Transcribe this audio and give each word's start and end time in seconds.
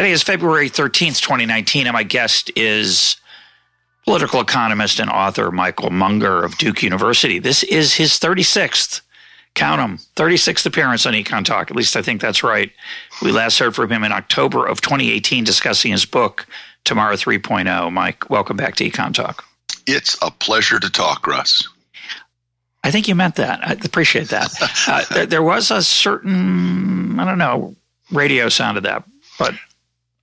Today 0.00 0.12
is 0.12 0.22
February 0.22 0.70
13th, 0.70 1.20
2019, 1.20 1.86
and 1.86 1.92
my 1.92 2.04
guest 2.04 2.50
is 2.56 3.18
political 4.06 4.40
economist 4.40 4.98
and 4.98 5.10
author 5.10 5.50
Michael 5.50 5.90
Munger 5.90 6.42
of 6.42 6.56
Duke 6.56 6.82
University. 6.82 7.38
This 7.38 7.64
is 7.64 7.92
his 7.92 8.12
36th, 8.12 9.02
count 9.52 9.78
them, 9.78 9.98
36th 10.16 10.64
appearance 10.64 11.04
on 11.04 11.12
EconTalk. 11.12 11.70
At 11.70 11.76
least 11.76 11.96
I 11.96 12.00
think 12.00 12.22
that's 12.22 12.42
right. 12.42 12.72
We 13.20 13.30
last 13.30 13.58
heard 13.58 13.74
from 13.74 13.90
him 13.90 14.02
in 14.02 14.10
October 14.10 14.64
of 14.64 14.80
2018 14.80 15.44
discussing 15.44 15.92
his 15.92 16.06
book, 16.06 16.46
Tomorrow 16.84 17.16
3.0. 17.16 17.92
Mike, 17.92 18.30
welcome 18.30 18.56
back 18.56 18.76
to 18.76 18.88
EconTalk. 18.88 19.42
It's 19.86 20.16
a 20.22 20.30
pleasure 20.30 20.80
to 20.80 20.88
talk, 20.88 21.26
Russ. 21.26 21.68
I 22.82 22.90
think 22.90 23.06
you 23.06 23.14
meant 23.14 23.34
that. 23.34 23.60
I 23.62 23.72
appreciate 23.72 24.30
that. 24.30 24.50
Uh, 24.88 25.04
there, 25.12 25.26
there 25.26 25.42
was 25.42 25.70
a 25.70 25.82
certain, 25.82 27.20
I 27.20 27.26
don't 27.26 27.36
know, 27.36 27.76
radio 28.10 28.48
sound 28.48 28.78
of 28.78 28.84
that, 28.84 29.04
but 29.38 29.52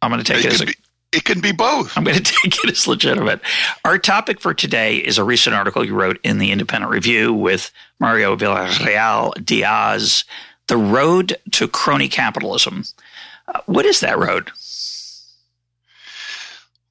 I'm 0.01 0.11
going 0.11 0.23
to 0.23 0.33
take 0.33 0.43
it, 0.43 0.47
it 0.47 0.53
as 0.53 0.61
a, 0.61 0.65
be, 0.65 0.75
it 1.11 1.23
can 1.23 1.41
be 1.41 1.51
both. 1.51 1.97
I'm 1.97 2.03
going 2.03 2.17
to 2.21 2.23
take 2.23 2.63
it 2.63 2.69
as 2.69 2.87
legitimate. 2.87 3.41
Our 3.85 3.97
topic 3.97 4.39
for 4.39 4.53
today 4.53 4.97
is 4.97 5.17
a 5.17 5.23
recent 5.23 5.55
article 5.55 5.85
you 5.85 5.95
wrote 5.95 6.19
in 6.23 6.37
the 6.37 6.51
Independent 6.51 6.91
Review 6.91 7.33
with 7.33 7.71
Mario 7.99 8.35
Villarreal 8.35 9.43
Diaz, 9.43 10.25
"The 10.67 10.77
Road 10.77 11.37
to 11.51 11.67
Crony 11.67 12.09
Capitalism." 12.09 12.83
Uh, 13.47 13.61
what 13.65 13.85
is 13.85 14.01
that 14.01 14.17
road? 14.17 14.51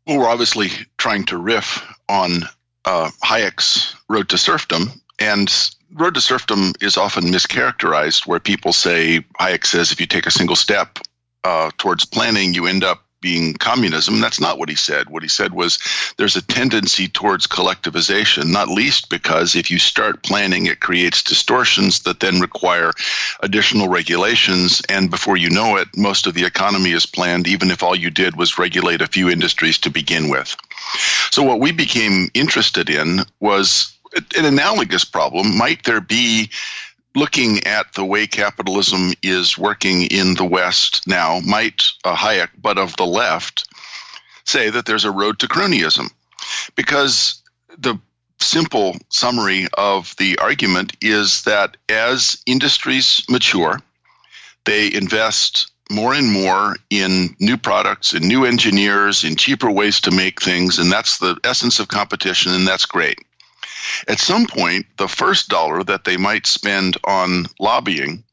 Well, 0.06 0.18
we're 0.18 0.28
obviously 0.28 0.70
trying 0.98 1.24
to 1.27 1.36
riff 1.36 1.84
on 2.08 2.44
uh, 2.84 3.10
Hayek's 3.24 3.94
Road 4.08 4.28
to 4.30 4.38
Serfdom, 4.38 4.90
and 5.18 5.52
Road 5.92 6.14
to 6.14 6.20
Serfdom 6.20 6.72
is 6.80 6.96
often 6.96 7.24
mischaracterized, 7.24 8.27
where 8.27 8.40
people 8.40 8.72
say 8.72 9.24
Hayek 9.40 9.66
says 9.66 9.92
if 9.92 10.00
you 10.00 10.06
take 10.06 10.27
a 10.27 10.30
single 10.30 10.56
step 10.56 10.98
uh, 11.47 11.70
towards 11.78 12.05
planning, 12.05 12.55
you 12.55 12.66
end 12.66 12.83
up 12.83 13.05
being 13.20 13.55
communism. 13.55 14.20
That's 14.20 14.41
not 14.41 14.58
what 14.58 14.69
he 14.69 14.75
said. 14.75 15.08
What 15.08 15.22
he 15.22 15.28
said 15.28 15.52
was 15.52 15.78
there's 16.16 16.34
a 16.34 16.42
tendency 16.42 17.06
towards 17.06 17.47
collectivization, 17.47 18.52
not 18.52 18.69
least 18.69 19.11
because 19.11 19.55
if 19.55 19.70
you 19.70 19.78
start 19.78 20.24
planning, 20.24 20.67
it 20.67 20.80
creates 20.80 21.22
distortions 21.22 22.00
that 22.00 22.19
then 22.19 22.41
require 22.41 22.91
additional 23.41 23.89
regulations. 23.89 24.83
And 24.89 25.08
before 25.08 25.36
you 25.36 25.48
know 25.50 25.77
it, 25.77 25.89
most 25.97 26.27
of 26.27 26.34
the 26.34 26.44
economy 26.44 26.91
is 26.91 27.06
planned, 27.06 27.47
even 27.47 27.70
if 27.70 27.83
all 27.83 27.97
you 27.97 28.11
did 28.11 28.36
was 28.36 28.58
regulate 28.58 29.00
a 29.00 29.06
few 29.06 29.30
industries 29.30 29.78
to 29.78 29.91
begin 29.91 30.28
with. 30.28 30.56
So, 31.30 31.42
what 31.44 31.61
we 31.61 31.72
became 31.72 32.28
interested 32.34 32.91
in 32.91 33.20
was 33.41 33.97
an 34.36 34.44
analogous 34.44 35.05
problem. 35.05 35.56
Might 35.56 35.84
there 35.84 36.00
be 36.00 36.50
looking 37.17 37.64
at 37.64 37.95
the 37.95 38.05
way 38.05 38.27
capitalism 38.27 39.12
is 39.22 39.56
working 39.56 40.03
in 40.03 40.34
the 40.34 40.45
West 40.45 41.06
now, 41.09 41.41
might 41.41 41.83
uh, 42.05 42.14
Hayek, 42.14 42.50
but 42.58 42.78
of 42.78 42.95
the 42.97 43.06
left, 43.06 43.67
say 44.45 44.69
that 44.70 44.84
there's 44.84 45.06
a 45.06 45.11
road 45.11 45.39
to 45.39 45.48
cronyism. 45.48 46.11
Because 46.77 47.42
the 47.79 47.98
simple 48.39 48.96
summary 49.08 49.67
of 49.79 50.14
the 50.18 50.39
argument 50.39 50.95
is 51.01 51.42
that 51.45 51.79
as 51.89 52.42
industries 52.46 53.24
mature, 53.30 53.80
they 54.67 54.92
invest 54.92 55.73
more 55.90 56.13
and 56.13 56.30
more 56.30 56.77
in 56.90 57.35
new 57.40 57.57
products 57.57 58.13
and 58.13 58.27
new 58.27 58.45
engineers 58.45 59.24
in 59.24 59.36
cheaper 59.36 59.70
ways 59.70 60.01
to 60.01 60.11
make 60.11 60.42
things 60.42 60.79
and 60.79 60.90
that's 60.90 61.19
the 61.19 61.36
essence 61.45 61.79
of 61.79 61.86
competition 61.86 62.52
and 62.52 62.67
that's 62.67 62.86
great 62.86 63.19
at 64.09 64.19
some 64.19 64.47
point, 64.47 64.87
the 64.97 65.09
first 65.09 65.48
dollar 65.48 65.83
that 65.85 66.05
they 66.05 66.17
might 66.17 66.47
spend 66.47 66.97
on 67.05 67.47
lobbying 67.59 68.25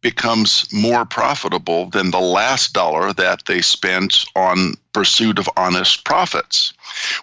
becomes 0.00 0.70
more 0.72 1.04
profitable 1.04 1.88
than 1.88 2.10
the 2.10 2.20
last 2.20 2.72
dollar 2.72 3.12
that 3.12 3.44
they 3.46 3.62
spent 3.62 4.24
on 4.34 4.74
pursuit 4.92 5.38
of 5.38 5.48
honest 5.56 6.04
profits. 6.04 6.72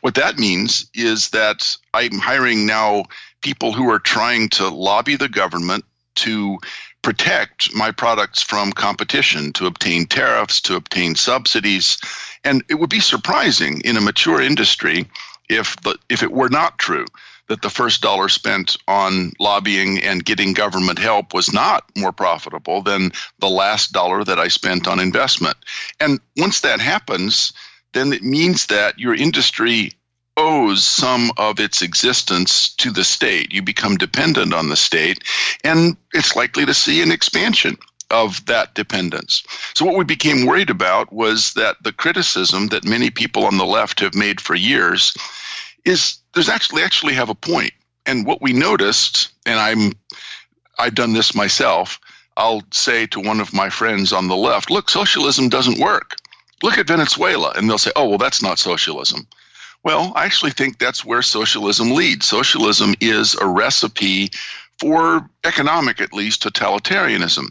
What 0.02 0.16
that 0.16 0.40
means 0.40 0.90
is 0.94 1.30
that 1.32 1.76
I'm 1.94 2.18
hiring 2.18 2.66
now 2.66 3.06
people 3.42 3.74
who 3.74 3.90
are 3.92 4.00
trying 4.00 4.50
to 4.50 4.70
lobby 4.70 5.18
the 5.18 5.30
government 5.30 5.84
to 6.16 6.58
protect 7.02 7.74
my 7.76 7.92
products 7.92 8.42
from 8.42 8.72
competition, 8.72 9.54
to 9.54 9.66
obtain 9.66 10.06
tariffs, 10.06 10.62
to 10.62 10.76
obtain 10.76 11.16
subsidies. 11.16 11.98
And 12.44 12.64
it 12.70 12.76
would 12.76 12.90
be 12.90 13.00
surprising 13.00 13.82
in 13.82 13.98
a 13.98 14.02
mature 14.02 14.42
industry 14.42 15.06
if 15.50 15.76
the, 15.82 15.98
if 16.10 16.24
it 16.24 16.32
were 16.32 16.50
not 16.50 16.78
true 16.78 17.06
that 17.50 17.64
the 17.64 17.70
first 17.70 18.02
dollar 18.02 18.30
spent 18.30 18.78
on 18.88 19.34
lobbying 19.40 20.02
and 20.02 20.24
getting 20.24 20.54
government 20.54 21.00
help 21.00 21.34
was 21.34 21.52
not 21.52 21.84
more 21.98 22.12
profitable 22.12 22.82
than 22.82 23.12
the 23.40 23.50
last 23.50 23.92
dollar 23.92 24.24
that 24.24 24.40
I 24.40 24.48
spent 24.48 24.88
on 24.88 25.00
investment. 25.00 25.58
And 26.00 26.20
once 26.38 26.62
that 26.62 26.80
happens, 26.80 27.52
then 27.94 28.14
it 28.14 28.24
means 28.24 28.68
that 28.68 29.00
your 29.00 29.16
industry 29.16 29.92
owes 30.38 30.86
some 30.86 31.32
of 31.38 31.60
its 31.60 31.82
existence 31.82 32.74
to 32.76 32.92
the 32.92 33.04
state. 33.04 33.52
You 33.52 33.64
become 33.64 33.98
dependent 33.98 34.54
on 34.54 34.70
the 34.70 34.78
state, 34.78 35.24
and 35.64 35.98
it's 36.14 36.36
likely 36.36 36.66
to 36.66 36.74
see 36.74 37.02
an 37.02 37.12
expansion 37.12 37.78
of 38.12 38.46
that 38.46 38.74
dependence. 38.76 39.44
So, 39.74 39.86
what 39.86 39.98
we 39.98 40.04
became 40.04 40.46
worried 40.46 40.70
about 40.70 41.12
was 41.12 41.54
that 41.54 41.78
the 41.84 41.92
criticism 41.92 42.68
that 42.68 42.86
many 42.86 43.10
people 43.10 43.46
on 43.46 43.58
the 43.58 43.66
left 43.66 44.00
have 44.00 44.16
made 44.16 44.40
for 44.40 44.56
years 44.56 45.14
is 45.86 46.18
there's 46.34 46.50
actually 46.50 46.84
actually 46.84 47.14
have 47.14 47.30
a 47.30 47.36
point. 47.36 47.74
And 48.06 48.26
what 48.26 48.42
we 48.42 48.54
noticed, 48.54 49.30
and 49.46 49.60
I'm 49.60 49.94
I've 50.78 50.96
done 50.96 51.14
this 51.14 51.36
myself. 51.36 52.00
I'll 52.38 52.64
say 52.72 53.06
to 53.08 53.20
one 53.20 53.42
of 53.42 53.54
my 53.54 53.70
friends 53.70 54.14
on 54.14 54.28
the 54.28 54.36
left, 54.36 54.72
"Look, 54.72 54.90
socialism 54.90 55.50
doesn't 55.50 55.80
work. 55.80 56.16
Look 56.64 56.78
at 56.78 56.88
Venezuela," 56.88 57.52
and 57.56 57.70
they'll 57.70 57.78
say, 57.78 57.92
"Oh, 57.96 58.08
well, 58.08 58.18
that's 58.18 58.42
not 58.42 58.60
socialism." 58.60 59.28
Well, 59.84 60.12
I 60.16 60.26
actually 60.26 60.52
think 60.52 60.78
that's 60.78 61.06
where 61.06 61.22
socialism 61.22 61.92
leads. 61.92 62.28
Socialism 62.28 62.96
is 63.00 63.36
a 63.36 63.48
recipe 63.48 64.30
for 64.80 65.30
economic, 65.44 66.02
at 66.02 66.14
least, 66.14 66.44
totalitarianism. 66.44 67.48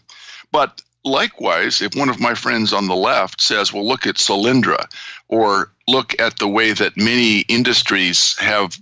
But 0.53 0.83
likewise, 1.05 1.81
if 1.81 1.95
one 1.95 2.09
of 2.09 2.21
my 2.21 2.35
friends 2.35 2.73
on 2.73 2.87
the 2.87 2.97
left 2.97 3.41
says, 3.41 3.73
well, 3.73 3.87
look 3.87 4.07
at 4.07 4.17
Solyndra, 4.17 4.87
or 5.29 5.73
look 5.87 6.19
at 6.21 6.39
the 6.39 6.49
way 6.49 6.73
that 6.73 6.97
many 6.97 7.41
industries 7.41 8.37
have 8.39 8.77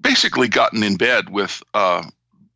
basically 0.00 0.48
gotten 0.48 0.82
in 0.82 0.96
bed 0.96 1.28
with 1.28 1.62
uh, 1.74 2.02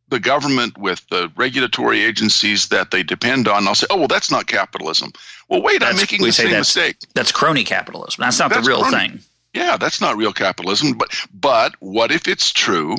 the 0.09 0.19
government, 0.19 0.77
with 0.77 1.05
the 1.09 1.31
regulatory 1.35 2.03
agencies 2.03 2.69
that 2.69 2.91
they 2.91 3.03
depend 3.03 3.47
on, 3.47 3.67
I'll 3.67 3.75
say, 3.75 3.87
oh, 3.89 3.97
well, 3.97 4.07
that's 4.07 4.31
not 4.31 4.47
capitalism. 4.47 5.11
Well, 5.49 5.61
wait, 5.61 5.79
that's, 5.79 5.91
I'm 5.91 5.97
making 5.97 6.21
the 6.21 6.31
same 6.31 6.51
that's, 6.51 6.75
mistake. 6.75 6.97
That's 7.13 7.31
crony 7.31 7.63
capitalism. 7.63 8.21
That's 8.21 8.39
not 8.39 8.51
that's 8.51 8.65
the 8.65 8.69
real 8.69 8.83
crony. 8.83 9.09
thing. 9.09 9.19
Yeah, 9.53 9.77
that's 9.77 10.01
not 10.01 10.17
real 10.17 10.33
capitalism. 10.33 10.93
But, 10.93 11.09
but 11.33 11.75
what 11.79 12.11
if 12.11 12.27
it's 12.27 12.51
true 12.51 12.95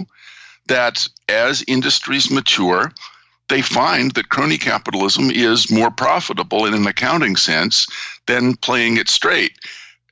that 0.66 1.08
as 1.28 1.64
industries 1.66 2.30
mature, 2.30 2.92
they 3.48 3.62
find 3.62 4.12
that 4.12 4.28
crony 4.28 4.58
capitalism 4.58 5.30
is 5.30 5.70
more 5.70 5.90
profitable 5.90 6.66
in 6.66 6.74
an 6.74 6.86
accounting 6.86 7.36
sense 7.36 7.86
than 8.26 8.56
playing 8.56 8.96
it 8.96 9.08
straight. 9.08 9.52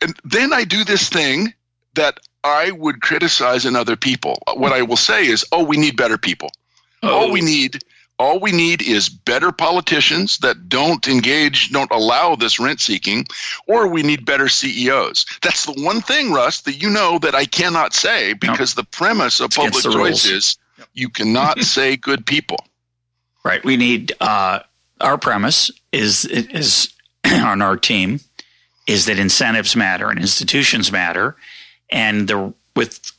And 0.03 0.17
then 0.25 0.53
I 0.53 0.65
do 0.65 0.85
this 0.85 1.09
thing 1.09 1.55
that 1.95 2.19
I 2.45 2.73
would 2.73 3.01
criticize 3.03 3.65
in 3.65 3.77
other 3.77 3.97
people. 3.97 4.39
What 4.55 4.73
I 4.73 4.83
will 4.83 4.97
say 4.97 5.27
is, 5.27 5.45
oh, 5.53 5.65
we 5.65 5.77
need 5.77 5.97
better 5.97 6.19
people. 6.19 6.51
Oh. 7.03 7.09
All 7.09 7.31
we 7.31 7.41
need 7.41 7.83
all 8.19 8.39
we 8.39 8.53
need 8.53 8.83
is 8.83 9.09
better 9.09 9.51
politicians 9.51 10.39
that 10.39 10.69
don't 10.69 11.09
engage, 11.09 11.73
don't 11.73 11.91
allow 11.91 12.37
this 12.37 12.61
rent 12.61 12.81
seeking, 12.81 13.27
or 13.67 13.89
we 13.89 14.05
need 14.05 14.25
better 14.25 14.49
CEOs. 14.49 15.27
That's 15.43 15.67
the 15.67 15.73
one 15.73 16.01
thing, 16.01 16.33
Russ, 16.33 16.61
that 16.61 16.81
you 16.81 16.89
know 16.89 17.19
that 17.19 17.35
I 17.35 17.47
cannot 17.47 17.95
say 17.95 18.35
because 18.35 18.75
the 18.75 18.85
premise 18.85 19.41
of 19.41 19.51
public 19.51 19.83
choice 19.83 20.25
is 20.27 20.57
you 20.95 21.09
cannot 21.09 21.61
say 21.65 21.97
good 21.97 22.25
people. 22.25 22.65
Right. 23.45 23.65
We 23.65 23.77
need 23.77 24.13
uh, 24.21 24.61
our 25.01 25.19
premise 25.19 25.73
is 25.91 26.25
is 26.25 26.93
on 27.25 27.61
our 27.61 27.77
team 27.77 28.21
is 28.87 29.07
that 29.07 29.19
incentives 29.19 29.77
matter 29.77 30.11
and 30.11 30.19
institutions 30.19 30.91
matter, 30.91 31.37
and 31.91 32.29
the 32.29 32.55
with 32.75 33.13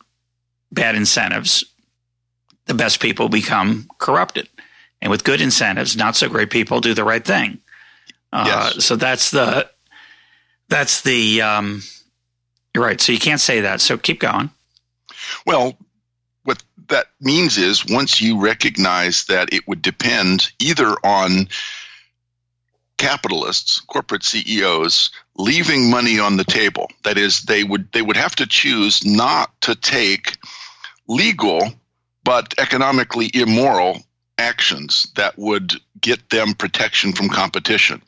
bad 0.72 0.96
incentives, 0.96 1.64
the 2.66 2.74
best 2.74 3.00
people 3.00 3.30
become 3.30 3.88
corrupted, 4.00 4.50
and 5.02 5.12
with 5.12 5.24
good 5.24 5.42
incentives, 5.42 5.96
not 5.96 6.16
so 6.16 6.28
great 6.28 6.50
people 6.50 6.82
do 6.82 6.94
the 6.94 7.04
right 7.04 7.24
thing. 7.24 7.60
Uh, 8.32 8.46
yes. 8.48 8.84
So 8.86 8.96
that's 8.96 9.32
the 9.32 9.70
That's 10.70 11.02
the. 11.02 11.42
Um, 11.42 11.84
you're 12.74 12.84
right. 12.84 13.00
So 13.00 13.12
you 13.12 13.20
can't 13.20 13.40
say 13.40 13.62
that. 13.62 13.82
So 13.82 13.98
keep 13.98 14.20
going. 14.20 14.50
Well, 15.46 15.78
what 16.44 16.64
that 16.88 17.08
means 17.22 17.58
is 17.58 17.86
once 17.86 18.20
you 18.20 18.42
recognize 18.42 19.26
that 19.26 19.54
it 19.54 19.68
would 19.68 19.84
depend 19.84 20.52
either 20.60 20.96
on 21.04 21.48
capitalists, 22.98 23.80
corporate 23.82 24.24
CEOs 24.24 25.12
leaving 25.38 25.90
money 25.90 26.20
on 26.20 26.38
the 26.38 26.44
table. 26.44 26.88
That 27.04 27.18
is, 27.18 27.44
they 27.44 27.64
would 27.64 27.92
they 27.92 28.02
would 28.02 28.18
have 28.18 28.36
to 28.36 28.46
choose 28.46 29.06
not 29.06 29.50
to 29.62 29.76
take 29.76 30.38
legal 31.08 31.74
but 32.24 32.54
economically 32.58 33.30
immoral 33.34 34.00
actions 34.38 35.06
that 35.16 35.38
would 35.38 35.74
get 36.00 36.30
them 36.30 36.54
protection 36.54 37.12
from 37.12 37.30
competition. 37.30 38.02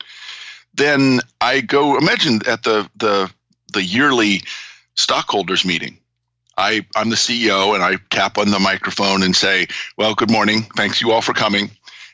Then 0.74 1.20
I 1.40 1.60
go 1.60 1.96
imagine 1.96 2.40
at 2.46 2.62
the 2.62 2.88
the 2.96 3.30
the 3.72 3.82
yearly 3.82 4.42
stockholders 4.94 5.64
meeting. 5.64 5.98
I, 6.58 6.86
I'm 6.96 7.10
the 7.10 7.16
CEO 7.16 7.74
and 7.74 7.82
I 7.82 7.96
tap 8.08 8.38
on 8.38 8.50
the 8.50 8.58
microphone 8.58 9.22
and 9.22 9.36
say, 9.36 9.66
Well, 9.98 10.14
good 10.14 10.30
morning. 10.30 10.62
Thanks 10.76 11.02
you 11.02 11.12
all 11.12 11.20
for 11.20 11.34
coming. 11.34 11.70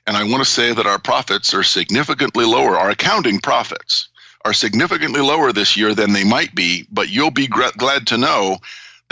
And 0.06 0.16
I 0.16 0.24
want 0.24 0.42
to 0.42 0.50
say 0.50 0.74
that 0.74 0.86
our 0.86 0.98
profits 0.98 1.54
are 1.54 1.62
significantly 1.62 2.44
lower. 2.44 2.76
Our 2.76 2.90
accounting 2.90 3.38
profits 3.38 4.08
are 4.44 4.52
significantly 4.52 5.20
lower 5.20 5.52
this 5.52 5.76
year 5.76 5.94
than 5.94 6.12
they 6.12 6.24
might 6.24 6.54
be, 6.54 6.86
but 6.90 7.10
you'll 7.10 7.30
be 7.30 7.46
glad 7.46 8.06
to 8.06 8.18
know 8.18 8.58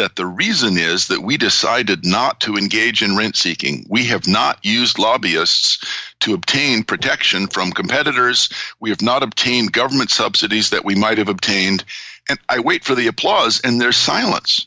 that 0.00 0.16
the 0.16 0.24
reason 0.24 0.78
is 0.78 1.08
that 1.08 1.22
we 1.22 1.36
decided 1.36 2.06
not 2.06 2.40
to 2.40 2.56
engage 2.56 3.02
in 3.02 3.18
rent 3.18 3.36
seeking. 3.36 3.84
We 3.88 4.06
have 4.06 4.26
not 4.26 4.58
used 4.64 4.98
lobbyists 4.98 5.84
to 6.20 6.32
obtain 6.32 6.84
protection 6.84 7.46
from 7.46 7.70
competitors. 7.70 8.48
We 8.80 8.88
have 8.88 9.02
not 9.02 9.22
obtained 9.22 9.74
government 9.74 10.10
subsidies 10.10 10.70
that 10.70 10.86
we 10.86 10.94
might 10.94 11.18
have 11.18 11.28
obtained. 11.28 11.84
And 12.30 12.38
I 12.48 12.60
wait 12.60 12.82
for 12.82 12.94
the 12.94 13.08
applause, 13.08 13.60
and 13.62 13.78
there's 13.78 13.98
silence. 13.98 14.66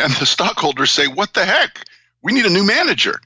And 0.00 0.12
the 0.14 0.26
stockholders 0.36 0.90
say, 0.90 1.06
What 1.06 1.34
the 1.34 1.44
heck? 1.44 1.84
We 2.22 2.32
need 2.32 2.46
a 2.46 2.50
new 2.50 2.64
manager. 2.64 3.20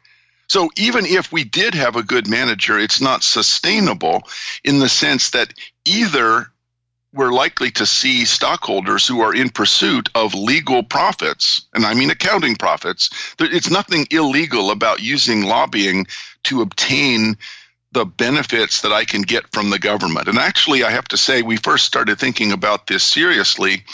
So 0.48 0.68
even 0.76 1.06
if 1.06 1.32
we 1.32 1.44
did 1.44 1.72
have 1.72 1.96
a 1.96 2.02
good 2.02 2.28
manager, 2.28 2.78
it's 2.78 3.00
not 3.00 3.24
sustainable 3.24 4.24
in 4.64 4.80
the 4.80 4.88
sense 4.90 5.30
that 5.30 5.54
either 5.86 6.51
we're 7.14 7.32
likely 7.32 7.70
to 7.72 7.86
see 7.86 8.24
stockholders 8.24 9.06
who 9.06 9.20
are 9.20 9.34
in 9.34 9.50
pursuit 9.50 10.08
of 10.14 10.34
legal 10.34 10.82
profits, 10.82 11.62
and 11.74 11.84
I 11.84 11.94
mean 11.94 12.10
accounting 12.10 12.56
profits. 12.56 13.10
It's 13.38 13.70
nothing 13.70 14.06
illegal 14.10 14.70
about 14.70 15.02
using 15.02 15.42
lobbying 15.42 16.06
to 16.44 16.62
obtain 16.62 17.36
the 17.92 18.06
benefits 18.06 18.80
that 18.80 18.92
I 18.92 19.04
can 19.04 19.20
get 19.20 19.52
from 19.52 19.68
the 19.68 19.78
government. 19.78 20.26
And 20.26 20.38
actually, 20.38 20.82
I 20.82 20.90
have 20.90 21.04
to 21.08 21.18
say, 21.18 21.42
we 21.42 21.58
first 21.58 21.84
started 21.84 22.18
thinking 22.18 22.50
about 22.50 22.86
this 22.86 23.02
seriously 23.02 23.84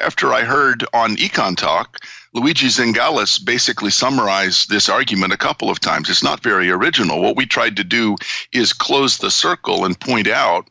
after 0.00 0.34
I 0.34 0.42
heard 0.42 0.84
on 0.92 1.16
EconTalk. 1.16 1.86
Luigi 2.34 2.66
Zingales 2.66 3.42
basically 3.42 3.90
summarized 3.90 4.68
this 4.68 4.90
argument 4.90 5.32
a 5.32 5.38
couple 5.38 5.70
of 5.70 5.80
times. 5.80 6.10
It's 6.10 6.22
not 6.22 6.42
very 6.42 6.68
original. 6.68 7.22
What 7.22 7.36
we 7.36 7.46
tried 7.46 7.76
to 7.76 7.84
do 7.84 8.16
is 8.52 8.74
close 8.74 9.16
the 9.16 9.30
circle 9.30 9.86
and 9.86 9.98
point 9.98 10.28
out 10.28 10.68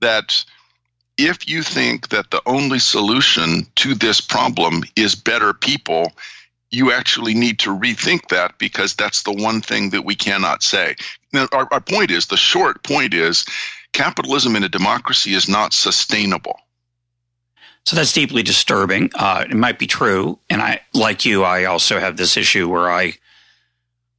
that 0.00 0.44
if 1.26 1.48
you 1.48 1.62
think 1.62 2.08
that 2.08 2.30
the 2.30 2.42
only 2.46 2.78
solution 2.78 3.66
to 3.76 3.94
this 3.94 4.20
problem 4.20 4.82
is 4.96 5.14
better 5.14 5.52
people, 5.52 6.12
you 6.70 6.92
actually 6.92 7.34
need 7.34 7.58
to 7.60 7.70
rethink 7.70 8.28
that 8.28 8.58
because 8.58 8.94
that's 8.94 9.22
the 9.22 9.32
one 9.32 9.60
thing 9.60 9.90
that 9.90 10.04
we 10.04 10.14
cannot 10.14 10.62
say. 10.62 10.96
Now, 11.32 11.48
our, 11.52 11.68
our 11.72 11.80
point 11.80 12.10
is 12.10 12.26
the 12.26 12.36
short 12.36 12.82
point 12.82 13.12
is 13.12 13.44
capitalism 13.92 14.56
in 14.56 14.64
a 14.64 14.68
democracy 14.68 15.34
is 15.34 15.48
not 15.48 15.72
sustainable. 15.72 16.58
So 17.86 17.96
that's 17.96 18.12
deeply 18.12 18.42
disturbing. 18.42 19.10
Uh, 19.14 19.44
it 19.48 19.56
might 19.56 19.78
be 19.78 19.86
true. 19.86 20.38
And 20.48 20.62
I, 20.62 20.80
like 20.94 21.24
you, 21.24 21.44
I 21.44 21.64
also 21.64 21.98
have 21.98 22.16
this 22.16 22.36
issue 22.36 22.68
where 22.68 22.90
I 22.90 23.14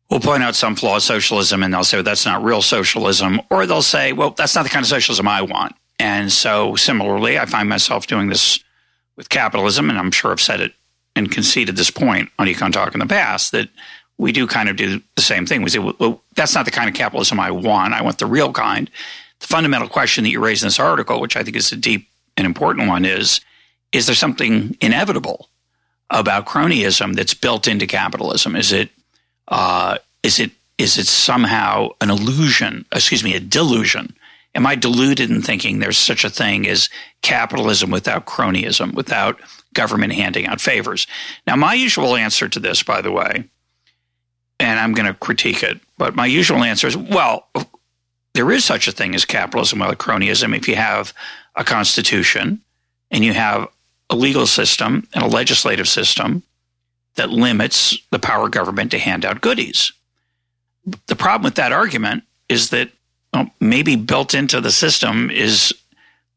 will 0.09 0.19
point 0.19 0.43
out 0.43 0.55
some 0.55 0.75
flaws 0.75 1.05
socialism 1.05 1.63
and 1.63 1.73
they'll 1.73 1.83
say, 1.83 1.97
well, 1.97 2.03
that's 2.03 2.25
not 2.25 2.43
real 2.43 2.61
socialism. 2.61 3.39
Or 3.49 3.65
they'll 3.65 3.81
say, 3.81 4.13
well, 4.13 4.31
that's 4.31 4.55
not 4.55 4.63
the 4.63 4.69
kind 4.69 4.83
of 4.83 4.89
socialism 4.89 5.27
I 5.27 5.43
want. 5.43 5.75
And 6.01 6.31
so 6.31 6.75
similarly, 6.75 7.37
I 7.37 7.45
find 7.45 7.69
myself 7.69 8.07
doing 8.07 8.27
this 8.27 8.59
with 9.17 9.29
capitalism, 9.29 9.87
and 9.87 9.99
I'm 9.99 10.09
sure 10.09 10.31
I've 10.31 10.41
said 10.41 10.59
it 10.59 10.73
and 11.15 11.31
conceded 11.31 11.75
this 11.75 11.91
point 11.91 12.29
on 12.39 12.47
EconTalk 12.47 12.95
in 12.95 12.99
the 12.99 13.05
past 13.05 13.51
that 13.51 13.69
we 14.17 14.31
do 14.31 14.47
kind 14.47 14.67
of 14.67 14.77
do 14.77 14.99
the 15.15 15.21
same 15.21 15.45
thing. 15.45 15.61
We 15.61 15.69
say, 15.69 15.77
well, 15.77 16.23
that's 16.35 16.55
not 16.55 16.65
the 16.65 16.71
kind 16.71 16.89
of 16.89 16.95
capitalism 16.95 17.39
I 17.39 17.51
want. 17.51 17.93
I 17.93 18.01
want 18.01 18.17
the 18.17 18.25
real 18.25 18.51
kind. 18.51 18.89
The 19.41 19.45
fundamental 19.45 19.87
question 19.87 20.23
that 20.23 20.31
you 20.31 20.39
raise 20.39 20.63
in 20.63 20.67
this 20.67 20.79
article, 20.79 21.21
which 21.21 21.35
I 21.35 21.43
think 21.43 21.55
is 21.55 21.71
a 21.71 21.75
deep 21.75 22.07
and 22.35 22.47
important 22.47 22.87
one, 22.87 23.05
is 23.05 23.39
is 23.91 24.07
there 24.07 24.15
something 24.15 24.75
inevitable 24.81 25.49
about 26.09 26.47
cronyism 26.47 27.13
that's 27.13 27.35
built 27.35 27.67
into 27.67 27.85
capitalism? 27.85 28.55
Is 28.55 28.71
it 28.71 28.89
uh, 29.49 29.99
is 30.23 30.39
it 30.39 30.49
is 30.79 30.97
it 30.97 31.05
somehow 31.05 31.89
an 32.01 32.09
illusion? 32.09 32.85
Excuse 32.91 33.23
me, 33.23 33.35
a 33.35 33.39
delusion 33.39 34.15
am 34.55 34.67
I 34.67 34.75
deluded 34.75 35.29
in 35.29 35.41
thinking 35.41 35.79
there's 35.79 35.97
such 35.97 36.23
a 36.23 36.29
thing 36.29 36.67
as 36.67 36.89
capitalism 37.21 37.89
without 37.89 38.25
cronyism, 38.25 38.93
without 38.93 39.39
government 39.73 40.13
handing 40.13 40.47
out 40.47 40.61
favors? 40.61 41.07
Now, 41.47 41.55
my 41.55 41.73
usual 41.73 42.15
answer 42.15 42.49
to 42.49 42.59
this, 42.59 42.83
by 42.83 43.01
the 43.01 43.11
way, 43.11 43.45
and 44.59 44.79
I'm 44.79 44.93
going 44.93 45.07
to 45.07 45.13
critique 45.13 45.63
it, 45.63 45.79
but 45.97 46.15
my 46.15 46.25
usual 46.25 46.63
answer 46.63 46.87
is 46.87 46.95
well, 46.97 47.47
there 48.33 48.51
is 48.51 48.63
such 48.63 48.87
a 48.87 48.91
thing 48.91 49.15
as 49.15 49.25
capitalism 49.25 49.79
without 49.79 49.97
cronyism 49.97 50.55
if 50.55 50.67
you 50.67 50.75
have 50.75 51.13
a 51.55 51.63
constitution 51.63 52.61
and 53.09 53.25
you 53.25 53.33
have 53.33 53.67
a 54.09 54.15
legal 54.15 54.45
system 54.45 55.07
and 55.13 55.23
a 55.23 55.27
legislative 55.27 55.87
system 55.87 56.43
that 57.15 57.29
limits 57.29 57.97
the 58.11 58.19
power 58.19 58.45
of 58.45 58.51
government 58.51 58.91
to 58.91 58.99
hand 58.99 59.25
out 59.25 59.41
goodies. 59.41 59.91
The 61.07 61.15
problem 61.15 61.43
with 61.43 61.55
that 61.55 61.71
argument 61.71 62.23
is 62.47 62.69
that 62.69 62.89
maybe 63.59 63.95
built 63.95 64.33
into 64.33 64.61
the 64.61 64.71
system 64.71 65.29
is 65.29 65.73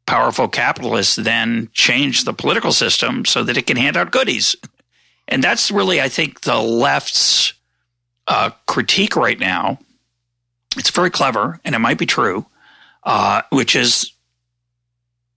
powerful 0.06 0.48
capitalists 0.48 1.16
then 1.16 1.68
change 1.72 2.24
the 2.24 2.32
political 2.32 2.72
system 2.72 3.24
so 3.24 3.42
that 3.42 3.56
it 3.56 3.66
can 3.66 3.76
hand 3.76 3.96
out 3.96 4.10
goodies. 4.10 4.54
And 5.26 5.42
that's 5.42 5.70
really, 5.70 6.00
I 6.00 6.08
think, 6.08 6.42
the 6.42 6.58
left's 6.58 7.54
uh, 8.26 8.50
critique 8.66 9.16
right 9.16 9.38
now. 9.38 9.78
It's 10.76 10.90
very 10.90 11.10
clever, 11.10 11.60
and 11.64 11.74
it 11.74 11.78
might 11.78 11.98
be 11.98 12.06
true, 12.06 12.46
uh, 13.04 13.42
which 13.50 13.74
is 13.76 14.12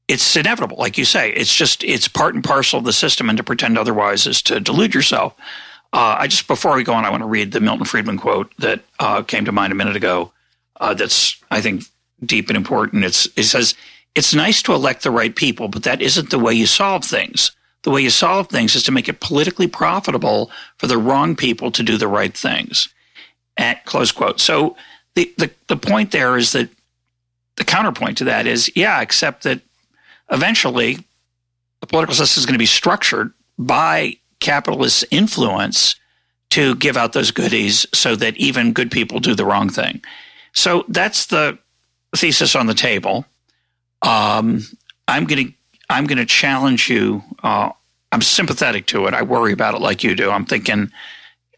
it's 0.07 0.35
inevitable, 0.35 0.77
like 0.77 0.97
you 0.97 1.05
say. 1.05 1.31
It's 1.31 1.53
just 1.53 1.83
it's 1.83 2.07
part 2.07 2.33
and 2.33 2.43
parcel 2.43 2.79
of 2.79 2.85
the 2.85 2.93
system, 2.93 3.29
and 3.29 3.37
to 3.37 3.43
pretend 3.43 3.77
otherwise 3.77 4.25
is 4.25 4.41
to 4.43 4.59
delude 4.59 4.93
yourself. 4.93 5.33
Uh, 5.93 6.17
I 6.19 6.27
just 6.27 6.47
before 6.47 6.75
we 6.75 6.83
go 6.83 6.93
on, 6.93 7.05
I 7.05 7.09
want 7.09 7.23
to 7.23 7.27
read 7.27 7.51
the 7.51 7.61
Milton 7.61 7.85
Friedman 7.85 8.17
quote 8.17 8.51
that 8.57 8.81
uh, 8.99 9.21
came 9.21 9.45
to 9.45 9.51
mind 9.51 9.71
a 9.71 9.75
minute 9.75 9.95
ago 9.95 10.31
uh, 10.79 10.93
that's 10.93 11.41
I 11.51 11.61
think 11.61 11.83
deep 12.23 12.49
and 12.49 12.57
important. 12.57 13.03
It's 13.03 13.27
it 13.35 13.43
says 13.43 13.75
it's 14.15 14.33
nice 14.33 14.61
to 14.63 14.73
elect 14.73 15.03
the 15.03 15.11
right 15.11 15.35
people, 15.35 15.67
but 15.67 15.83
that 15.83 16.01
isn't 16.01 16.29
the 16.29 16.39
way 16.39 16.53
you 16.53 16.65
solve 16.65 17.03
things. 17.03 17.51
The 17.83 17.91
way 17.91 18.01
you 18.01 18.09
solve 18.09 18.49
things 18.49 18.75
is 18.75 18.83
to 18.83 18.91
make 18.91 19.07
it 19.07 19.19
politically 19.19 19.67
profitable 19.67 20.51
for 20.77 20.87
the 20.87 20.97
wrong 20.97 21.35
people 21.35 21.71
to 21.71 21.83
do 21.83 21.97
the 21.97 22.07
right 22.07 22.35
things. 22.35 22.89
At 23.57 23.85
close 23.85 24.11
quote. 24.11 24.39
So 24.39 24.75
the, 25.15 25.33
the, 25.37 25.51
the 25.67 25.77
point 25.77 26.11
there 26.11 26.37
is 26.37 26.51
that 26.51 26.69
the 27.55 27.63
counterpoint 27.63 28.17
to 28.19 28.23
that 28.25 28.45
is, 28.45 28.71
yeah, 28.75 29.01
except 29.01 29.43
that 29.43 29.61
eventually 30.31 30.99
the 31.81 31.87
political 31.87 32.15
system 32.15 32.41
is 32.41 32.45
going 32.45 32.53
to 32.53 32.59
be 32.59 32.65
structured 32.65 33.33
by 33.57 34.17
capitalist 34.39 35.05
influence 35.09 35.95
to 36.51 36.75
give 36.75 36.97
out 36.97 37.13
those 37.13 37.31
goodies 37.31 37.85
so 37.93 38.15
that 38.15 38.37
even 38.37 38.73
good 38.73 38.91
people 38.91 39.19
do 39.19 39.35
the 39.35 39.45
wrong 39.45 39.69
thing. 39.69 40.01
So 40.57 40.85
that's 40.87 41.27
the 41.27 41.59
thesis 42.15 42.55
on 42.55 42.65
the 42.65 42.73
table. 42.73 43.25
Um, 44.01 44.63
I'm 45.07 45.25
going 45.25 45.47
to 45.47 45.53
I'm 45.89 46.07
going 46.07 46.17
to 46.17 46.25
challenge 46.25 46.89
you. 46.89 47.23
Uh, 47.43 47.69
I'm 48.11 48.21
sympathetic 48.21 48.87
to 48.87 49.05
it. 49.05 49.13
I 49.13 49.21
worry 49.21 49.53
about 49.53 49.75
it 49.75 49.81
like 49.81 50.03
you 50.03 50.15
do. 50.15 50.31
I'm 50.31 50.45
thinking, 50.45 50.91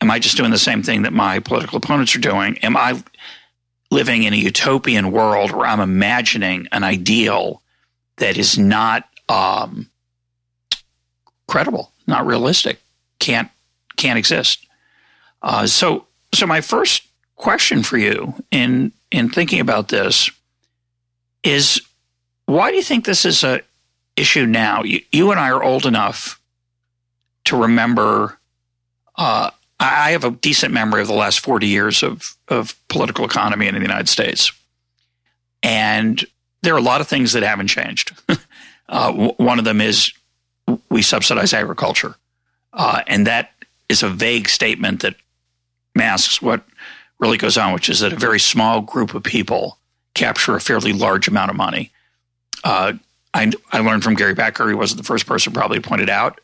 am 0.01 0.12
I 0.12 0.20
just 0.20 0.38
doing 0.38 0.51
the 0.51 0.60
same 0.60 0.84
thing 0.84 1.03
that 1.03 1.13
my 1.13 1.39
political 1.39 1.77
opponents 1.77 2.15
are 2.15 2.20
doing? 2.20 2.58
Am 2.60 2.75
I 2.77 3.01
living 3.89 4.24
in 4.24 4.34
a 4.34 4.38
utopian 4.38 5.12
world 5.12 5.51
where 5.51 5.65
I'm 5.65 5.79
imagining 5.79 6.68
an 6.72 6.84
ideal 6.84 7.62
that 8.18 8.38
is 8.38 8.60
not 8.60 9.08
um, 9.29 9.89
credible, 11.48 11.94
not 12.06 12.27
realistic, 12.27 12.82
can't 13.20 13.50
can't 13.96 14.20
exist? 14.20 14.65
Uh, 15.41 15.65
so, 15.65 16.06
so 16.34 16.46
my 16.46 16.60
first 16.60 17.09
question 17.39 17.81
for 17.81 17.98
you 17.98 18.36
in 18.51 18.91
in 19.10 19.29
thinking 19.29 19.60
about 19.60 19.88
this 19.88 20.29
is 21.41 21.81
why 22.46 22.69
do 22.69 22.77
you 22.77 22.84
think 22.84 23.05
this 23.05 23.25
is 23.25 23.43
a 23.43 23.62
issue 24.15 24.46
now? 24.46 24.84
You, 24.84 25.01
you 25.12 25.31
and 25.31 25.39
I 25.39 25.50
are 25.50 25.63
old 25.63 25.86
enough 25.86 26.39
to 27.46 27.55
remember. 27.55 28.38
Uh, 29.15 29.50
I 29.79 30.12
have 30.12 30.25
a 30.25 30.31
decent 30.31 30.74
memory 30.74 31.01
of 31.01 31.08
the 31.08 31.13
last 31.13 31.39
40 31.39 31.65
years 31.65 32.03
of, 32.03 32.36
of 32.50 32.75
political 32.89 33.24
economy 33.24 33.67
in 33.67 33.75
the 33.75 33.81
United 33.81 34.10
States. 34.10 34.51
And 35.63 36.24
there 36.62 36.74
are 36.74 36.77
a 36.77 36.81
lot 36.81 37.00
of 37.00 37.08
things 37.08 37.31
that 37.34 37.43
haven't 37.43 37.67
changed. 37.67 38.12
Uh, 38.91 39.12
w- 39.12 39.34
one 39.38 39.60
of 39.60 39.65
them 39.65 39.81
is 39.81 40.12
we 40.89 41.03
subsidize 41.03 41.53
agriculture. 41.53 42.15
Uh, 42.74 43.03
and 43.05 43.27
that 43.27 43.51
is 43.88 44.01
a 44.01 44.10
vague 44.10 44.50
statement 44.50 45.03
that 45.03 45.13
masks 45.93 46.41
what 46.41 46.63
really 47.20 47.38
goes 47.38 47.58
on, 47.58 47.74
which 47.74 47.90
is 47.90 48.00
that 48.00 48.14
a 48.14 48.18
very 48.18 48.40
small 48.40 48.82
group 48.82 49.14
of 49.14 49.24
people 49.24 49.78
capture 50.14 50.56
a 50.56 50.62
fairly 50.62 50.94
large 50.94 51.28
amount 51.28 51.52
of 51.52 51.58
money. 51.58 51.92
Uh, 52.64 52.94
I, 53.34 53.52
I 53.72 53.80
learned 53.80 54.04
from 54.04 54.16
Gary 54.16 54.34
Becker, 54.34 54.68
he 54.68 54.76
wasn't 54.76 54.98
the 54.98 55.06
first 55.06 55.28
person 55.28 55.54
probably 55.54 55.80
pointed 55.80 56.10
out, 56.10 56.40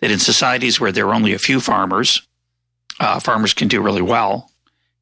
that 0.00 0.10
in 0.10 0.18
societies 0.18 0.80
where 0.80 0.92
there 0.92 1.06
are 1.06 1.14
only 1.14 1.32
a 1.32 1.38
few 1.38 1.60
farmers, 1.60 2.22
uh, 3.00 3.20
farmers 3.20 3.54
can 3.54 3.68
do 3.68 3.80
really 3.80 4.02
well. 4.02 4.50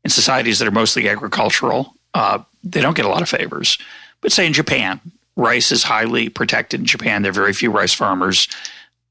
In 0.05 0.11
societies 0.11 0.59
that 0.59 0.69
are 0.69 0.73
mostly 0.73 1.09
agricultural, 1.09 1.95
uh, 2.15 2.41
they 2.63 2.81
don't 2.81 2.97
get 2.97 3.05
a 3.05 3.09
lot 3.09 3.23
of 3.23 3.29
favors. 3.29 3.79
But 4.21 4.33
say 4.33 4.47
in 4.47 4.53
Japan, 4.53 5.01
rice 5.37 5.73
is 5.73 5.83
highly 5.83 6.29
protected 6.29 6.81
in 6.81 6.87
Japan. 6.87 7.23
There 7.23 7.31
are 7.31 7.35
very 7.35 7.53
few 7.53 7.71
rice 7.71 7.95
farmers. 7.95 8.49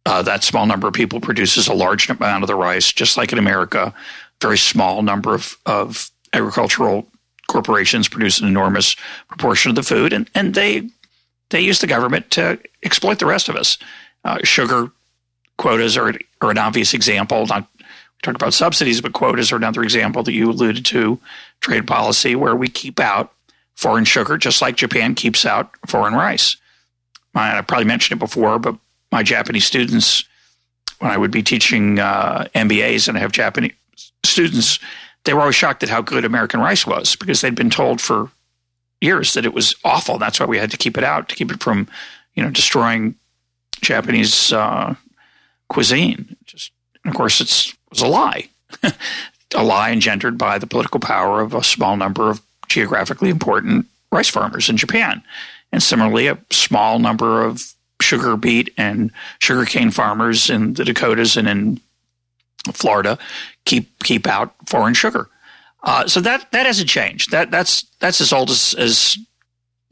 Uh, 0.06 0.22
that 0.24 0.44
small 0.44 0.66
number 0.66 0.88
of 0.88 0.94
people 0.94 1.20
produces 1.20 1.68
a 1.68 1.74
large 1.74 2.10
amount 2.10 2.44
of 2.44 2.48
the 2.48 2.56
rice, 2.56 2.92
just 2.92 3.18
like 3.18 3.32
in 3.32 3.38
America. 3.40 3.94
Very 4.42 4.58
small 4.58 5.02
number 5.02 5.34
of, 5.34 5.58
of 5.66 6.10
agricultural 6.34 7.08
corporations 7.48 8.08
produce 8.08 8.40
an 8.40 8.48
enormous 8.48 8.96
proportion 9.28 9.70
of 9.70 9.76
the 9.76 9.84
food, 9.84 10.14
and, 10.14 10.30
and 10.34 10.56
they 10.56 10.90
they 11.50 11.62
use 11.62 11.80
the 11.80 11.88
government 11.88 12.32
to 12.32 12.58
exploit 12.82 13.20
the 13.20 13.26
rest 13.26 13.50
of 13.50 13.58
us. 13.58 13.78
Uh, 14.24 14.40
sugar 14.44 14.90
quotas 15.58 15.98
are, 15.98 16.14
are 16.42 16.50
an 16.50 16.58
obvious 16.58 16.94
example. 16.94 17.46
Not 17.46 17.68
we 17.78 17.86
talked 18.24 18.42
about 18.42 18.54
subsidies, 18.54 19.02
but 19.02 19.14
quotas 19.14 19.52
are 19.52 19.58
another 19.58 19.84
example 19.84 20.24
that 20.24 20.34
you 20.34 20.50
alluded 20.50 20.86
to. 20.86 21.20
Trade 21.60 21.88
policy 21.88 22.36
where 22.36 22.56
we 22.56 22.68
keep 22.68 23.00
out 23.00 23.34
foreign 23.76 24.06
sugar, 24.06 24.38
just 24.38 24.62
like 24.62 24.76
Japan 24.76 25.14
keeps 25.14 25.46
out 25.46 25.72
foreign 25.88 26.14
rice. 26.14 26.56
I 27.36 27.62
probably 27.62 27.86
mentioned 27.86 28.18
it 28.18 28.26
before, 28.26 28.60
but 28.60 28.76
my 29.12 29.24
Japanese 29.24 29.66
students, 29.66 30.24
when 31.00 31.12
I 31.12 31.18
would 31.18 31.32
be 31.32 31.44
teaching 31.44 32.00
uh, 32.00 32.48
MBAs 32.56 33.08
and 33.08 33.18
I 33.18 33.22
have 33.22 33.32
Japanese 33.32 33.74
students, 34.24 34.80
they 35.24 35.34
were 35.34 35.42
always 35.42 35.56
shocked 35.56 35.84
at 35.84 35.90
how 35.90 36.02
good 36.02 36.26
American 36.26 36.60
rice 36.60 36.86
was 36.86 37.16
because 37.16 37.42
they'd 37.42 37.56
been 37.56 37.70
told 37.70 38.02
for 38.02 38.32
years 39.02 39.34
that 39.34 39.46
it 39.46 39.54
was 39.54 39.76
awful. 39.84 40.18
That's 40.18 40.40
why 40.40 40.46
we 40.46 40.58
had 40.58 40.72
to 40.72 40.78
keep 40.78 40.98
it 40.98 41.04
out 41.04 41.30
to 41.30 41.36
keep 41.36 41.52
it 41.52 41.62
from, 41.62 41.88
you 42.36 42.44
know, 42.44 42.50
destroying 42.50 43.16
Japanese 43.82 44.54
uh, 44.54 44.96
cuisine. 45.70 46.36
Just, 46.46 46.72
of 47.06 47.14
course, 47.14 47.42
it 47.42 47.76
was 47.90 48.02
a 48.02 48.08
lie, 48.08 48.50
a 49.56 49.64
lie 49.64 49.92
engendered 49.92 50.38
by 50.38 50.58
the 50.58 50.68
political 50.68 51.00
power 51.00 51.42
of 51.42 51.54
a 51.54 51.64
small 51.64 51.98
number 51.98 52.30
of 52.30 52.42
geographically 52.68 53.30
important 53.30 53.88
rice 54.12 54.30
farmers 54.30 54.70
in 54.70 54.78
Japan, 54.78 55.22
and 55.72 55.82
similarly, 55.82 56.28
a 56.28 56.38
small 56.50 57.00
number 57.00 57.44
of 57.44 57.74
sugar 58.02 58.36
beet 58.36 58.74
and 58.78 59.12
sugarcane 59.40 59.92
farmers 59.92 60.50
in 60.50 60.74
the 60.74 60.84
Dakotas 60.84 61.38
and 61.38 61.48
in 61.48 61.80
Florida 62.74 63.18
keep 63.66 64.04
keep 64.04 64.28
out 64.28 64.54
foreign 64.68 64.94
sugar. 64.94 65.30
Uh, 65.84 66.08
so 66.08 66.20
that 66.22 66.52
that 66.52 66.66
hasn't 66.66 66.90
changed. 66.90 67.32
That 67.32 67.52
that's 67.52 67.84
that's 68.00 68.22
as 68.22 68.32
old 68.32 68.50
as 68.50 68.74
as 68.76 69.18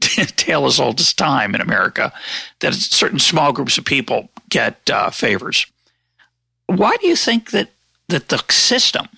tale 0.00 0.66
as 0.66 0.80
old 0.80 1.00
as 1.00 1.12
time 1.12 1.54
in 1.54 1.60
America. 1.60 2.12
That 2.60 2.74
certain 2.74 3.18
small 3.18 3.52
groups 3.52 3.78
of 3.78 3.84
people 3.84 4.28
get 4.48 4.88
uh, 4.90 5.10
favors. 5.10 5.66
Why 6.66 6.96
do 7.00 7.08
you 7.08 7.16
think 7.16 7.50
that 7.50 7.70
that 8.08 8.28
the 8.28 8.42
system 8.50 9.08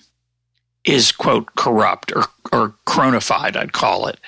is 0.83 1.11
quote 1.11 1.55
corrupt 1.55 2.11
or 2.15 2.25
or 2.51 2.73
cronified? 2.85 3.55
I'd 3.55 3.73
call 3.73 4.07
it. 4.07 4.19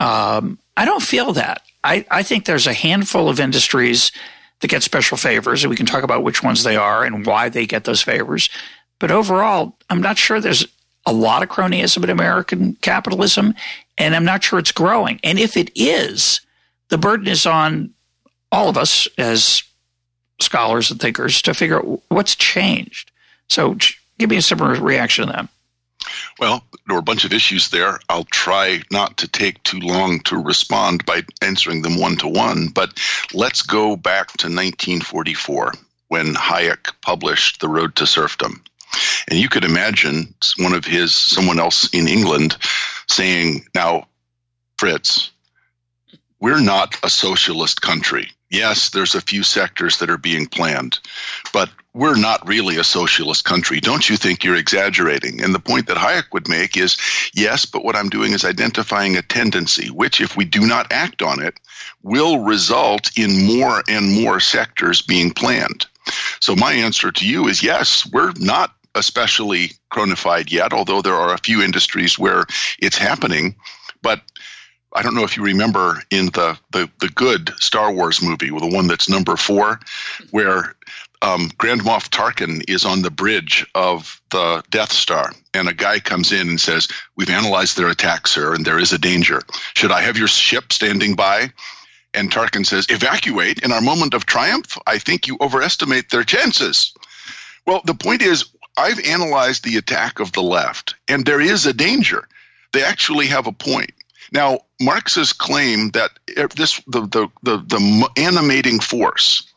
Um, 0.00 0.58
I 0.76 0.84
don't 0.84 1.02
feel 1.02 1.32
that. 1.34 1.62
I, 1.84 2.04
I 2.10 2.22
think 2.22 2.44
there's 2.44 2.66
a 2.66 2.72
handful 2.72 3.28
of 3.28 3.40
industries 3.40 4.12
that 4.60 4.68
get 4.68 4.82
special 4.82 5.16
favors, 5.16 5.64
and 5.64 5.70
we 5.70 5.76
can 5.76 5.86
talk 5.86 6.04
about 6.04 6.22
which 6.22 6.42
ones 6.42 6.62
they 6.62 6.76
are 6.76 7.04
and 7.04 7.26
why 7.26 7.48
they 7.48 7.66
get 7.66 7.84
those 7.84 8.02
favors. 8.02 8.48
But 9.02 9.10
overall, 9.10 9.76
I'm 9.90 10.00
not 10.00 10.16
sure 10.16 10.40
there's 10.40 10.64
a 11.06 11.12
lot 11.12 11.42
of 11.42 11.48
cronyism 11.48 12.04
in 12.04 12.10
American 12.10 12.74
capitalism, 12.82 13.52
and 13.98 14.14
I'm 14.14 14.24
not 14.24 14.44
sure 14.44 14.60
it's 14.60 14.70
growing. 14.70 15.18
And 15.24 15.40
if 15.40 15.56
it 15.56 15.72
is, 15.74 16.40
the 16.88 16.98
burden 16.98 17.26
is 17.26 17.44
on 17.44 17.90
all 18.52 18.68
of 18.68 18.78
us 18.78 19.08
as 19.18 19.64
scholars 20.40 20.92
and 20.92 21.00
thinkers 21.00 21.42
to 21.42 21.52
figure 21.52 21.78
out 21.78 22.00
what's 22.10 22.36
changed. 22.36 23.10
So, 23.48 23.76
give 24.20 24.30
me 24.30 24.36
a 24.36 24.42
similar 24.42 24.80
reaction 24.80 25.26
to 25.26 25.32
that. 25.32 25.48
Well, 26.38 26.62
there 26.86 26.94
are 26.94 27.00
a 27.00 27.02
bunch 27.02 27.24
of 27.24 27.32
issues 27.32 27.70
there. 27.70 27.98
I'll 28.08 28.22
try 28.22 28.82
not 28.92 29.16
to 29.16 29.26
take 29.26 29.60
too 29.64 29.80
long 29.80 30.20
to 30.20 30.40
respond 30.40 31.04
by 31.06 31.22
answering 31.40 31.82
them 31.82 31.98
one 31.98 32.18
to 32.18 32.28
one, 32.28 32.68
but 32.68 33.00
let's 33.34 33.62
go 33.62 33.96
back 33.96 34.28
to 34.28 34.46
1944 34.46 35.72
when 36.06 36.34
Hayek 36.34 36.92
published 37.00 37.60
The 37.60 37.68
Road 37.68 37.96
to 37.96 38.06
Serfdom. 38.06 38.62
And 39.28 39.38
you 39.38 39.48
could 39.48 39.64
imagine 39.64 40.34
one 40.58 40.74
of 40.74 40.84
his, 40.84 41.14
someone 41.14 41.58
else 41.58 41.88
in 41.92 42.08
England 42.08 42.56
saying, 43.08 43.66
Now, 43.74 44.08
Fritz, 44.78 45.30
we're 46.40 46.60
not 46.60 46.96
a 47.02 47.10
socialist 47.10 47.82
country. 47.82 48.30
Yes, 48.50 48.90
there's 48.90 49.14
a 49.14 49.20
few 49.20 49.42
sectors 49.42 49.98
that 49.98 50.10
are 50.10 50.18
being 50.18 50.46
planned, 50.46 50.98
but 51.54 51.70
we're 51.94 52.18
not 52.18 52.46
really 52.46 52.76
a 52.76 52.84
socialist 52.84 53.44
country. 53.44 53.80
Don't 53.80 54.10
you 54.10 54.16
think 54.16 54.44
you're 54.44 54.56
exaggerating? 54.56 55.42
And 55.42 55.54
the 55.54 55.58
point 55.58 55.86
that 55.86 55.96
Hayek 55.96 56.32
would 56.32 56.48
make 56.48 56.76
is 56.76 56.98
yes, 57.32 57.64
but 57.64 57.84
what 57.84 57.96
I'm 57.96 58.10
doing 58.10 58.32
is 58.32 58.44
identifying 58.44 59.16
a 59.16 59.22
tendency, 59.22 59.88
which, 59.88 60.20
if 60.20 60.36
we 60.36 60.44
do 60.44 60.66
not 60.66 60.92
act 60.92 61.22
on 61.22 61.42
it, 61.42 61.58
will 62.02 62.40
result 62.40 63.10
in 63.16 63.46
more 63.46 63.82
and 63.88 64.22
more 64.22 64.40
sectors 64.40 65.00
being 65.00 65.30
planned. 65.30 65.86
So, 66.40 66.56
my 66.56 66.72
answer 66.72 67.10
to 67.10 67.26
you 67.26 67.46
is 67.48 67.62
yes, 67.62 68.06
we're 68.12 68.32
not 68.38 68.74
especially 68.94 69.72
cronified 69.90 70.50
yet, 70.50 70.72
although 70.72 71.02
there 71.02 71.14
are 71.14 71.34
a 71.34 71.38
few 71.38 71.62
industries 71.62 72.18
where 72.18 72.44
it's 72.78 72.98
happening. 72.98 73.54
But 74.02 74.22
I 74.94 75.02
don't 75.02 75.14
know 75.14 75.24
if 75.24 75.36
you 75.36 75.42
remember 75.42 76.02
in 76.10 76.26
the, 76.26 76.58
the, 76.72 76.90
the 77.00 77.08
good 77.08 77.52
Star 77.60 77.92
Wars 77.92 78.22
movie, 78.22 78.50
the 78.50 78.66
one 78.66 78.88
that's 78.88 79.08
number 79.08 79.36
four, 79.36 79.80
where 80.30 80.74
um, 81.22 81.50
Grand 81.56 81.82
Moff 81.82 82.10
Tarkin 82.10 82.62
is 82.68 82.84
on 82.84 83.02
the 83.02 83.10
bridge 83.10 83.64
of 83.74 84.20
the 84.30 84.62
Death 84.70 84.92
Star, 84.92 85.32
and 85.54 85.68
a 85.68 85.74
guy 85.74 86.00
comes 86.00 86.32
in 86.32 86.48
and 86.48 86.60
says, 86.60 86.88
"We've 87.16 87.30
analyzed 87.30 87.76
their 87.76 87.88
attack, 87.88 88.26
sir, 88.26 88.54
and 88.54 88.64
there 88.64 88.78
is 88.78 88.92
a 88.92 88.98
danger. 88.98 89.40
Should 89.74 89.92
I 89.92 90.02
have 90.02 90.18
your 90.18 90.28
ship 90.28 90.72
standing 90.72 91.14
by?" 91.14 91.52
And 92.12 92.30
Tarkin 92.30 92.66
says, 92.66 92.86
"Evacuate 92.90 93.60
in 93.60 93.72
our 93.72 93.80
moment 93.80 94.14
of 94.14 94.26
triumph. 94.26 94.76
I 94.86 94.98
think 94.98 95.26
you 95.26 95.38
overestimate 95.40 96.10
their 96.10 96.24
chances." 96.24 96.92
Well, 97.66 97.82
the 97.84 97.94
point 97.94 98.20
is, 98.20 98.44
I've 98.76 99.04
analyzed 99.04 99.64
the 99.64 99.76
attack 99.76 100.20
of 100.20 100.32
the 100.32 100.42
left, 100.42 100.94
and 101.08 101.24
there 101.24 101.40
is 101.40 101.66
a 101.66 101.72
danger. 101.72 102.26
They 102.72 102.82
actually 102.82 103.26
have 103.26 103.46
a 103.46 103.52
point. 103.52 103.92
Now, 104.32 104.60
Marx's 104.80 105.32
claim 105.32 105.90
that 105.90 106.10
this 106.56 106.80
the, 106.86 107.02
the, 107.02 107.28
the, 107.42 107.58
the 107.58 108.10
animating 108.16 108.80
force 108.80 109.52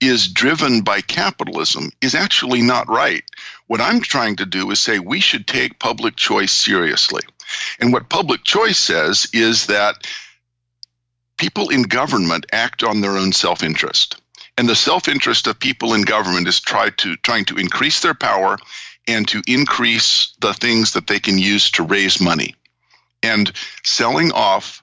is 0.00 0.28
driven 0.28 0.82
by 0.82 1.00
capitalism 1.00 1.90
is 2.02 2.14
actually 2.14 2.60
not 2.60 2.88
right. 2.88 3.24
What 3.68 3.80
I'm 3.80 4.00
trying 4.00 4.36
to 4.36 4.46
do 4.46 4.70
is 4.70 4.80
say 4.80 4.98
we 4.98 5.20
should 5.20 5.46
take 5.46 5.78
public 5.78 6.16
choice 6.16 6.52
seriously. 6.52 7.22
And 7.80 7.92
what 7.92 8.08
public 8.08 8.44
choice 8.44 8.78
says 8.78 9.28
is 9.32 9.66
that 9.66 10.06
people 11.38 11.70
in 11.70 11.82
government 11.82 12.46
act 12.52 12.82
on 12.84 13.00
their 13.00 13.16
own 13.16 13.32
self 13.32 13.62
interest. 13.62 14.21
And 14.58 14.68
the 14.68 14.76
self-interest 14.76 15.46
of 15.46 15.58
people 15.58 15.94
in 15.94 16.02
government 16.02 16.46
is 16.46 16.60
try 16.60 16.90
to 16.90 17.16
trying 17.16 17.46
to 17.46 17.56
increase 17.56 18.00
their 18.00 18.14
power 18.14 18.58
and 19.08 19.26
to 19.28 19.42
increase 19.46 20.34
the 20.40 20.54
things 20.54 20.92
that 20.92 21.06
they 21.06 21.18
can 21.18 21.38
use 21.38 21.70
to 21.72 21.82
raise 21.82 22.20
money. 22.20 22.54
And 23.22 23.50
selling 23.82 24.32
off 24.32 24.82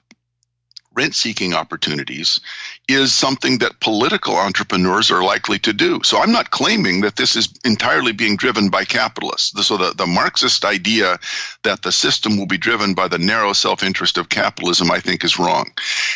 rent 0.92 1.14
seeking 1.14 1.54
opportunities 1.54 2.40
is 2.88 3.14
something 3.14 3.58
that 3.58 3.80
political 3.80 4.36
entrepreneurs 4.36 5.10
are 5.10 5.22
likely 5.22 5.58
to 5.60 5.72
do. 5.72 6.00
So 6.02 6.18
I'm 6.18 6.32
not 6.32 6.50
claiming 6.50 7.02
that 7.02 7.16
this 7.16 7.36
is 7.36 7.48
entirely 7.64 8.12
being 8.12 8.36
driven 8.36 8.70
by 8.70 8.84
capitalists. 8.84 9.66
So 9.66 9.76
the, 9.76 9.94
the 9.94 10.06
Marxist 10.06 10.64
idea 10.64 11.18
that 11.62 11.82
the 11.82 11.92
system 11.92 12.36
will 12.36 12.46
be 12.46 12.58
driven 12.58 12.94
by 12.94 13.08
the 13.08 13.18
narrow 13.18 13.52
self 13.52 13.84
interest 13.84 14.18
of 14.18 14.28
capitalism, 14.28 14.90
I 14.90 15.00
think, 15.00 15.24
is 15.24 15.38
wrong. 15.38 15.70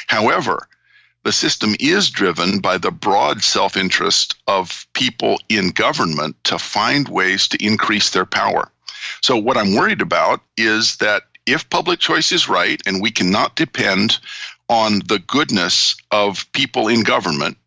However, 0.08 0.68
the 1.24 1.32
system 1.32 1.74
is 1.80 2.10
driven 2.10 2.60
by 2.60 2.78
the 2.78 2.90
broad 2.90 3.42
self 3.42 3.76
interest 3.76 4.36
of 4.46 4.86
people 4.92 5.40
in 5.48 5.70
government 5.70 6.36
to 6.44 6.58
find 6.58 7.08
ways 7.08 7.48
to 7.48 7.64
increase 7.64 8.10
their 8.10 8.26
power. 8.26 8.70
So, 9.22 9.36
what 9.36 9.56
I'm 9.56 9.74
worried 9.74 10.02
about 10.02 10.40
is 10.56 10.96
that 10.98 11.24
if 11.46 11.68
public 11.68 11.98
choice 11.98 12.32
is 12.32 12.48
right 12.48 12.80
and 12.86 13.02
we 13.02 13.10
cannot 13.10 13.56
depend 13.56 14.18
on 14.68 15.00
the 15.08 15.18
goodness 15.18 15.96
of 16.10 16.50
people 16.52 16.88
in 16.88 17.02
government, 17.02 17.58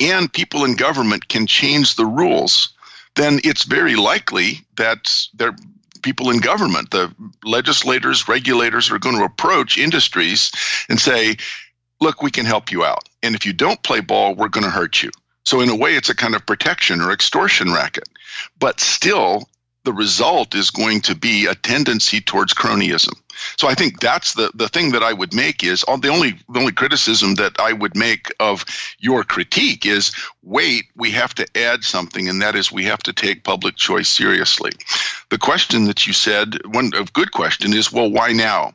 and 0.00 0.32
people 0.32 0.64
in 0.64 0.74
government 0.74 1.28
can 1.28 1.46
change 1.46 1.96
the 1.96 2.06
rules, 2.06 2.70
then 3.16 3.40
it's 3.44 3.64
very 3.64 3.94
likely 3.96 4.64
that 4.76 5.10
there 5.34 5.54
people 6.02 6.30
in 6.30 6.38
government, 6.40 6.90
the 6.90 7.14
legislators, 7.44 8.28
regulators 8.28 8.90
are 8.90 8.98
going 8.98 9.16
to 9.16 9.24
approach 9.24 9.78
industries 9.78 10.50
and 10.88 11.00
say, 11.00 11.36
look, 12.02 12.22
we 12.22 12.30
can 12.30 12.44
help 12.44 12.70
you 12.70 12.84
out. 12.84 13.08
And 13.22 13.34
if 13.34 13.46
you 13.46 13.52
don't 13.52 13.82
play 13.82 14.00
ball, 14.00 14.34
we're 14.34 14.48
going 14.48 14.64
to 14.64 14.70
hurt 14.70 15.02
you. 15.02 15.10
So, 15.44 15.60
in 15.60 15.68
a 15.68 15.76
way, 15.76 15.94
it's 15.94 16.10
a 16.10 16.14
kind 16.14 16.34
of 16.34 16.46
protection 16.46 17.00
or 17.00 17.10
extortion 17.10 17.72
racket. 17.72 18.08
But 18.58 18.80
still, 18.80 19.48
the 19.84 19.92
result 19.92 20.54
is 20.54 20.70
going 20.70 21.00
to 21.02 21.14
be 21.14 21.46
a 21.46 21.54
tendency 21.54 22.20
towards 22.20 22.54
cronyism. 22.54 23.14
So 23.56 23.68
I 23.68 23.74
think 23.74 24.00
that's 24.00 24.34
the, 24.34 24.50
the 24.54 24.68
thing 24.68 24.92
that 24.92 25.02
I 25.02 25.12
would 25.12 25.34
make 25.34 25.64
is 25.64 25.80
the 25.80 26.08
only 26.08 26.38
the 26.48 26.60
only 26.60 26.72
criticism 26.72 27.34
that 27.36 27.58
I 27.58 27.72
would 27.72 27.96
make 27.96 28.32
of 28.38 28.64
your 28.98 29.24
critique 29.24 29.86
is 29.86 30.12
wait, 30.42 30.84
we 30.96 31.10
have 31.12 31.34
to 31.34 31.46
add 31.56 31.84
something, 31.84 32.28
and 32.28 32.42
that 32.42 32.54
is 32.54 32.70
we 32.70 32.84
have 32.84 33.02
to 33.04 33.12
take 33.12 33.44
public 33.44 33.76
choice 33.76 34.08
seriously. 34.08 34.72
The 35.30 35.38
question 35.38 35.84
that 35.84 36.06
you 36.06 36.12
said, 36.12 36.58
one 36.66 36.92
a 36.94 37.04
good 37.04 37.32
question 37.32 37.72
is, 37.72 37.92
well, 37.92 38.10
why 38.10 38.32
now? 38.32 38.74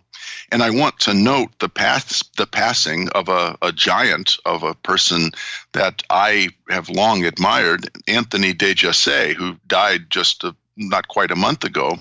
And 0.52 0.64
I 0.64 0.70
want 0.70 1.00
to 1.02 1.14
note 1.14 1.58
the 1.60 1.70
path, 1.70 2.24
the 2.38 2.48
passing 2.48 3.10
of 3.10 3.30
a, 3.30 3.58
a 3.62 3.72
giant, 3.72 4.38
of 4.46 4.64
a 4.64 4.76
person 4.76 5.32
that 5.74 6.04
I 6.10 6.50
have 6.70 6.90
long 6.90 7.26
admired, 7.26 7.90
Anthony 8.08 8.54
de 8.54 8.74
Jasay, 8.74 9.34
who 9.34 9.58
died 9.68 10.10
just 10.10 10.44
a, 10.44 10.56
not 10.76 11.08
quite 11.08 11.32
a 11.32 11.36
month 11.36 11.64
ago. 11.64 11.98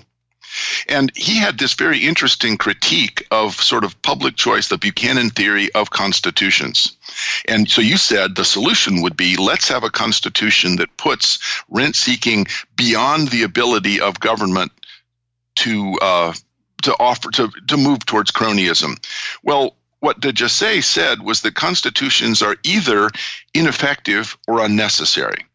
And 0.87 1.11
he 1.15 1.37
had 1.37 1.57
this 1.57 1.73
very 1.73 1.99
interesting 1.99 2.57
critique 2.57 3.27
of 3.31 3.55
sort 3.55 3.83
of 3.83 4.01
public 4.01 4.35
choice, 4.35 4.69
the 4.69 4.77
Buchanan 4.77 5.29
theory 5.29 5.71
of 5.73 5.89
constitutions. 5.89 6.95
And 7.47 7.69
so 7.69 7.81
you 7.81 7.97
said 7.97 8.35
the 8.35 8.45
solution 8.45 9.01
would 9.01 9.17
be 9.17 9.35
let's 9.35 9.67
have 9.67 9.83
a 9.83 9.89
constitution 9.89 10.77
that 10.77 10.95
puts 10.97 11.39
rent 11.69 11.95
seeking 11.95 12.47
beyond 12.75 13.29
the 13.29 13.43
ability 13.43 13.99
of 13.99 14.19
government 14.19 14.71
to 15.57 15.97
uh, 16.01 16.33
to 16.83 16.95
offer 16.99 17.31
to, 17.31 17.49
to 17.67 17.77
move 17.77 18.05
towards 18.05 18.31
cronyism. 18.31 18.97
Well, 19.43 19.75
what 19.99 20.19
de 20.19 20.31
Jasay 20.31 20.83
said 20.83 21.21
was 21.21 21.41
that 21.41 21.55
constitutions 21.55 22.41
are 22.41 22.55
either 22.63 23.09
ineffective 23.53 24.37
or 24.47 24.63
unnecessary. 24.63 25.45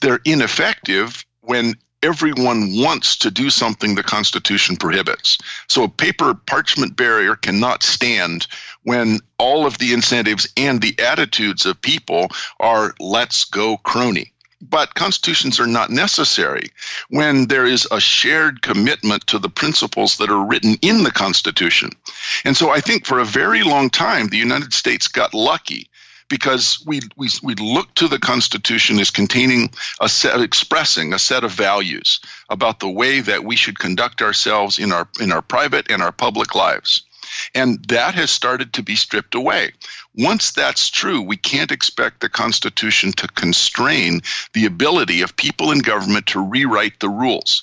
They're 0.00 0.20
ineffective 0.24 1.24
when 1.40 1.74
everyone 2.02 2.76
wants 2.76 3.16
to 3.18 3.30
do 3.30 3.50
something 3.50 3.94
the 3.94 4.02
Constitution 4.02 4.76
prohibits. 4.76 5.38
So 5.68 5.84
a 5.84 5.88
paper 5.88 6.34
parchment 6.34 6.96
barrier 6.96 7.36
cannot 7.36 7.82
stand 7.82 8.46
when 8.84 9.20
all 9.38 9.66
of 9.66 9.78
the 9.78 9.92
incentives 9.92 10.48
and 10.56 10.80
the 10.80 10.98
attitudes 10.98 11.66
of 11.66 11.80
people 11.82 12.28
are 12.58 12.94
let's 13.00 13.44
go 13.44 13.76
crony. 13.78 14.32
But 14.60 14.94
constitutions 14.94 15.58
are 15.58 15.66
not 15.66 15.90
necessary 15.90 16.70
when 17.08 17.46
there 17.46 17.64
is 17.64 17.88
a 17.90 18.00
shared 18.00 18.62
commitment 18.62 19.26
to 19.28 19.38
the 19.38 19.48
principles 19.48 20.18
that 20.18 20.30
are 20.30 20.46
written 20.46 20.76
in 20.82 21.02
the 21.02 21.10
Constitution. 21.10 21.90
And 22.44 22.56
so 22.56 22.70
I 22.70 22.80
think 22.80 23.06
for 23.06 23.18
a 23.18 23.24
very 23.24 23.62
long 23.62 23.88
time, 23.88 24.28
the 24.28 24.36
United 24.36 24.74
States 24.74 25.08
got 25.08 25.32
lucky 25.32 25.88
because 26.28 26.82
we, 26.86 27.00
we, 27.16 27.28
we 27.42 27.54
look 27.56 27.92
to 27.96 28.08
the 28.08 28.18
Constitution 28.18 28.98
as 28.98 29.10
containing 29.10 29.70
a 30.00 30.08
set, 30.08 30.40
expressing 30.40 31.12
a 31.12 31.18
set 31.18 31.44
of 31.44 31.50
values 31.50 32.20
about 32.48 32.80
the 32.80 32.88
way 32.88 33.20
that 33.20 33.44
we 33.44 33.56
should 33.56 33.78
conduct 33.78 34.22
ourselves 34.22 34.78
in 34.78 34.92
our, 34.92 35.08
in 35.20 35.32
our 35.32 35.42
private 35.42 35.90
and 35.90 36.02
our 36.02 36.12
public 36.12 36.54
lives. 36.54 37.02
And 37.54 37.84
that 37.88 38.14
has 38.14 38.30
started 38.30 38.72
to 38.74 38.82
be 38.82 38.96
stripped 38.96 39.34
away. 39.34 39.72
Once 40.16 40.50
that's 40.50 40.90
true, 40.90 41.22
we 41.22 41.36
can't 41.36 41.70
expect 41.70 42.20
the 42.20 42.28
Constitution 42.28 43.12
to 43.12 43.28
constrain 43.28 44.20
the 44.54 44.66
ability 44.66 45.22
of 45.22 45.36
people 45.36 45.70
in 45.70 45.78
government 45.78 46.26
to 46.26 46.44
rewrite 46.44 46.98
the 47.00 47.08
rules. 47.08 47.62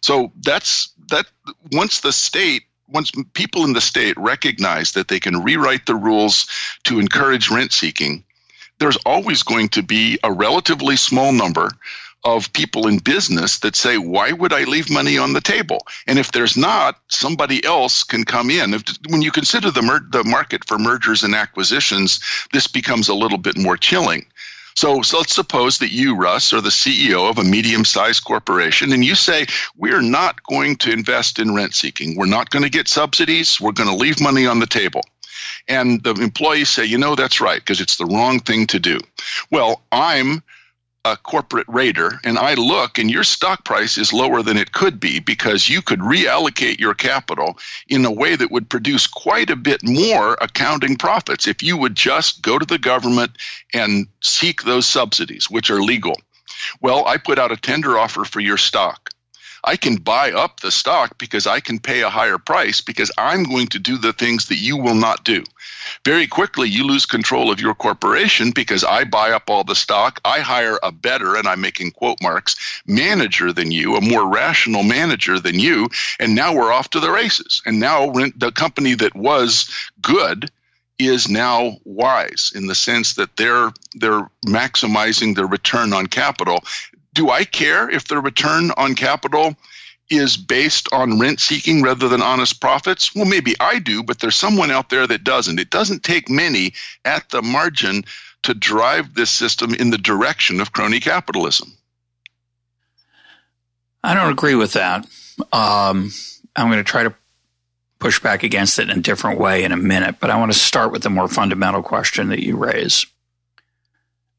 So 0.00 0.32
that's 0.40 0.92
that 1.10 1.26
once 1.72 2.00
the 2.00 2.12
state 2.12 2.62
once 2.90 3.12
people 3.34 3.64
in 3.64 3.74
the 3.74 3.80
state 3.80 4.16
recognize 4.16 4.92
that 4.92 5.08
they 5.08 5.20
can 5.20 5.42
rewrite 5.42 5.84
the 5.86 5.94
rules 5.94 6.48
to 6.84 7.00
encourage 7.00 7.50
rent 7.50 7.72
seeking, 7.72 8.24
there's 8.78 8.96
always 9.04 9.42
going 9.42 9.68
to 9.70 9.82
be 9.82 10.18
a 10.22 10.32
relatively 10.32 10.96
small 10.96 11.32
number 11.32 11.70
of 12.24 12.52
people 12.52 12.86
in 12.86 12.98
business 12.98 13.60
that 13.60 13.76
say, 13.76 13.96
why 13.96 14.32
would 14.32 14.52
I 14.52 14.64
leave 14.64 14.90
money 14.90 15.16
on 15.16 15.32
the 15.32 15.40
table? 15.40 15.78
And 16.06 16.18
if 16.18 16.32
there's 16.32 16.56
not, 16.56 17.00
somebody 17.08 17.64
else 17.64 18.02
can 18.02 18.24
come 18.24 18.50
in. 18.50 18.74
If, 18.74 18.82
when 19.08 19.22
you 19.22 19.30
consider 19.30 19.70
the, 19.70 19.82
mer- 19.82 20.06
the 20.10 20.24
market 20.24 20.66
for 20.66 20.78
mergers 20.78 21.22
and 21.22 21.34
acquisitions, 21.34 22.20
this 22.52 22.66
becomes 22.66 23.08
a 23.08 23.14
little 23.14 23.38
bit 23.38 23.56
more 23.56 23.76
chilling. 23.76 24.26
So, 24.74 25.02
so, 25.02 25.18
let's 25.18 25.34
suppose 25.34 25.78
that 25.78 25.90
you, 25.90 26.14
Russ, 26.14 26.52
are 26.52 26.60
the 26.60 26.68
CEO 26.68 27.28
of 27.28 27.38
a 27.38 27.42
medium 27.42 27.84
sized 27.84 28.24
corporation 28.24 28.92
and 28.92 29.04
you 29.04 29.16
say, 29.16 29.46
we're 29.76 30.02
not 30.02 30.40
going 30.44 30.76
to 30.76 30.92
invest 30.92 31.40
in 31.40 31.52
rent 31.52 31.74
seeking. 31.74 32.16
We're 32.16 32.26
not 32.26 32.50
going 32.50 32.62
to 32.62 32.70
get 32.70 32.86
subsidies. 32.86 33.60
We're 33.60 33.72
going 33.72 33.88
to 33.88 33.96
leave 33.96 34.20
money 34.20 34.46
on 34.46 34.60
the 34.60 34.68
table. 34.68 35.00
And 35.66 36.02
the 36.04 36.14
employees 36.14 36.68
say, 36.68 36.84
you 36.84 36.96
know, 36.96 37.16
that's 37.16 37.40
right, 37.40 37.60
because 37.60 37.80
it's 37.80 37.96
the 37.96 38.06
wrong 38.06 38.38
thing 38.38 38.66
to 38.68 38.78
do. 38.78 39.00
Well, 39.50 39.82
I'm 39.90 40.42
a 41.04 41.16
corporate 41.16 41.68
raider 41.68 42.20
and 42.24 42.38
I 42.38 42.54
look 42.54 42.98
and 42.98 43.10
your 43.10 43.24
stock 43.24 43.64
price 43.64 43.96
is 43.96 44.12
lower 44.12 44.42
than 44.42 44.56
it 44.56 44.72
could 44.72 44.98
be 44.98 45.20
because 45.20 45.68
you 45.68 45.80
could 45.80 46.00
reallocate 46.00 46.78
your 46.78 46.94
capital 46.94 47.58
in 47.88 48.04
a 48.04 48.12
way 48.12 48.36
that 48.36 48.50
would 48.50 48.68
produce 48.68 49.06
quite 49.06 49.48
a 49.48 49.56
bit 49.56 49.80
more 49.84 50.36
accounting 50.40 50.96
profits 50.96 51.46
if 51.46 51.62
you 51.62 51.76
would 51.76 51.94
just 51.94 52.42
go 52.42 52.58
to 52.58 52.66
the 52.66 52.78
government 52.78 53.32
and 53.72 54.06
seek 54.22 54.62
those 54.62 54.86
subsidies, 54.86 55.48
which 55.48 55.70
are 55.70 55.82
legal. 55.82 56.16
Well, 56.80 57.06
I 57.06 57.16
put 57.16 57.38
out 57.38 57.52
a 57.52 57.56
tender 57.56 57.98
offer 57.98 58.24
for 58.24 58.40
your 58.40 58.56
stock. 58.56 59.07
I 59.64 59.76
can 59.76 59.96
buy 59.96 60.32
up 60.32 60.60
the 60.60 60.70
stock 60.70 61.18
because 61.18 61.46
I 61.46 61.60
can 61.60 61.78
pay 61.78 62.02
a 62.02 62.10
higher 62.10 62.38
price 62.38 62.80
because 62.80 63.10
I'm 63.18 63.44
going 63.44 63.68
to 63.68 63.78
do 63.78 63.98
the 63.98 64.12
things 64.12 64.46
that 64.48 64.56
you 64.56 64.76
will 64.76 64.94
not 64.94 65.24
do. 65.24 65.44
Very 66.04 66.26
quickly, 66.26 66.68
you 66.68 66.84
lose 66.84 67.06
control 67.06 67.50
of 67.50 67.60
your 67.60 67.74
corporation 67.74 68.50
because 68.50 68.84
I 68.84 69.04
buy 69.04 69.30
up 69.30 69.48
all 69.48 69.64
the 69.64 69.74
stock. 69.74 70.20
I 70.24 70.40
hire 70.40 70.78
a 70.82 70.92
better, 70.92 71.36
and 71.36 71.46
I'm 71.46 71.60
making 71.60 71.92
quote 71.92 72.22
marks, 72.22 72.56
manager 72.86 73.52
than 73.52 73.70
you, 73.70 73.96
a 73.96 74.00
more 74.00 74.28
rational 74.28 74.82
manager 74.82 75.38
than 75.38 75.58
you. 75.58 75.88
And 76.20 76.34
now 76.34 76.54
we're 76.54 76.72
off 76.72 76.90
to 76.90 77.00
the 77.00 77.10
races. 77.10 77.62
And 77.66 77.80
now 77.80 78.12
the 78.36 78.52
company 78.54 78.94
that 78.94 79.14
was 79.14 79.68
good 80.00 80.50
is 80.98 81.28
now 81.28 81.76
wise 81.84 82.52
in 82.54 82.66
the 82.66 82.74
sense 82.74 83.14
that 83.14 83.36
they're 83.36 83.70
they're 83.94 84.28
maximizing 84.46 85.34
their 85.36 85.46
return 85.46 85.92
on 85.92 86.06
capital 86.06 86.60
do 87.18 87.30
I 87.30 87.42
care 87.42 87.90
if 87.90 88.06
the 88.06 88.20
return 88.20 88.70
on 88.76 88.94
capital 88.94 89.56
is 90.08 90.36
based 90.36 90.88
on 90.92 91.18
rent 91.18 91.40
seeking 91.40 91.82
rather 91.82 92.08
than 92.08 92.22
honest 92.22 92.60
profits? 92.60 93.12
Well, 93.12 93.24
maybe 93.24 93.56
I 93.58 93.80
do, 93.80 94.04
but 94.04 94.20
there's 94.20 94.36
someone 94.36 94.70
out 94.70 94.88
there 94.88 95.04
that 95.04 95.24
doesn't. 95.24 95.58
It 95.58 95.68
doesn't 95.68 96.04
take 96.04 96.30
many 96.30 96.74
at 97.04 97.28
the 97.30 97.42
margin 97.42 98.04
to 98.44 98.54
drive 98.54 99.14
this 99.14 99.30
system 99.30 99.74
in 99.74 99.90
the 99.90 99.98
direction 99.98 100.60
of 100.60 100.72
crony 100.72 101.00
capitalism. 101.00 101.76
I 104.04 104.14
don't 104.14 104.30
agree 104.30 104.54
with 104.54 104.74
that. 104.74 105.04
Um, 105.52 106.12
I'm 106.54 106.68
going 106.68 106.78
to 106.78 106.84
try 106.84 107.02
to 107.02 107.12
push 107.98 108.20
back 108.20 108.44
against 108.44 108.78
it 108.78 108.90
in 108.90 108.98
a 109.00 109.02
different 109.02 109.40
way 109.40 109.64
in 109.64 109.72
a 109.72 109.76
minute, 109.76 110.20
but 110.20 110.30
I 110.30 110.38
want 110.38 110.52
to 110.52 110.58
start 110.58 110.92
with 110.92 111.02
the 111.02 111.10
more 111.10 111.26
fundamental 111.26 111.82
question 111.82 112.28
that 112.28 112.44
you 112.44 112.56
raise. 112.56 113.06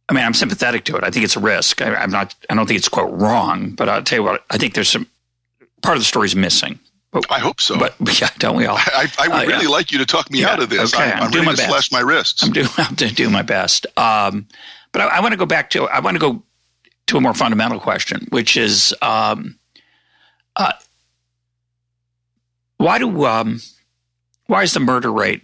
I 0.10 0.14
mean, 0.14 0.26
I'm 0.26 0.34
sympathetic 0.34 0.86
to 0.86 0.98
it. 0.98 1.04
I 1.04 1.12
think 1.12 1.24
it's 1.24 1.36
a 1.36 1.40
risk. 1.40 1.82
I, 1.82 2.04
am 2.04 2.10
not. 2.10 2.34
I 2.50 2.56
don't 2.56 2.66
think 2.66 2.80
it's 2.80 2.90
quote 2.90 3.12
wrong, 3.12 3.72
but 3.72 3.88
I'll 3.88 4.02
tell 4.02 4.20
you 4.20 4.24
what. 4.24 4.44
I 4.50 4.58
think 4.58 4.74
there's 4.74 4.90
some 4.90 5.08
part 5.84 5.98
of 5.98 6.02
the 6.02 6.06
story 6.06 6.26
is 6.26 6.36
missing. 6.36 6.80
But, 7.12 7.26
I 7.32 7.40
hope 7.40 7.62
so. 7.62 7.78
But 7.78 7.96
yeah, 8.22 8.30
don't 8.40 8.56
we 8.56 8.66
all? 8.66 8.78
I, 8.78 9.08
I 9.20 9.28
would 9.28 9.36
uh, 9.36 9.48
really 9.48 9.66
yeah. 9.66 9.70
like 9.70 9.92
you 9.92 10.00
to 10.00 10.06
talk 10.08 10.32
me 10.32 10.42
yeah. 10.42 10.50
out 10.50 10.62
of 10.62 10.70
this. 10.70 10.94
Okay, 10.94 11.04
I'm, 11.04 11.18
I'm, 11.18 11.24
I'm 11.26 11.32
doing 11.32 11.46
my 11.46 11.56
best. 11.56 11.70
slash 11.70 11.92
my 11.92 12.00
wrists. 12.00 12.44
I'm 12.44 12.52
doing. 12.52 12.68
I'm 12.78 12.96
doing 12.96 13.32
my 13.32 13.44
best. 13.44 13.86
Um, 13.98 14.48
but 14.92 15.04
I, 15.04 15.18
I 15.18 15.20
want 15.22 15.34
to 15.34 15.38
go 15.38 15.46
back 15.46 15.70
to. 15.72 15.88
I 15.88 16.00
want 16.00 16.16
to 16.16 16.20
go 16.20 16.44
to 17.08 17.18
a 17.18 17.22
more 17.22 17.36
fundamental 17.36 17.80
question, 17.80 18.28
which 18.30 18.58
is, 18.58 18.94
um, 19.02 19.58
uh, 20.56 20.74
why 22.78 22.98
do 22.98 23.26
um, 23.26 23.62
why 24.48 24.64
is 24.64 24.74
the 24.74 24.80
murder 24.80 25.12
rate 25.12 25.44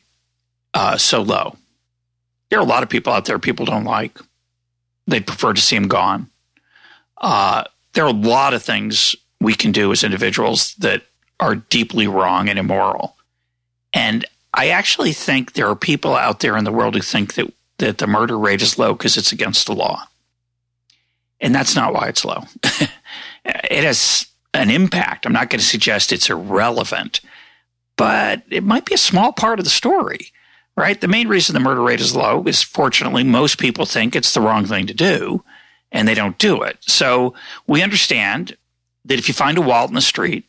uh, 0.73 0.97
so 0.97 1.21
low? 1.21 1.55
There 2.49 2.57
are 2.57 2.63
a 2.63 2.67
lot 2.67 2.81
of 2.81 2.89
people 2.89 3.13
out 3.13 3.25
there 3.25 3.37
people 3.37 3.67
don't 3.67 3.83
like 3.83 4.19
they'd 5.07 5.27
prefer 5.27 5.53
to 5.53 5.61
see 5.61 5.75
him 5.75 5.87
gone. 5.87 6.29
Uh, 7.17 7.63
there 7.93 8.03
are 8.03 8.09
a 8.09 8.13
lot 8.13 8.53
of 8.53 8.63
things 8.63 9.15
we 9.39 9.53
can 9.53 9.71
do 9.71 9.91
as 9.91 10.03
individuals 10.03 10.75
that 10.75 11.03
are 11.39 11.55
deeply 11.55 12.07
wrong 12.07 12.49
and 12.49 12.59
immoral. 12.59 13.15
And 13.93 14.25
I 14.53 14.69
actually 14.69 15.13
think 15.13 15.53
there 15.53 15.67
are 15.67 15.75
people 15.75 16.15
out 16.15 16.39
there 16.39 16.57
in 16.57 16.63
the 16.63 16.71
world 16.71 16.95
who 16.95 17.01
think 17.01 17.35
that, 17.35 17.51
that 17.77 17.97
the 17.97 18.07
murder 18.07 18.37
rate 18.37 18.61
is 18.61 18.79
low 18.79 18.93
because 18.93 19.17
it's 19.17 19.31
against 19.31 19.67
the 19.67 19.75
law. 19.75 20.07
And 21.41 21.53
that's 21.53 21.75
not 21.75 21.93
why 21.93 22.07
it's 22.07 22.25
low. 22.25 22.43
it 23.45 23.83
has 23.83 24.27
an 24.53 24.69
impact. 24.69 25.25
I'm 25.25 25.33
not 25.33 25.49
going 25.49 25.59
to 25.59 25.65
suggest 25.65 26.13
it's 26.13 26.29
irrelevant, 26.29 27.19
but 27.97 28.43
it 28.49 28.63
might 28.63 28.85
be 28.85 28.95
a 28.95 28.99
small 28.99 29.33
part 29.33 29.59
of 29.59 29.65
the 29.65 29.71
story 29.71 30.31
right? 30.77 30.99
The 30.99 31.07
main 31.07 31.27
reason 31.27 31.53
the 31.53 31.59
murder 31.59 31.81
rate 31.81 32.01
is 32.01 32.15
low 32.15 32.43
is 32.45 32.61
fortunately 32.61 33.23
most 33.23 33.57
people 33.57 33.85
think 33.85 34.15
it's 34.15 34.33
the 34.33 34.41
wrong 34.41 34.65
thing 34.65 34.87
to 34.87 34.93
do 34.93 35.43
and 35.91 36.07
they 36.07 36.13
don't 36.13 36.37
do 36.37 36.61
it. 36.63 36.77
So 36.81 37.33
we 37.67 37.81
understand 37.81 38.57
that 39.05 39.19
if 39.19 39.27
you 39.27 39.33
find 39.33 39.57
a 39.57 39.61
wallet 39.61 39.89
in 39.89 39.95
the 39.95 40.01
street 40.01 40.45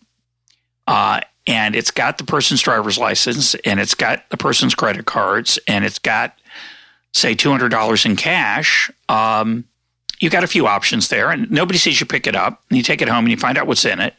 uh, 0.86 1.20
and 1.46 1.76
it's 1.76 1.90
got 1.90 2.18
the 2.18 2.24
person's 2.24 2.60
driver's 2.60 2.98
license 2.98 3.54
and 3.64 3.78
it's 3.78 3.94
got 3.94 4.28
the 4.30 4.36
person's 4.36 4.74
credit 4.74 5.06
cards 5.06 5.58
and 5.68 5.84
it's 5.84 6.00
got, 6.00 6.36
say, 7.12 7.34
$200 7.34 8.06
in 8.06 8.16
cash, 8.16 8.90
um, 9.08 9.64
you 10.18 10.30
got 10.30 10.42
a 10.42 10.48
few 10.48 10.66
options 10.66 11.08
there 11.08 11.30
and 11.30 11.50
nobody 11.50 11.78
sees 11.78 12.00
you 12.00 12.06
pick 12.06 12.26
it 12.26 12.34
up 12.34 12.62
and 12.70 12.76
you 12.76 12.82
take 12.82 13.02
it 13.02 13.08
home 13.08 13.26
and 13.26 13.30
you 13.30 13.36
find 13.36 13.58
out 13.58 13.66
what's 13.66 13.84
in 13.84 14.00
it. 14.00 14.14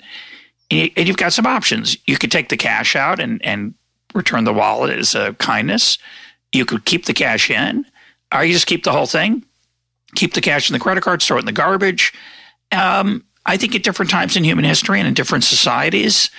And 0.70 1.08
you've 1.08 1.18
got 1.18 1.34
some 1.34 1.46
options. 1.46 1.98
You 2.06 2.18
could 2.18 2.32
take 2.32 2.50
the 2.50 2.58
cash 2.58 2.96
out 2.96 3.20
and, 3.20 3.44
and 3.44 3.74
return 4.14 4.44
the 4.44 4.54
wallet 4.54 4.98
as 4.98 5.16
a 5.16 5.34
kindness. 5.34 5.98
You 6.52 6.66
could 6.66 6.86
keep 6.86 7.06
the 7.06 7.14
cash 7.14 7.50
in, 7.50 7.86
or 8.34 8.44
you 8.44 8.54
just 8.54 8.68
keep 8.68 8.84
the 8.84 8.92
whole 8.92 9.06
thing, 9.06 9.44
keep 10.16 10.34
the 10.34 10.42
cash 10.42 10.70
in 10.70 10.74
the 10.74 10.80
credit 10.80 11.04
card, 11.04 11.22
throw 11.22 11.38
it 11.38 11.42
in 11.42 11.46
the 11.46 11.52
garbage. 11.52 12.14
Um, 12.72 13.24
I 13.46 13.58
think 13.58 13.76
at 13.76 13.84
different 13.84 14.12
times 14.12 14.36
in 14.36 14.44
human 14.44 14.66
history 14.66 15.00
and 15.00 15.08
in 15.08 15.14
different 15.14 15.44
societies, 15.44 16.30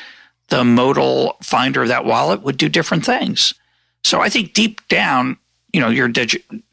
the 0.48 0.64
modal 0.64 1.36
finder 1.42 1.82
of 1.82 1.88
that 1.88 2.04
wallet 2.04 2.42
would 2.42 2.56
do 2.56 2.68
different 2.68 3.04
things. 3.04 3.54
So 4.04 4.20
I 4.20 4.28
think 4.28 4.54
deep 4.54 4.86
down, 4.88 5.36
you 5.72 5.80
know, 5.80 5.90
de 5.90 6.26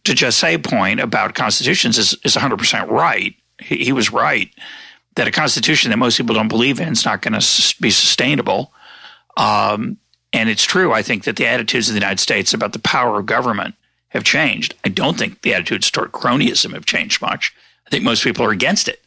Jasay 0.03 0.63
point 0.63 0.99
about 0.99 1.36
constitutions 1.36 1.97
is, 1.97 2.17
is 2.23 2.36
100% 2.36 2.89
right. 2.89 3.36
He, 3.60 3.77
he, 3.77 3.91
was 3.91 4.12
right 4.12 4.49
that 5.15 5.27
a 5.27 5.31
constitution 5.31 5.91
that 5.91 5.97
most 5.97 6.17
people 6.17 6.36
don't 6.36 6.49
believe 6.49 6.79
in 6.79 6.89
is 6.89 7.05
not 7.05 7.21
going 7.21 7.39
to 7.39 7.75
be 7.81 7.89
sustainable. 7.89 8.73
Um, 9.38 9.97
and 10.36 10.50
it's 10.50 10.65
true, 10.65 10.91
I 10.91 11.02
think, 11.02 11.24
that 11.24 11.38
the 11.38 11.48
attitudes 11.48 11.88
of 11.88 11.93
the 11.93 12.02
United 12.02 12.19
States 12.19 12.54
about 12.54 12.74
the 12.74 12.80
power 12.80 13.19
of 13.19 13.26
government 13.26 13.74
have 14.10 14.26
changed. 14.26 14.76
I 14.84 14.89
don't 14.89 15.17
think 15.17 15.41
the 15.41 15.54
attitudes 15.54 15.89
toward 15.89 16.12
cronyism 16.12 16.74
have 16.74 16.86
changed 16.86 17.21
much. 17.21 17.56
I 17.88 17.89
think 17.89 18.04
most 18.04 18.21
people 18.21 18.43
are 18.43 18.52
against 18.52 18.89
it. 18.89 19.02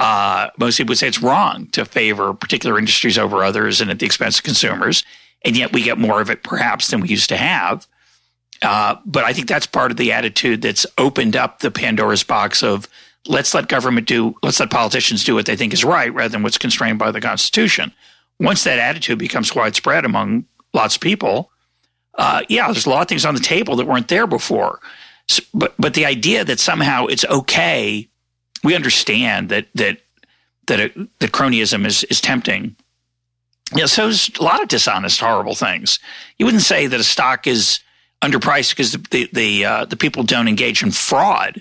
Uh, 0.00 0.48
most 0.58 0.76
people 0.76 0.90
would 0.90 0.98
say 0.98 1.06
it's 1.06 1.22
wrong 1.22 1.68
to 1.68 1.84
favor 1.84 2.34
particular 2.34 2.76
industries 2.76 3.16
over 3.16 3.44
others 3.44 3.80
and 3.80 3.88
at 3.88 4.00
the 4.00 4.06
expense 4.06 4.38
of 4.38 4.42
consumers. 4.42 5.04
And 5.44 5.56
yet 5.56 5.72
we 5.72 5.80
get 5.80 5.96
more 5.96 6.20
of 6.20 6.28
it 6.28 6.42
perhaps 6.42 6.88
than 6.88 7.00
we 7.00 7.08
used 7.08 7.28
to 7.28 7.36
have. 7.36 7.86
Uh, 8.60 8.96
but 9.06 9.22
I 9.22 9.32
think 9.32 9.46
that's 9.46 9.68
part 9.68 9.92
of 9.92 9.96
the 9.96 10.10
attitude 10.10 10.62
that's 10.62 10.86
opened 10.98 11.36
up 11.36 11.60
the 11.60 11.70
Pandora's 11.70 12.24
box 12.24 12.64
of 12.64 12.88
let's 13.28 13.54
let 13.54 13.68
government 13.68 14.08
do, 14.08 14.34
let's 14.42 14.58
let 14.58 14.72
politicians 14.72 15.22
do 15.22 15.36
what 15.36 15.46
they 15.46 15.54
think 15.54 15.72
is 15.72 15.84
right 15.84 16.12
rather 16.12 16.30
than 16.32 16.42
what's 16.42 16.58
constrained 16.58 16.98
by 16.98 17.12
the 17.12 17.20
Constitution. 17.20 17.92
Once 18.40 18.64
that 18.64 18.80
attitude 18.80 19.20
becomes 19.20 19.54
widespread 19.54 20.04
among 20.04 20.46
lots 20.74 20.96
of 20.96 21.00
people, 21.00 21.50
uh, 22.16 22.42
yeah, 22.50 22.70
there's 22.70 22.86
a 22.86 22.90
lot 22.90 23.02
of 23.02 23.08
things 23.08 23.24
on 23.24 23.34
the 23.34 23.40
table 23.40 23.76
that 23.76 23.86
weren't 23.86 24.08
there 24.08 24.26
before. 24.26 24.80
So, 25.26 25.42
but 25.54 25.74
but 25.78 25.94
the 25.94 26.04
idea 26.04 26.44
that 26.44 26.60
somehow 26.60 27.06
it's 27.06 27.24
okay 27.24 28.08
we 28.64 28.74
understand 28.74 29.50
that 29.50 29.68
that 29.74 29.98
that 30.66 30.92
that 31.20 31.32
cronyism 31.32 31.86
is 31.86 32.02
is 32.04 32.20
tempting. 32.20 32.74
Yeah, 33.74 33.86
so 33.86 34.04
there's 34.04 34.30
a 34.38 34.42
lot 34.42 34.62
of 34.62 34.68
dishonest, 34.68 35.20
horrible 35.20 35.54
things. 35.54 35.98
You 36.38 36.46
wouldn't 36.46 36.62
say 36.62 36.86
that 36.86 37.00
a 37.00 37.04
stock 37.04 37.46
is 37.46 37.80
underpriced 38.22 38.70
because 38.70 38.92
the 38.92 38.98
the 39.10 39.30
the, 39.32 39.64
uh, 39.64 39.84
the 39.84 39.96
people 39.96 40.22
don't 40.22 40.48
engage 40.48 40.82
in 40.82 40.90
fraud, 40.90 41.60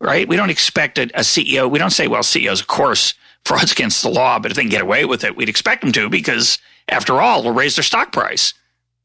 right? 0.00 0.28
We 0.28 0.36
don't 0.36 0.50
expect 0.50 0.98
a, 0.98 1.04
a, 1.14 1.20
CEO. 1.20 1.70
We 1.70 1.78
don't 1.78 1.90
say, 1.90 2.06
well, 2.06 2.22
CEOs, 2.22 2.60
of 2.60 2.66
course, 2.66 3.14
fraud's 3.44 3.72
against 3.72 4.02
the 4.02 4.10
law, 4.10 4.38
but 4.38 4.50
if 4.50 4.56
they 4.56 4.62
can 4.62 4.70
get 4.70 4.82
away 4.82 5.04
with 5.04 5.24
it, 5.24 5.36
we'd 5.36 5.48
expect 5.48 5.82
them 5.82 5.92
to 5.92 6.08
because, 6.08 6.58
after 6.88 7.20
all, 7.20 7.42
they'll 7.42 7.52
raise 7.52 7.76
their 7.76 7.82
stock 7.82 8.12
price. 8.12 8.54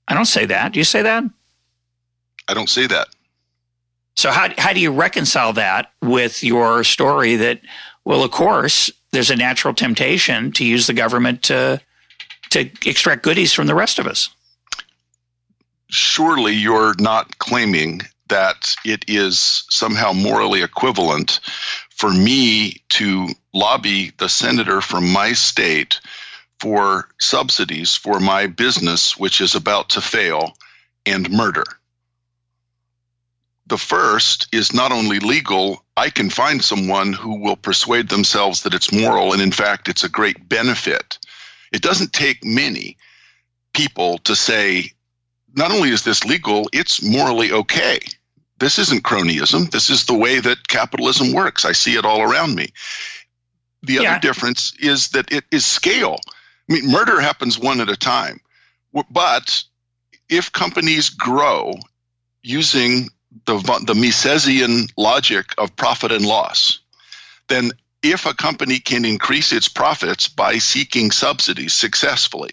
I 0.08 0.14
don't 0.14 0.26
say 0.26 0.46
that. 0.46 0.74
Do 0.74 0.80
you 0.80 0.84
say 0.84 1.02
that? 1.02 1.24
I 2.48 2.54
don't 2.54 2.70
say 2.70 2.88
that. 2.88 3.08
So 4.16 4.32
how 4.32 4.50
how 4.58 4.74
do 4.74 4.80
you 4.80 4.92
reconcile 4.92 5.54
that 5.54 5.92
with 6.02 6.44
your 6.44 6.84
story 6.84 7.36
that 7.38 7.62
well 8.06 8.24
of 8.24 8.32
course 8.32 8.92
there's 9.12 9.32
a 9.32 9.36
natural 9.36 9.74
temptation 9.74 10.52
to 10.54 10.66
use 10.66 10.88
the 10.88 10.94
government 10.94 11.44
to 11.44 11.82
to 12.52 12.70
extract 12.86 13.24
goodies 13.24 13.54
from 13.54 13.68
the 13.68 13.76
rest 13.76 13.98
of 13.98 14.08
us? 14.08 14.30
Surely 15.90 16.54
you're 16.54 16.94
not 17.00 17.38
claiming 17.40 18.02
that 18.30 18.76
it 18.86 19.06
is 19.08 19.64
somehow 19.70 20.14
morally 20.14 20.62
equivalent 20.62 21.40
for 21.90 22.12
me 22.12 22.82
to 22.90 23.30
lobby 23.54 24.12
the 24.18 24.30
senator 24.30 24.82
from 24.82 25.12
my 25.12 25.34
state 25.34 26.00
for 26.64 27.10
subsidies 27.20 27.96
for 27.96 28.20
my 28.20 28.48
business 28.48 29.18
which 29.18 29.42
is 29.42 29.56
about 29.56 29.90
to 29.90 30.02
fail 30.02 30.54
and 31.06 31.30
murder 31.30 31.66
the 33.68 33.78
first 33.78 34.50
is 34.52 34.74
not 34.74 34.92
only 34.92 35.20
legal, 35.20 35.84
I 35.96 36.10
can 36.10 36.30
find 36.30 36.64
someone 36.64 37.14
who 37.14 37.40
will 37.40 37.56
persuade 37.56 38.10
themselves 38.10 38.64
that 38.64 38.74
it's 38.74 38.92
moral 38.92 39.34
and, 39.34 39.42
in 39.42 39.52
fact, 39.52 39.88
it's 39.88 40.04
a 40.04 40.10
great 40.10 40.50
benefit. 40.50 41.18
It 41.72 41.82
doesn't 41.82 42.14
take 42.14 42.44
many 42.44 42.98
people 43.74 44.18
to 44.20 44.36
say, 44.36 44.92
not 45.56 45.72
only 45.72 45.90
is 45.90 46.04
this 46.04 46.26
legal, 46.26 46.70
it's 46.74 47.02
morally 47.02 47.52
okay. 47.52 48.00
This 48.60 48.80
isn't 48.80 49.04
cronyism. 49.04 49.72
This 49.72 49.90
is 49.90 50.06
the 50.06 50.18
way 50.18 50.40
that 50.40 50.68
capitalism 50.68 51.34
works. 51.34 51.66
I 51.66 51.72
see 51.72 51.96
it 51.96 52.06
all 52.06 52.22
around 52.22 52.56
me. 52.56 52.68
The 53.82 53.94
yeah. 53.94 54.12
other 54.12 54.20
difference 54.20 54.74
is 54.80 55.10
that 55.10 55.32
it 55.32 55.46
is 55.52 55.66
scale. 55.66 56.18
I 56.70 56.74
mean, 56.74 56.92
murder 56.92 57.20
happens 57.20 57.60
one 57.60 57.82
at 57.82 57.90
a 57.90 57.98
time. 57.98 58.40
But 59.10 59.64
if 60.30 60.52
companies 60.52 61.10
grow 61.10 61.74
using 62.42 63.10
the, 63.46 63.58
the 63.86 63.94
Misesian 63.94 64.92
logic 64.98 65.54
of 65.58 65.76
profit 65.76 66.12
and 66.12 66.26
loss, 66.26 66.80
then 67.48 67.72
if 68.02 68.26
a 68.26 68.34
company 68.34 68.80
can 68.80 69.06
increase 69.06 69.52
its 69.52 69.68
profits 69.68 70.28
by 70.28 70.58
seeking 70.58 71.12
subsidies 71.12 71.74
successfully, 71.74 72.52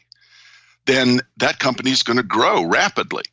then 0.86 1.20
that 1.36 1.58
company 1.58 1.90
is 1.90 2.02
going 2.02 2.16
to 2.16 2.22
grow 2.22 2.64
rapidly. 2.64 3.24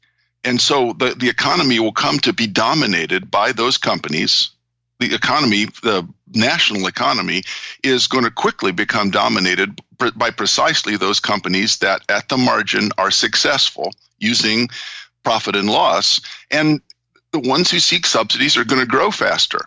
And 0.43 0.59
so 0.59 0.93
the, 0.93 1.15
the 1.15 1.29
economy 1.29 1.79
will 1.79 1.91
come 1.91 2.19
to 2.19 2.33
be 2.33 2.47
dominated 2.47 3.31
by 3.31 3.51
those 3.51 3.77
companies. 3.77 4.51
The 4.99 5.13
economy, 5.13 5.65
the 5.83 6.07
national 6.33 6.87
economy, 6.87 7.43
is 7.83 8.07
going 8.07 8.23
to 8.23 8.31
quickly 8.31 8.71
become 8.71 9.11
dominated 9.11 9.79
by 10.15 10.31
precisely 10.31 10.97
those 10.97 11.19
companies 11.19 11.77
that 11.77 12.01
at 12.09 12.29
the 12.29 12.37
margin 12.37 12.89
are 12.97 13.11
successful 13.11 13.93
using 14.19 14.69
profit 15.23 15.55
and 15.55 15.69
loss. 15.69 16.21
And 16.51 16.81
the 17.31 17.39
ones 17.39 17.69
who 17.69 17.79
seek 17.79 18.05
subsidies 18.05 18.57
are 18.57 18.65
going 18.65 18.81
to 18.81 18.87
grow 18.87 19.11
faster. 19.11 19.59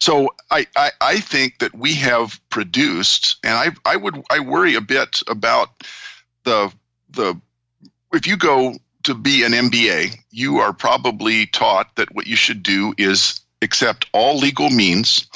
So 0.00 0.34
I, 0.50 0.66
I, 0.76 0.90
I, 1.00 1.20
think 1.20 1.60
that 1.60 1.74
we 1.74 1.94
have 1.94 2.38
produced, 2.50 3.36
and 3.44 3.54
I, 3.54 3.90
I 3.90 3.96
would 3.96 4.22
I 4.28 4.40
worry 4.40 4.74
a 4.74 4.80
bit 4.80 5.22
about 5.28 5.70
the 6.42 6.72
the 7.10 7.40
if 8.12 8.26
you 8.26 8.36
go 8.36 8.74
to 9.04 9.14
be 9.14 9.44
an 9.44 9.52
MBA, 9.52 10.16
you 10.30 10.58
are 10.58 10.72
probably 10.72 11.46
taught 11.46 11.94
that 11.96 12.14
what 12.14 12.26
you 12.26 12.36
should 12.36 12.62
do 12.62 12.94
is 12.98 13.40
accept 13.64 14.06
all 14.12 14.38
legal 14.38 14.70
means 14.70 15.26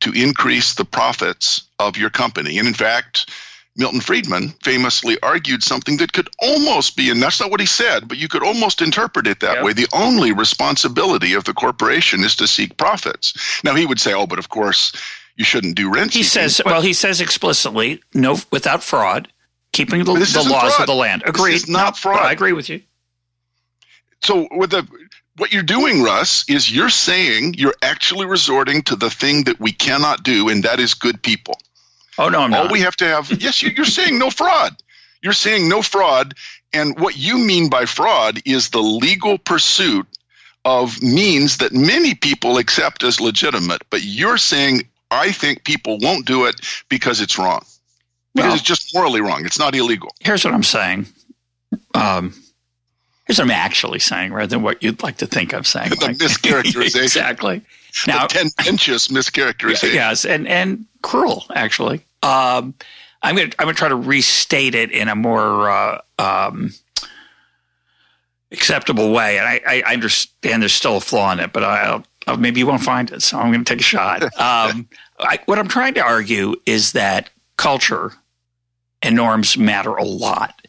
to 0.00 0.12
increase 0.12 0.74
the 0.74 0.84
profits 0.84 1.62
of 1.78 1.96
your 1.96 2.10
company. 2.10 2.58
And 2.58 2.66
in 2.66 2.74
fact, 2.74 3.30
Milton 3.76 4.00
Friedman 4.00 4.50
famously 4.62 5.18
argued 5.22 5.62
something 5.62 5.96
that 5.96 6.12
could 6.12 6.28
almost 6.40 6.96
be, 6.96 7.10
and 7.10 7.20
that's 7.20 7.40
not 7.40 7.50
what 7.50 7.60
he 7.60 7.66
said, 7.66 8.06
but 8.06 8.18
you 8.18 8.28
could 8.28 8.44
almost 8.44 8.80
interpret 8.80 9.26
it 9.26 9.40
that 9.40 9.56
yep. 9.56 9.64
way. 9.64 9.72
The 9.72 9.88
only 9.92 10.32
responsibility 10.32 11.34
of 11.34 11.44
the 11.44 11.54
corporation 11.54 12.22
is 12.22 12.36
to 12.36 12.46
seek 12.46 12.76
profits. 12.76 13.34
Now 13.64 13.74
he 13.74 13.84
would 13.86 14.00
say, 14.00 14.14
"Oh, 14.14 14.26
but 14.26 14.38
of 14.38 14.48
course, 14.48 14.92
you 15.36 15.44
shouldn't 15.44 15.74
do 15.74 15.92
rent." 15.92 16.14
He 16.14 16.22
says, 16.22 16.60
"Well, 16.64 16.82
he 16.82 16.92
says 16.92 17.20
explicitly, 17.20 18.00
no, 18.12 18.38
without 18.52 18.84
fraud, 18.84 19.28
keeping 19.72 20.04
the, 20.04 20.12
the 20.14 20.46
laws 20.48 20.74
fraud. 20.74 20.80
of 20.80 20.86
the 20.86 20.94
land." 20.94 21.24
Agreed. 21.26 21.54
This 21.54 21.68
not 21.68 21.94
no, 21.94 21.96
fraud. 21.96 22.26
I 22.26 22.32
agree 22.32 22.52
with 22.52 22.68
you. 22.68 22.80
So 24.22 24.46
with 24.52 24.70
the 24.70 24.86
what 25.36 25.52
you're 25.52 25.62
doing, 25.62 26.02
Russ, 26.02 26.48
is 26.48 26.70
you're 26.70 26.90
saying 26.90 27.54
you're 27.54 27.74
actually 27.82 28.26
resorting 28.26 28.82
to 28.82 28.96
the 28.96 29.10
thing 29.10 29.44
that 29.44 29.60
we 29.60 29.72
cannot 29.72 30.22
do, 30.22 30.48
and 30.48 30.62
that 30.64 30.80
is 30.80 30.94
good 30.94 31.22
people. 31.22 31.58
Oh 32.18 32.28
no, 32.28 32.40
I'm 32.40 32.54
All 32.54 32.64
not. 32.64 32.72
we 32.72 32.80
have 32.80 32.96
to 32.96 33.06
have 33.06 33.30
yes, 33.40 33.62
you're 33.62 33.84
saying 33.84 34.18
no 34.18 34.30
fraud. 34.30 34.76
You're 35.22 35.32
saying 35.32 35.68
no 35.68 35.82
fraud, 35.82 36.34
and 36.72 36.98
what 36.98 37.16
you 37.16 37.38
mean 37.38 37.70
by 37.70 37.86
fraud 37.86 38.40
is 38.44 38.70
the 38.70 38.82
legal 38.82 39.38
pursuit 39.38 40.06
of 40.64 41.02
means 41.02 41.58
that 41.58 41.72
many 41.72 42.14
people 42.14 42.58
accept 42.58 43.02
as 43.02 43.20
legitimate. 43.20 43.82
But 43.90 44.02
you're 44.02 44.38
saying 44.38 44.82
I 45.10 45.32
think 45.32 45.64
people 45.64 45.98
won't 46.00 46.26
do 46.26 46.46
it 46.46 46.60
because 46.88 47.20
it's 47.20 47.38
wrong. 47.38 47.64
Because 48.34 48.48
well, 48.48 48.54
it's 48.54 48.64
just 48.64 48.94
morally 48.94 49.20
wrong. 49.20 49.46
It's 49.46 49.58
not 49.58 49.74
illegal. 49.74 50.14
Here's 50.20 50.44
what 50.44 50.54
I'm 50.54 50.64
saying. 50.64 51.06
Um, 51.94 52.34
here's 53.26 53.38
what 53.38 53.44
I'm 53.44 53.50
actually 53.50 53.98
saying, 53.98 54.32
rather 54.32 54.46
than 54.46 54.62
what 54.62 54.82
you'd 54.82 55.02
like 55.02 55.18
to 55.18 55.26
think 55.26 55.54
I'm 55.54 55.64
saying. 55.64 55.90
the 55.90 55.96
like, 55.96 56.16
mischaracterization. 56.18 57.02
exactly. 57.02 57.62
Now, 58.06 58.26
the 58.26 58.50
tendentious 58.56 59.08
mischaracterization. 59.08 59.94
Yes, 59.94 60.24
and 60.24 60.48
and 60.48 60.86
cruel 61.02 61.44
actually. 61.54 62.04
Um, 62.22 62.74
I'm 63.22 63.36
gonna 63.36 63.50
I'm 63.58 63.66
gonna 63.66 63.74
try 63.74 63.88
to 63.88 63.96
restate 63.96 64.74
it 64.74 64.90
in 64.90 65.08
a 65.08 65.14
more 65.14 65.70
uh, 65.70 66.00
um, 66.18 66.72
acceptable 68.54 69.12
way, 69.12 69.38
and 69.38 69.46
I, 69.46 69.82
I, 69.86 69.92
understand 69.92 70.62
there's 70.62 70.74
still 70.74 70.96
a 70.96 71.00
flaw 71.00 71.32
in 71.32 71.40
it, 71.40 71.52
but 71.52 71.64
I'll, 71.64 72.04
I'll, 72.26 72.36
maybe 72.36 72.60
you 72.60 72.66
won't 72.66 72.82
find 72.82 73.10
it, 73.10 73.22
so 73.22 73.38
I'm 73.38 73.52
going 73.52 73.64
to 73.64 73.72
take 73.72 73.80
a 73.80 73.84
shot. 73.84 74.22
Um, 74.38 74.88
I, 75.18 75.38
what 75.46 75.58
I'm 75.58 75.68
trying 75.68 75.94
to 75.94 76.00
argue 76.00 76.56
is 76.66 76.92
that 76.92 77.30
culture 77.56 78.12
and 79.02 79.14
norms 79.14 79.56
matter 79.56 79.94
a 79.94 80.04
lot. 80.04 80.66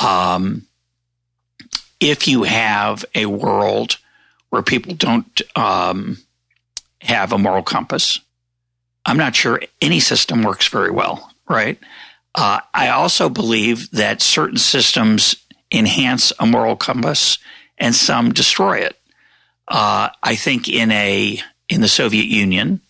um, 0.00 0.66
if 2.00 2.28
you 2.28 2.42
have 2.44 3.04
a 3.14 3.26
world 3.26 3.98
where 4.50 4.62
people 4.62 4.94
don't 4.94 5.40
um, 5.56 6.18
have 7.00 7.32
a 7.32 7.38
moral 7.38 7.62
compass, 7.62 8.20
I'm 9.04 9.16
not 9.16 9.36
sure 9.36 9.60
any 9.80 10.00
system 10.00 10.42
works 10.42 10.68
very 10.68 10.90
well, 10.90 11.30
right? 11.48 11.78
Uh, 12.34 12.60
I 12.74 12.88
also 12.88 13.28
believe 13.28 13.90
that 13.92 14.20
certain 14.20 14.58
systems 14.58 15.36
enhance 15.72 16.32
a 16.38 16.46
moral 16.46 16.76
compass 16.76 17.38
and 17.78 17.94
some 17.94 18.32
destroy 18.32 18.78
it. 18.78 18.96
Uh, 19.68 20.10
I 20.22 20.36
think 20.36 20.68
in 20.68 20.90
a 20.92 21.40
in 21.68 21.80
the 21.80 21.88
Soviet 21.88 22.26
Union, 22.26 22.80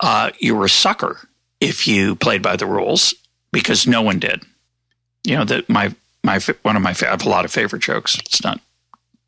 uh, 0.00 0.30
you 0.38 0.54
were 0.54 0.64
a 0.64 0.70
sucker 0.70 1.28
if 1.60 1.86
you 1.86 2.16
played 2.16 2.40
by 2.40 2.56
the 2.56 2.66
rules 2.66 3.14
because 3.52 3.86
no 3.86 4.00
one 4.02 4.18
did. 4.18 4.42
You 5.24 5.36
know 5.36 5.44
that 5.44 5.68
my 5.68 5.94
my 6.24 6.40
one 6.62 6.76
of 6.76 6.82
my 6.82 6.90
I 6.90 7.06
have 7.06 7.24
a 7.24 7.28
lot 7.28 7.44
of 7.44 7.50
favorite 7.50 7.82
jokes. 7.82 8.16
It's 8.18 8.42
not 8.42 8.60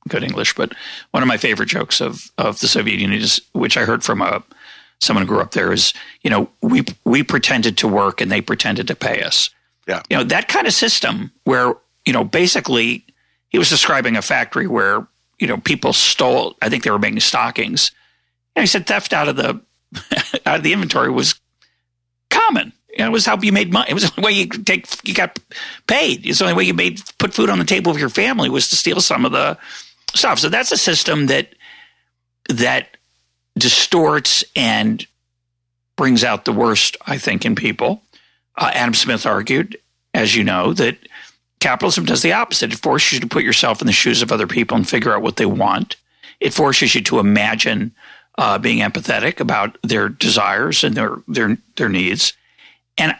good 0.08 0.24
English, 0.24 0.54
but 0.54 0.74
one 1.10 1.22
of 1.22 1.28
my 1.28 1.36
favorite 1.36 1.68
jokes 1.68 2.00
of 2.00 2.30
of 2.38 2.60
the 2.60 2.68
Soviet 2.68 2.98
Union 2.98 3.20
is 3.20 3.40
which 3.52 3.76
I 3.76 3.84
heard 3.84 4.02
from 4.02 4.22
a 4.22 4.42
someone 5.00 5.24
who 5.24 5.28
grew 5.28 5.40
up 5.40 5.52
there 5.52 5.72
is 5.72 5.92
you 6.22 6.30
know 6.30 6.50
we 6.62 6.84
we 7.04 7.22
pretended 7.22 7.78
to 7.78 7.88
work 7.88 8.20
and 8.20 8.30
they 8.30 8.40
pretended 8.40 8.86
to 8.88 8.94
pay 8.94 9.22
us. 9.22 9.50
Yeah, 9.86 10.02
you 10.10 10.16
know 10.16 10.24
that 10.24 10.48
kind 10.48 10.66
of 10.66 10.72
system 10.72 11.32
where 11.44 11.74
you 12.06 12.12
know 12.12 12.24
basically 12.24 13.04
he 13.48 13.58
was 13.58 13.68
describing 13.68 14.16
a 14.16 14.22
factory 14.22 14.66
where 14.66 15.06
you 15.38 15.46
know 15.46 15.58
people 15.58 15.92
stole. 15.92 16.56
I 16.62 16.68
think 16.68 16.84
they 16.84 16.90
were 16.90 16.98
making 16.98 17.20
stockings. 17.20 17.92
And 18.56 18.62
he 18.62 18.66
said 18.66 18.86
theft 18.86 19.12
out 19.12 19.28
of 19.28 19.36
the 19.36 19.60
out 20.46 20.58
of 20.58 20.62
the 20.62 20.72
inventory 20.72 21.10
was 21.10 21.34
common. 22.30 22.72
It 23.06 23.12
was 23.12 23.26
how 23.26 23.38
you 23.40 23.52
made 23.52 23.72
money. 23.72 23.90
It 23.90 23.94
was 23.94 24.04
the 24.04 24.12
only 24.18 24.26
way 24.26 24.38
you 24.38 24.46
take 24.46 24.86
you 25.06 25.14
got 25.14 25.38
paid. 25.86 26.26
It's 26.26 26.38
the 26.38 26.44
only 26.44 26.56
way 26.56 26.64
you 26.64 26.74
made 26.74 27.00
put 27.18 27.34
food 27.34 27.50
on 27.50 27.58
the 27.58 27.64
table 27.64 27.90
of 27.90 27.98
your 27.98 28.08
family 28.08 28.48
was 28.48 28.68
to 28.68 28.76
steal 28.76 29.00
some 29.00 29.24
of 29.24 29.32
the 29.32 29.58
stuff. 30.14 30.38
So 30.38 30.48
that's 30.48 30.72
a 30.72 30.76
system 30.76 31.26
that 31.26 31.54
that 32.48 32.96
distorts 33.56 34.44
and 34.56 35.06
brings 35.96 36.24
out 36.24 36.44
the 36.44 36.52
worst, 36.52 36.96
I 37.06 37.18
think, 37.18 37.44
in 37.44 37.54
people. 37.54 38.02
Uh, 38.56 38.70
Adam 38.74 38.94
Smith 38.94 39.26
argued, 39.26 39.76
as 40.14 40.34
you 40.34 40.42
know, 40.42 40.72
that 40.74 40.96
capitalism 41.60 42.04
does 42.04 42.22
the 42.22 42.32
opposite. 42.32 42.72
It 42.72 42.78
forces 42.78 43.12
you 43.12 43.20
to 43.20 43.26
put 43.26 43.44
yourself 43.44 43.80
in 43.80 43.86
the 43.86 43.92
shoes 43.92 44.22
of 44.22 44.32
other 44.32 44.46
people 44.46 44.76
and 44.76 44.88
figure 44.88 45.14
out 45.14 45.22
what 45.22 45.36
they 45.36 45.46
want. 45.46 45.96
It 46.40 46.54
forces 46.54 46.94
you 46.94 47.02
to 47.02 47.18
imagine 47.18 47.92
uh, 48.38 48.58
being 48.58 48.78
empathetic 48.78 49.40
about 49.40 49.76
their 49.82 50.08
desires 50.08 50.82
and 50.82 50.96
their 50.96 51.16
their 51.28 51.58
their 51.76 51.88
needs. 51.88 52.32
And 52.98 53.14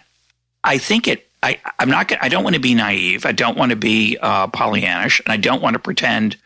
I 0.64 0.78
think 0.78 1.08
it. 1.08 1.26
I, 1.42 1.58
I'm 1.78 1.88
not. 1.88 2.12
I 2.20 2.28
don't 2.28 2.44
want 2.44 2.54
to 2.54 2.60
be 2.60 2.74
naive. 2.74 3.24
I 3.24 3.32
don't 3.32 3.56
want 3.56 3.70
to 3.70 3.76
be 3.76 4.18
uh, 4.20 4.48
Pollyannish, 4.48 5.20
and 5.24 5.32
I 5.32 5.38
don't 5.38 5.62
want 5.62 5.74
to 5.74 5.78
pretend. 5.78 6.36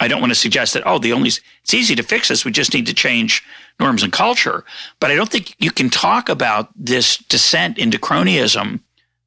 I 0.00 0.08
don't 0.08 0.20
want 0.20 0.32
to 0.32 0.38
suggest 0.38 0.74
that. 0.74 0.82
Oh, 0.84 0.98
the 0.98 1.12
only 1.12 1.28
it's 1.28 1.74
easy 1.74 1.94
to 1.94 2.02
fix 2.02 2.28
this. 2.28 2.44
We 2.44 2.50
just 2.50 2.74
need 2.74 2.86
to 2.86 2.94
change 2.94 3.44
norms 3.78 4.02
and 4.02 4.12
culture. 4.12 4.64
But 4.98 5.10
I 5.10 5.14
don't 5.14 5.30
think 5.30 5.54
you 5.58 5.70
can 5.70 5.90
talk 5.90 6.28
about 6.28 6.70
this 6.74 7.18
descent 7.18 7.78
into 7.78 7.98
cronyism 7.98 8.80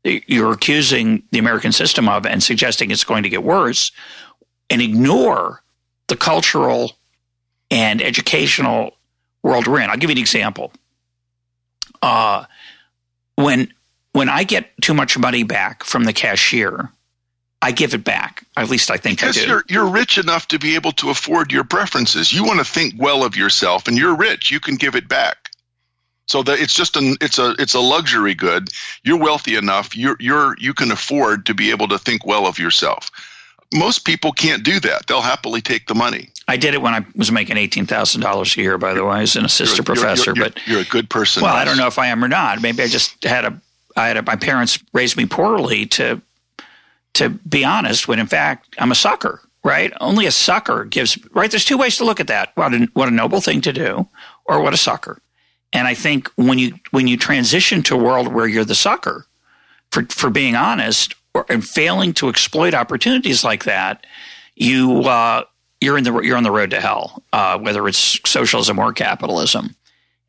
that 0.03 0.29
you're 0.29 0.51
accusing 0.51 1.23
the 1.31 1.39
American 1.39 1.71
system 1.71 2.09
of 2.09 2.25
and 2.25 2.43
suggesting 2.43 2.91
it's 2.91 3.05
going 3.05 3.23
to 3.23 3.29
get 3.29 3.43
worse, 3.43 3.91
and 4.69 4.81
ignore 4.81 5.63
the 6.07 6.17
cultural 6.17 6.97
and 7.71 8.01
educational 8.01 8.97
world 9.43 9.67
we're 9.67 9.79
in. 9.79 9.89
I'll 9.89 9.97
give 9.97 10.09
you 10.09 10.15
an 10.15 10.19
example. 10.19 10.71
Uh, 12.01 12.45
when 13.35 13.73
when 14.13 14.29
I 14.29 14.43
get 14.43 14.69
too 14.81 14.93
much 14.93 15.17
money 15.17 15.43
back 15.43 15.83
from 15.83 16.05
the 16.05 16.13
cashier, 16.13 16.89
I 17.61 17.71
give 17.71 17.93
it 17.93 18.03
back. 18.03 18.45
At 18.55 18.69
least 18.69 18.89
I 18.89 18.97
think 18.97 19.19
because 19.19 19.37
I 19.37 19.41
do. 19.41 19.47
You're, 19.47 19.63
you're 19.67 19.89
rich 19.89 20.17
enough 20.17 20.47
to 20.49 20.59
be 20.59 20.75
able 20.75 20.91
to 20.93 21.09
afford 21.09 21.51
your 21.51 21.63
preferences. 21.63 22.31
You 22.31 22.45
want 22.45 22.59
to 22.59 22.65
think 22.65 22.93
well 22.97 23.23
of 23.23 23.35
yourself, 23.35 23.87
and 23.87 23.97
you're 23.97 24.15
rich. 24.15 24.51
You 24.51 24.59
can 24.59 24.75
give 24.75 24.95
it 24.95 25.07
back. 25.07 25.49
So 26.27 26.41
that 26.43 26.59
it's 26.59 26.75
just 26.75 26.95
an 26.95 27.15
it's 27.21 27.37
a 27.37 27.55
it's 27.59 27.75
a 27.75 27.79
luxury 27.79 28.33
good. 28.33 28.69
You're 29.03 29.19
wealthy 29.19 29.55
enough. 29.55 29.95
You're 29.95 30.17
you're 30.19 30.55
you 30.57 30.73
can 30.73 30.91
afford 30.91 31.45
to 31.45 31.53
be 31.53 31.71
able 31.71 31.87
to 31.89 31.99
think 31.99 32.25
well 32.25 32.47
of 32.47 32.57
yourself. 32.57 33.11
Most 33.73 34.05
people 34.05 34.31
can't 34.31 34.63
do 34.63 34.79
that. 34.79 35.07
They'll 35.07 35.21
happily 35.21 35.61
take 35.61 35.87
the 35.87 35.95
money. 35.95 36.29
I 36.47 36.57
did 36.57 36.73
it 36.73 36.81
when 36.81 36.93
I 36.93 37.05
was 37.15 37.31
making 37.31 37.57
eighteen 37.57 37.85
thousand 37.85 38.21
dollars 38.21 38.55
a 38.57 38.61
year. 38.61 38.77
By 38.77 38.93
the 38.93 39.03
way, 39.03 39.21
as 39.21 39.35
an 39.35 39.45
assistant 39.45 39.87
you're, 39.87 39.95
professor. 39.95 40.31
You're, 40.31 40.37
you're, 40.37 40.49
but 40.51 40.67
you're 40.67 40.81
a 40.81 40.85
good 40.85 41.09
person. 41.09 41.43
Well, 41.43 41.55
I 41.55 41.65
don't 41.65 41.77
know 41.77 41.87
if 41.87 41.97
I 41.97 42.07
am 42.07 42.23
or 42.23 42.27
not. 42.27 42.61
Maybe 42.61 42.83
I 42.83 42.87
just 42.87 43.23
had 43.23 43.45
a 43.45 43.59
I 43.95 44.07
had 44.07 44.17
a, 44.17 44.21
my 44.21 44.35
parents 44.35 44.79
raised 44.93 45.17
me 45.17 45.25
poorly 45.25 45.85
to 45.87 46.21
to 47.13 47.29
be 47.29 47.63
honest. 47.65 48.07
When 48.07 48.19
in 48.19 48.27
fact 48.27 48.75
I'm 48.77 48.91
a 48.91 48.95
sucker. 48.95 49.41
Right? 49.63 49.91
Only 49.99 50.27
a 50.27 50.31
sucker 50.31 50.85
gives. 50.85 51.17
Right? 51.33 51.49
There's 51.49 51.65
two 51.65 51.79
ways 51.79 51.97
to 51.97 52.05
look 52.05 52.19
at 52.19 52.27
that. 52.27 52.51
What 52.53 52.71
a, 52.71 52.87
what 52.93 53.07
a 53.07 53.11
noble 53.11 53.41
thing 53.41 53.61
to 53.61 53.73
do, 53.73 54.07
or 54.45 54.61
what 54.61 54.75
a 54.75 54.77
sucker. 54.77 55.19
And 55.73 55.87
I 55.87 55.95
think 55.95 56.29
when 56.35 56.59
you 56.59 56.75
when 56.91 57.07
you 57.07 57.17
transition 57.17 57.81
to 57.81 57.95
a 57.95 57.97
world 57.97 58.27
where 58.27 58.45
you're 58.45 58.63
the 58.63 58.75
sucker, 58.75 59.25
for 59.91 60.03
for 60.11 60.29
being 60.29 60.55
honest, 60.55 61.15
or, 61.33 61.47
and 61.49 61.65
failing 61.67 62.13
to 62.13 62.29
exploit 62.29 62.75
opportunities 62.75 63.43
like 63.43 63.63
that, 63.63 64.05
you 64.55 65.01
uh, 65.05 65.45
you're 65.85 65.97
in 65.97 66.03
the 66.03 66.19
you're 66.19 66.35
on 66.35 66.43
the 66.43 66.51
road 66.51 66.71
to 66.71 66.81
hell. 66.81 67.23
Uh, 67.31 67.57
whether 67.57 67.87
it's 67.87 68.19
socialism 68.29 68.79
or 68.79 68.91
capitalism, 68.91 69.75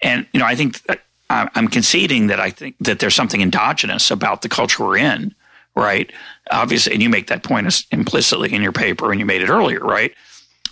and 0.03 0.27
you 0.33 0.39
know 0.39 0.47
I 0.47 0.55
think 0.55 0.81
I'm 1.29 1.69
conceding 1.69 2.29
that 2.29 2.39
I 2.39 2.51
think 2.51 2.77
that 2.81 3.01
there's 3.01 3.15
something 3.15 3.41
endogenous 3.41 4.11
about 4.11 4.43
the 4.43 4.49
culture 4.49 4.85
we're 4.85 4.99
in, 4.99 5.35
right? 5.75 6.13
Obviously, 6.51 6.93
and 6.93 7.03
you 7.03 7.09
make 7.09 7.27
that 7.27 7.43
point 7.43 7.85
implicitly 7.91 8.53
in 8.53 8.63
your 8.63 8.73
paper, 8.73 9.11
and 9.11 9.19
you 9.19 9.27
made 9.27 9.43
it 9.43 9.49
earlier, 9.49 9.81
right? 9.81 10.15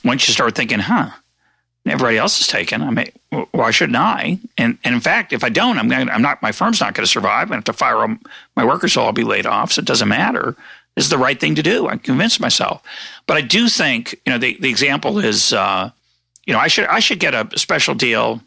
Once 0.05 0.29
you 0.29 0.35
start 0.35 0.55
thinking, 0.55 0.79
huh, 0.79 1.11
everybody 1.87 2.19
else 2.19 2.41
is 2.41 2.47
taken. 2.47 2.83
I 2.83 2.91
mean, 2.91 3.11
why 3.51 3.71
shouldn't 3.71 3.97
I? 3.97 4.39
And, 4.57 4.79
and 4.85 4.95
in 4.95 5.01
fact, 5.01 5.33
if 5.33 5.43
I 5.43 5.49
don't, 5.49 5.79
I'm 5.79 5.89
going 5.89 6.09
I'm 6.09 6.23
not, 6.23 6.41
my 6.43 6.53
firm's 6.53 6.81
not 6.81 6.95
going 6.95 7.05
to 7.05 7.11
survive. 7.11 7.49
To 7.49 7.55
have 7.55 7.65
to 7.65 7.73
fire 7.73 7.99
them. 7.99 8.21
my 8.55 8.65
workers, 8.65 8.93
so 8.93 9.03
I'll 9.03 9.13
be 9.13 9.25
laid 9.25 9.47
off. 9.47 9.73
So 9.73 9.81
it 9.81 9.87
doesn't 9.87 10.09
matter. 10.09 10.57
This 10.95 11.05
is 11.05 11.11
the 11.11 11.19
right 11.19 11.39
thing 11.39 11.55
to 11.57 11.63
do. 11.63 11.89
I 11.89 11.97
convinced 11.97 12.41
myself. 12.41 12.83
But 13.27 13.37
I 13.37 13.41
do 13.41 13.69
think, 13.69 14.21
you 14.25 14.33
know, 14.33 14.39
the, 14.39 14.57
the 14.61 14.71
example 14.71 15.19
is, 15.19 15.53
uh, 15.53 15.91
you 16.47 16.53
know, 16.53 16.61
I 16.61 16.69
should, 16.69 16.87
I 16.87 17.01
should 17.01 17.19
get 17.19 17.35
a 17.35 17.49
special 17.59 17.95
deal 17.95 18.41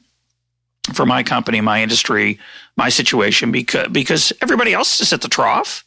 for 0.94 1.06
my 1.06 1.24
company, 1.24 1.60
my 1.60 1.82
industry, 1.82 2.40
my 2.78 2.90
situation 2.90 3.52
because, 3.52 3.90
because 3.90 4.32
everybody 4.42 4.74
else 4.74 5.02
is 5.02 5.12
at 5.12 5.22
the 5.22 5.28
trough. 5.28 5.84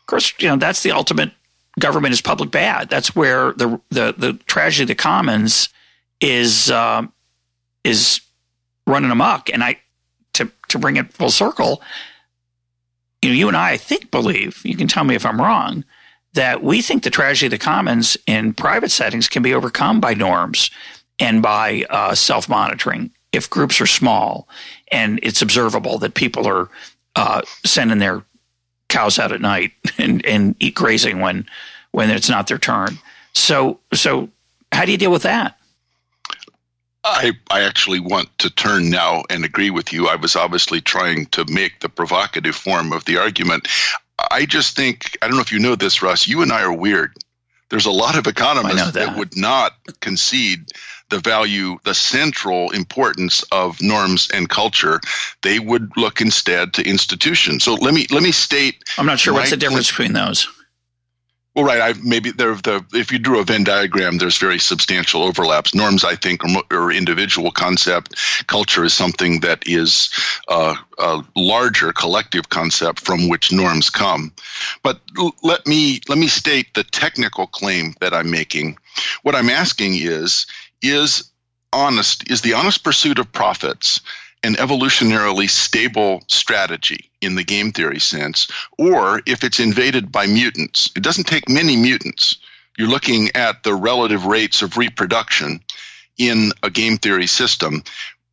Of 0.00 0.06
course, 0.06 0.34
you 0.38 0.48
know, 0.48 0.56
that's 0.56 0.82
the 0.82 0.92
ultimate 0.92 1.32
government 1.78 2.12
is 2.12 2.20
public 2.20 2.50
bad. 2.50 2.90
That's 2.90 3.16
where 3.16 3.52
the, 3.52 3.80
the, 3.88 4.14
the 4.16 4.34
tragedy 4.46 4.82
of 4.82 4.88
the 4.88 4.94
commons 4.94 5.70
is 6.20 6.70
uh, 6.70 7.06
is 7.82 8.20
running 8.86 9.10
amok. 9.10 9.50
And 9.50 9.62
I 9.62 9.78
to 10.34 10.50
to 10.68 10.78
bring 10.78 10.96
it 10.96 11.12
full 11.12 11.30
circle, 11.30 11.82
you 13.22 13.30
know, 13.30 13.34
you 13.34 13.48
and 13.48 13.56
I, 13.56 13.72
I 13.72 13.76
think 13.76 14.10
believe 14.10 14.64
you 14.64 14.76
can 14.76 14.88
tell 14.88 15.04
me 15.04 15.14
if 15.14 15.26
I'm 15.26 15.40
wrong 15.40 15.84
that 16.34 16.62
we 16.62 16.82
think 16.82 17.02
the 17.02 17.10
tragedy 17.10 17.46
of 17.46 17.50
the 17.50 17.58
commons 17.58 18.16
in 18.26 18.52
private 18.52 18.90
settings 18.90 19.28
can 19.28 19.42
be 19.42 19.54
overcome 19.54 20.00
by 20.00 20.14
norms 20.14 20.70
and 21.18 21.42
by 21.42 21.84
uh, 21.90 22.14
self 22.14 22.48
monitoring 22.48 23.10
if 23.32 23.50
groups 23.50 23.80
are 23.80 23.86
small 23.86 24.48
and 24.92 25.18
it's 25.22 25.42
observable 25.42 25.98
that 25.98 26.14
people 26.14 26.46
are 26.46 26.68
uh, 27.16 27.42
sending 27.64 27.98
their 27.98 28.22
cows 28.88 29.18
out 29.18 29.32
at 29.32 29.40
night 29.40 29.72
and, 29.98 30.24
and 30.26 30.54
eat 30.60 30.74
grazing 30.74 31.20
when 31.20 31.46
when 31.92 32.10
it's 32.10 32.28
not 32.28 32.48
their 32.48 32.58
turn. 32.58 32.98
So 33.34 33.80
so 33.92 34.28
how 34.72 34.84
do 34.84 34.92
you 34.92 34.98
deal 34.98 35.12
with 35.12 35.22
that? 35.22 35.58
I, 37.06 37.32
I 37.50 37.60
actually 37.60 38.00
want 38.00 38.36
to 38.38 38.48
turn 38.48 38.88
now 38.88 39.24
and 39.28 39.44
agree 39.44 39.68
with 39.68 39.92
you. 39.92 40.08
I 40.08 40.16
was 40.16 40.36
obviously 40.36 40.80
trying 40.80 41.26
to 41.26 41.44
make 41.52 41.80
the 41.80 41.90
provocative 41.90 42.56
form 42.56 42.94
of 42.94 43.04
the 43.04 43.18
argument. 43.18 43.68
I 44.18 44.46
just 44.46 44.76
think, 44.76 45.16
I 45.22 45.26
don't 45.26 45.36
know 45.36 45.42
if 45.42 45.52
you 45.52 45.58
know 45.58 45.76
this, 45.76 46.02
Russ, 46.02 46.28
you 46.28 46.42
and 46.42 46.52
I 46.52 46.62
are 46.62 46.72
weird. 46.72 47.12
There's 47.70 47.86
a 47.86 47.90
lot 47.90 48.16
of 48.16 48.26
economists 48.26 48.92
that. 48.92 48.94
that 48.94 49.18
would 49.18 49.36
not 49.36 49.72
concede 50.00 50.66
the 51.10 51.18
value, 51.18 51.78
the 51.84 51.94
central 51.94 52.70
importance 52.70 53.42
of 53.52 53.80
norms 53.80 54.30
and 54.32 54.48
culture. 54.48 55.00
They 55.42 55.58
would 55.58 55.96
look 55.96 56.20
instead 56.20 56.74
to 56.74 56.88
institutions. 56.88 57.64
So 57.64 57.74
let 57.74 57.94
me 57.94 58.06
let 58.10 58.22
me 58.22 58.32
state. 58.32 58.82
I'm 58.98 59.06
not 59.06 59.18
sure 59.18 59.34
what's 59.34 59.50
the 59.50 59.56
difference 59.56 59.88
between 59.88 60.12
those. 60.12 60.48
Well, 61.54 61.64
right. 61.64 61.80
I 61.80 61.98
maybe 62.02 62.32
there 62.32 62.54
the 62.56 62.84
if 62.92 63.12
you 63.12 63.18
drew 63.20 63.38
a 63.38 63.44
Venn 63.44 63.62
diagram, 63.62 64.18
there's 64.18 64.38
very 64.38 64.58
substantial 64.58 65.22
overlaps. 65.22 65.72
Norms, 65.72 66.02
I 66.02 66.16
think, 66.16 66.42
are, 66.44 66.62
are 66.72 66.90
individual 66.90 67.52
concept. 67.52 68.16
Culture 68.48 68.84
is 68.84 68.92
something 68.92 69.38
that 69.40 69.62
is 69.64 70.10
uh, 70.48 70.74
a 70.98 71.22
larger 71.36 71.92
collective 71.92 72.48
concept 72.48 72.98
from 73.00 73.28
which 73.28 73.52
norms 73.52 73.88
come. 73.88 74.32
But 74.82 75.00
let 75.44 75.64
me 75.66 76.00
let 76.08 76.18
me 76.18 76.26
state 76.26 76.74
the 76.74 76.84
technical 76.84 77.46
claim 77.46 77.94
that 78.00 78.12
I'm 78.12 78.32
making. 78.32 78.76
What 79.22 79.36
I'm 79.36 79.48
asking 79.48 79.94
is 79.94 80.46
is 80.82 81.30
honest 81.72 82.28
is 82.30 82.40
the 82.40 82.54
honest 82.54 82.82
pursuit 82.82 83.20
of 83.20 83.30
profits 83.30 84.00
an 84.44 84.54
evolutionarily 84.56 85.48
stable 85.48 86.22
strategy 86.28 87.10
in 87.22 87.34
the 87.34 87.42
game 87.42 87.72
theory 87.72 87.98
sense, 87.98 88.46
or 88.78 89.22
if 89.26 89.42
it's 89.42 89.58
invaded 89.58 90.12
by 90.12 90.26
mutants. 90.26 90.90
It 90.94 91.02
doesn't 91.02 91.24
take 91.24 91.48
many 91.48 91.76
mutants. 91.76 92.36
You're 92.76 92.88
looking 92.88 93.30
at 93.34 93.62
the 93.62 93.74
relative 93.74 94.26
rates 94.26 94.60
of 94.60 94.76
reproduction 94.76 95.60
in 96.18 96.52
a 96.62 96.68
game 96.68 96.98
theory 96.98 97.26
system. 97.26 97.82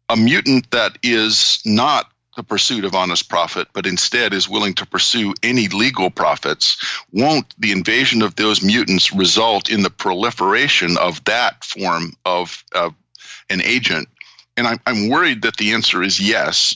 A 0.09 0.17
mutant 0.17 0.69
that 0.71 0.97
is 1.01 1.61
not 1.65 2.11
the 2.35 2.43
pursuit 2.43 2.85
of 2.85 2.93
honest 2.93 3.29
profit, 3.29 3.69
but 3.73 3.85
instead 3.85 4.33
is 4.33 4.49
willing 4.49 4.73
to 4.75 4.85
pursue 4.85 5.33
any 5.43 5.67
legal 5.69 6.09
profits, 6.09 6.77
won't 7.11 7.53
the 7.57 7.71
invasion 7.71 8.21
of 8.21 8.35
those 8.35 8.61
mutants 8.61 9.13
result 9.13 9.69
in 9.69 9.83
the 9.83 9.89
proliferation 9.89 10.97
of 10.97 11.23
that 11.25 11.63
form 11.63 12.13
of 12.25 12.63
an 12.73 13.61
agent? 13.61 14.09
And 14.57 14.67
I'm, 14.67 14.79
I'm 14.85 15.09
worried 15.09 15.43
that 15.43 15.57
the 15.57 15.73
answer 15.73 16.03
is 16.03 16.19
yes, 16.19 16.75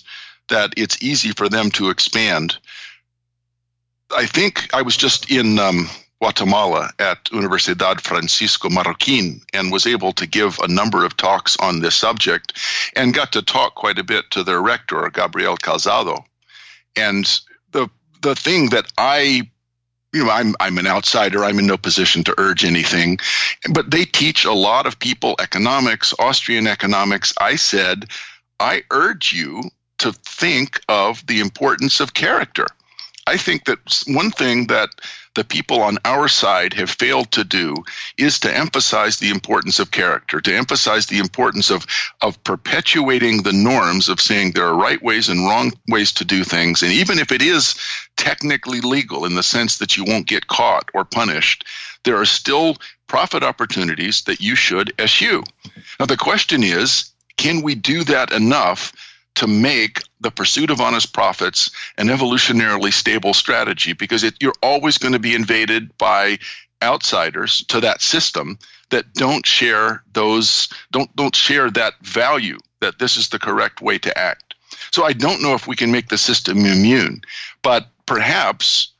that 0.49 0.73
it's 0.77 1.01
easy 1.03 1.31
for 1.31 1.49
them 1.49 1.71
to 1.71 1.89
expand. 1.89 2.57
I 4.15 4.25
think 4.25 4.73
I 4.73 4.81
was 4.81 4.95
just 4.95 5.31
in 5.31 5.59
um, 5.59 5.89
Guatemala 6.19 6.91
at 6.99 7.25
Universidad 7.25 8.01
Francisco 8.01 8.69
Marroquin 8.69 9.41
and 9.53 9.71
was 9.71 9.85
able 9.85 10.13
to 10.13 10.25
give 10.25 10.59
a 10.59 10.67
number 10.67 11.03
of 11.03 11.17
talks 11.17 11.57
on 11.57 11.81
this 11.81 11.95
subject 11.95 12.57
and 12.95 13.13
got 13.13 13.31
to 13.33 13.41
talk 13.41 13.75
quite 13.75 13.99
a 13.99 14.03
bit 14.03 14.25
to 14.31 14.43
their 14.43 14.61
rector, 14.61 15.09
Gabriel 15.09 15.57
Calzada. 15.57 16.23
And 16.95 17.25
the 17.71 17.89
the 18.21 18.35
thing 18.35 18.69
that 18.69 18.91
I 18.97 19.49
you 20.15 20.23
know, 20.23 20.31
I'm 20.31 20.55
I'm 20.61 20.77
an 20.77 20.87
outsider. 20.87 21.43
I'm 21.43 21.59
in 21.59 21.67
no 21.67 21.77
position 21.77 22.23
to 22.23 22.35
urge 22.37 22.63
anything, 22.63 23.19
but 23.71 23.91
they 23.91 24.05
teach 24.05 24.45
a 24.45 24.53
lot 24.53 24.87
of 24.87 24.97
people 24.97 25.35
economics, 25.39 26.13
Austrian 26.19 26.67
economics. 26.67 27.33
I 27.41 27.57
said, 27.57 28.05
I 28.59 28.83
urge 28.91 29.33
you 29.33 29.63
to 29.97 30.13
think 30.25 30.79
of 30.87 31.25
the 31.27 31.41
importance 31.41 31.99
of 31.99 32.13
character. 32.13 32.65
I 33.27 33.37
think 33.37 33.65
that 33.65 34.03
one 34.07 34.31
thing 34.31 34.67
that 34.67 34.89
the 35.35 35.43
people 35.43 35.81
on 35.81 35.97
our 36.05 36.27
side 36.27 36.73
have 36.73 36.89
failed 36.89 37.31
to 37.31 37.43
do 37.43 37.75
is 38.17 38.39
to 38.39 38.53
emphasize 38.53 39.17
the 39.17 39.29
importance 39.29 39.79
of 39.79 39.91
character, 39.91 40.41
to 40.41 40.55
emphasize 40.55 41.05
the 41.05 41.19
importance 41.19 41.69
of, 41.69 41.85
of 42.21 42.41
perpetuating 42.43 43.43
the 43.43 43.53
norms 43.53 44.09
of 44.09 44.19
saying 44.19 44.51
there 44.51 44.65
are 44.65 44.75
right 44.75 45.01
ways 45.03 45.29
and 45.29 45.45
wrong 45.45 45.71
ways 45.87 46.11
to 46.13 46.25
do 46.25 46.43
things. 46.43 46.81
And 46.81 46.91
even 46.91 47.19
if 47.19 47.31
it 47.31 47.41
is 47.41 47.75
technically 48.17 48.81
legal 48.81 49.25
in 49.25 49.35
the 49.35 49.43
sense 49.43 49.77
that 49.77 49.95
you 49.95 50.03
won't 50.05 50.27
get 50.27 50.47
caught 50.47 50.89
or 50.93 51.05
punished, 51.05 51.65
there 52.03 52.19
are 52.19 52.25
still 52.25 52.77
profit 53.07 53.43
opportunities 53.43 54.23
that 54.23 54.39
you 54.39 54.55
should 54.55 54.93
eschew. 54.99 55.43
Now, 55.99 56.05
the 56.05 56.17
question 56.17 56.63
is, 56.63 57.11
can 57.37 57.61
we 57.61 57.75
do 57.75 58.03
that 58.05 58.31
enough 58.31 58.93
to 59.35 59.47
make 59.47 60.01
the 60.21 60.31
pursuit 60.31 60.69
of 60.69 60.81
honest 60.81 61.13
profits 61.13 61.71
an 61.97 62.07
evolutionarily 62.07 62.91
stable 62.91 63.33
strategy 63.33 63.93
because 63.93 64.23
it, 64.23 64.35
you're 64.39 64.53
always 64.63 64.97
going 64.97 65.13
to 65.13 65.19
be 65.19 65.35
invaded 65.35 65.95
by 65.97 66.37
outsiders 66.81 67.63
to 67.65 67.79
that 67.81 68.01
system 68.01 68.57
that 68.89 69.13
don't 69.13 69.45
share 69.45 70.03
those 70.13 70.69
don't 70.91 71.13
don't 71.15 71.35
share 71.35 71.69
that 71.71 71.93
value 72.01 72.57
that 72.81 72.99
this 72.99 73.17
is 73.17 73.29
the 73.29 73.39
correct 73.39 73.81
way 73.81 73.97
to 73.97 74.17
act. 74.17 74.55
So 74.91 75.03
I 75.03 75.13
don't 75.13 75.41
know 75.41 75.53
if 75.53 75.67
we 75.67 75.75
can 75.75 75.91
make 75.91 76.09
the 76.09 76.17
system 76.17 76.59
immune, 76.59 77.21
but 77.61 77.87
perhaps 78.05 78.91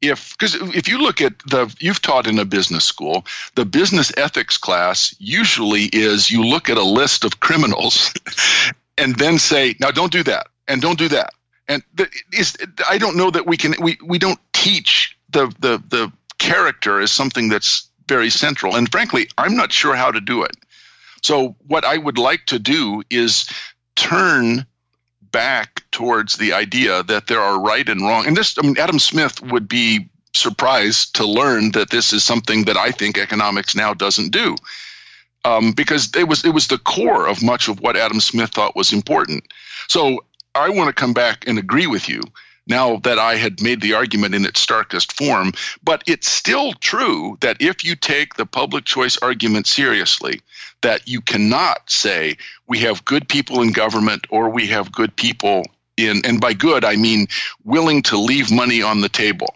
if 0.00 0.36
because 0.36 0.54
if 0.54 0.88
you 0.88 0.98
look 0.98 1.20
at 1.20 1.38
the 1.40 1.74
you've 1.78 2.02
taught 2.02 2.26
in 2.26 2.38
a 2.38 2.44
business 2.44 2.84
school 2.84 3.24
the 3.54 3.64
business 3.64 4.12
ethics 4.16 4.58
class 4.58 5.14
usually 5.18 5.84
is 5.84 6.30
you 6.30 6.44
look 6.44 6.68
at 6.68 6.76
a 6.76 6.82
list 6.82 7.24
of 7.24 7.38
criminals 7.38 8.12
and 8.98 9.16
then 9.16 9.38
say, 9.38 9.74
now 9.80 9.90
don't 9.90 10.12
do 10.12 10.22
that 10.24 10.48
and 10.68 10.80
don't 10.80 10.98
do 10.98 11.08
that. 11.08 11.30
And 11.68 11.82
the, 11.94 12.08
is, 12.32 12.56
I 12.88 12.98
don't 12.98 13.16
know 13.16 13.30
that 13.30 13.46
we 13.46 13.56
can, 13.56 13.74
we, 13.80 13.98
we 14.04 14.18
don't 14.18 14.38
teach 14.52 15.16
the, 15.30 15.46
the, 15.60 15.82
the 15.88 16.12
character 16.38 17.00
as 17.00 17.10
something 17.10 17.48
that's 17.48 17.88
very 18.08 18.30
central. 18.30 18.76
And 18.76 18.90
frankly, 18.90 19.28
I'm 19.38 19.56
not 19.56 19.72
sure 19.72 19.94
how 19.94 20.10
to 20.10 20.20
do 20.20 20.42
it. 20.42 20.56
So 21.22 21.54
what 21.66 21.84
I 21.84 21.98
would 21.98 22.18
like 22.18 22.46
to 22.46 22.58
do 22.58 23.02
is 23.10 23.48
turn 23.94 24.66
back 25.30 25.82
towards 25.92 26.36
the 26.36 26.52
idea 26.52 27.02
that 27.04 27.28
there 27.28 27.40
are 27.40 27.60
right 27.60 27.88
and 27.88 28.02
wrong. 28.02 28.26
And 28.26 28.36
this, 28.36 28.58
I 28.58 28.62
mean, 28.62 28.76
Adam 28.78 28.98
Smith 28.98 29.40
would 29.42 29.68
be 29.68 30.08
surprised 30.34 31.14
to 31.14 31.26
learn 31.26 31.72
that 31.72 31.90
this 31.90 32.12
is 32.12 32.24
something 32.24 32.64
that 32.64 32.76
I 32.76 32.90
think 32.90 33.16
economics 33.16 33.74
now 33.74 33.94
doesn't 33.94 34.32
do 34.32 34.56
um, 35.44 35.72
because 35.72 36.10
it 36.16 36.28
was 36.28 36.44
it 36.44 36.54
was 36.54 36.68
the 36.68 36.78
core 36.78 37.26
of 37.26 37.42
much 37.42 37.68
of 37.68 37.80
what 37.80 37.96
Adam 37.96 38.20
Smith 38.20 38.50
thought 38.50 38.76
was 38.76 38.92
important. 38.92 39.44
So 39.88 40.24
I 40.54 40.68
want 40.70 40.88
to 40.88 40.92
come 40.92 41.12
back 41.12 41.46
and 41.46 41.58
agree 41.58 41.86
with 41.86 42.08
you 42.08 42.22
now 42.66 42.96
that 42.98 43.18
I 43.18 43.34
had 43.34 43.60
made 43.60 43.80
the 43.80 43.94
argument 43.94 44.34
in 44.34 44.44
its 44.44 44.60
starkest 44.60 45.12
form. 45.12 45.52
But 45.82 46.04
it's 46.06 46.28
still 46.30 46.72
true 46.74 47.36
that 47.40 47.60
if 47.60 47.84
you 47.84 47.96
take 47.96 48.34
the 48.34 48.46
public 48.46 48.84
choice 48.84 49.18
argument 49.18 49.66
seriously, 49.66 50.40
that 50.82 51.08
you 51.08 51.20
cannot 51.20 51.90
say 51.90 52.36
we 52.68 52.78
have 52.80 53.04
good 53.04 53.28
people 53.28 53.62
in 53.62 53.72
government 53.72 54.26
or 54.30 54.48
we 54.48 54.66
have 54.68 54.92
good 54.92 55.14
people 55.16 55.64
in, 55.96 56.22
and 56.24 56.40
by 56.40 56.52
good 56.52 56.84
I 56.84 56.96
mean 56.96 57.26
willing 57.64 58.02
to 58.02 58.16
leave 58.16 58.50
money 58.50 58.82
on 58.82 59.00
the 59.00 59.08
table. 59.08 59.54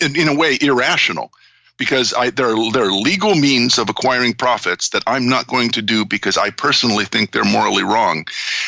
In, 0.00 0.16
in 0.16 0.28
a 0.28 0.34
way, 0.34 0.58
irrational 0.60 1.30
because 1.80 2.12
I, 2.12 2.28
there, 2.28 2.54
are, 2.54 2.72
there 2.72 2.84
are 2.84 2.92
legal 2.92 3.34
means 3.34 3.78
of 3.78 3.88
acquiring 3.88 4.34
profits 4.34 4.90
that 4.90 5.02
I'm 5.06 5.30
not 5.30 5.46
going 5.46 5.70
to 5.70 5.82
do 5.82 6.04
because 6.04 6.36
I 6.36 6.50
personally 6.50 7.06
think 7.06 7.32
they're 7.32 7.42
morally 7.42 7.82
wrong, 7.82 8.26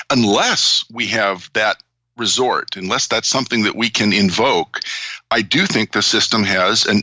unless 0.09 0.87
we 0.91 1.09
have 1.09 1.51
that 1.53 1.77
resort, 2.17 2.75
unless 2.77 3.09
that's 3.09 3.29
something 3.29 3.65
that 3.65 3.77
we 3.77 3.91
can 3.91 4.15
invoke. 4.15 4.81
I 5.31 5.43
do 5.43 5.67
think 5.67 5.93
the 5.93 6.01
system 6.01 6.43
has 6.45 6.87
an 6.87 7.03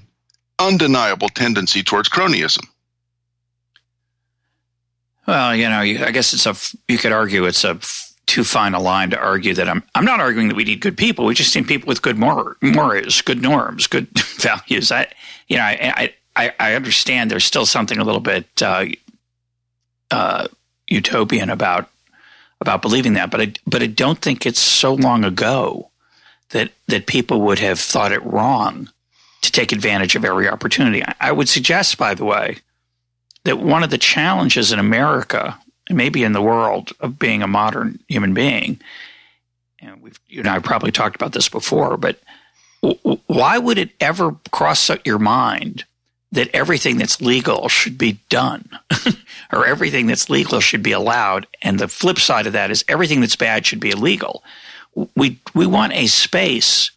undeniable 0.57 1.29
tendency 1.29 1.83
towards 1.83 2.09
cronyism. 2.09 2.65
Well, 5.27 5.55
you 5.55 5.69
know, 5.69 5.81
I 5.81 6.09
guess 6.09 6.33
it's 6.33 6.47
a. 6.47 6.55
You 6.91 6.97
could 6.97 7.11
argue 7.11 7.45
it's 7.45 7.63
a 7.63 7.77
too 8.29 8.43
fine 8.43 8.73
a 8.73 8.79
line 8.79 9.09
to 9.09 9.19
argue 9.19 9.53
that 9.55 9.67
I'm. 9.67 9.83
I'm 9.95 10.05
not 10.05 10.19
arguing 10.19 10.47
that 10.47 10.55
we 10.55 10.63
need 10.63 10.79
good 10.79 10.97
people. 10.97 11.25
We 11.25 11.33
just 11.33 11.55
need 11.55 11.67
people 11.67 11.87
with 11.87 12.01
good 12.01 12.17
mor- 12.17 12.55
morals, 12.61 13.21
good 13.21 13.41
norms, 13.41 13.87
good 13.87 14.07
values. 14.37 14.91
I, 14.91 15.11
you 15.47 15.57
know, 15.57 15.63
I, 15.63 16.13
I, 16.35 16.53
I 16.59 16.73
understand 16.75 17.29
there's 17.29 17.43
still 17.43 17.65
something 17.65 17.97
a 17.97 18.03
little 18.03 18.21
bit 18.21 18.47
uh, 18.61 18.85
uh, 20.11 20.47
utopian 20.87 21.49
about 21.49 21.89
about 22.61 22.81
believing 22.81 23.13
that, 23.13 23.31
but 23.31 23.41
I, 23.41 23.53
but 23.65 23.81
I 23.81 23.87
don't 23.87 24.19
think 24.19 24.45
it's 24.45 24.59
so 24.59 24.93
long 24.93 25.23
ago 25.23 25.89
that 26.49 26.71
that 26.87 27.07
people 27.07 27.41
would 27.41 27.59
have 27.59 27.79
thought 27.79 28.11
it 28.11 28.23
wrong 28.25 28.89
to 29.41 29.51
take 29.51 29.71
advantage 29.71 30.15
of 30.15 30.25
every 30.25 30.47
opportunity. 30.47 31.03
I, 31.03 31.15
I 31.19 31.31
would 31.31 31.49
suggest, 31.49 31.97
by 31.97 32.13
the 32.13 32.25
way, 32.25 32.57
that 33.45 33.59
one 33.59 33.83
of 33.83 33.89
the 33.89 33.97
challenges 33.97 34.71
in 34.71 34.79
America 34.79 35.57
maybe 35.89 36.23
in 36.23 36.33
the 36.33 36.41
world 36.41 36.91
of 36.99 37.19
being 37.19 37.41
a 37.41 37.47
modern 37.47 37.99
human 38.07 38.33
being. 38.33 38.79
And 39.81 40.01
we've, 40.01 40.19
you 40.27 40.39
and 40.39 40.49
I've 40.49 40.63
probably 40.63 40.91
talked 40.91 41.15
about 41.15 41.33
this 41.33 41.49
before, 41.49 41.97
but 41.97 42.19
why 42.81 43.57
would 43.57 43.77
it 43.77 43.91
ever 43.99 44.35
cross 44.51 44.89
your 45.05 45.19
mind 45.19 45.85
that 46.31 46.49
everything 46.53 46.97
that's 46.97 47.21
legal 47.21 47.67
should 47.69 47.97
be 47.97 48.19
done 48.29 48.69
or 49.53 49.65
everything 49.65 50.07
that's 50.07 50.29
legal 50.29 50.59
should 50.59 50.83
be 50.83 50.91
allowed? 50.91 51.47
And 51.61 51.79
the 51.79 51.87
flip 51.87 52.19
side 52.19 52.47
of 52.47 52.53
that 52.53 52.71
is 52.71 52.85
everything 52.87 53.21
that's 53.21 53.35
bad 53.35 53.65
should 53.65 53.79
be 53.79 53.91
illegal. 53.91 54.43
We, 55.15 55.39
we 55.53 55.65
want 55.65 55.93
a 55.93 56.07
space 56.07 56.91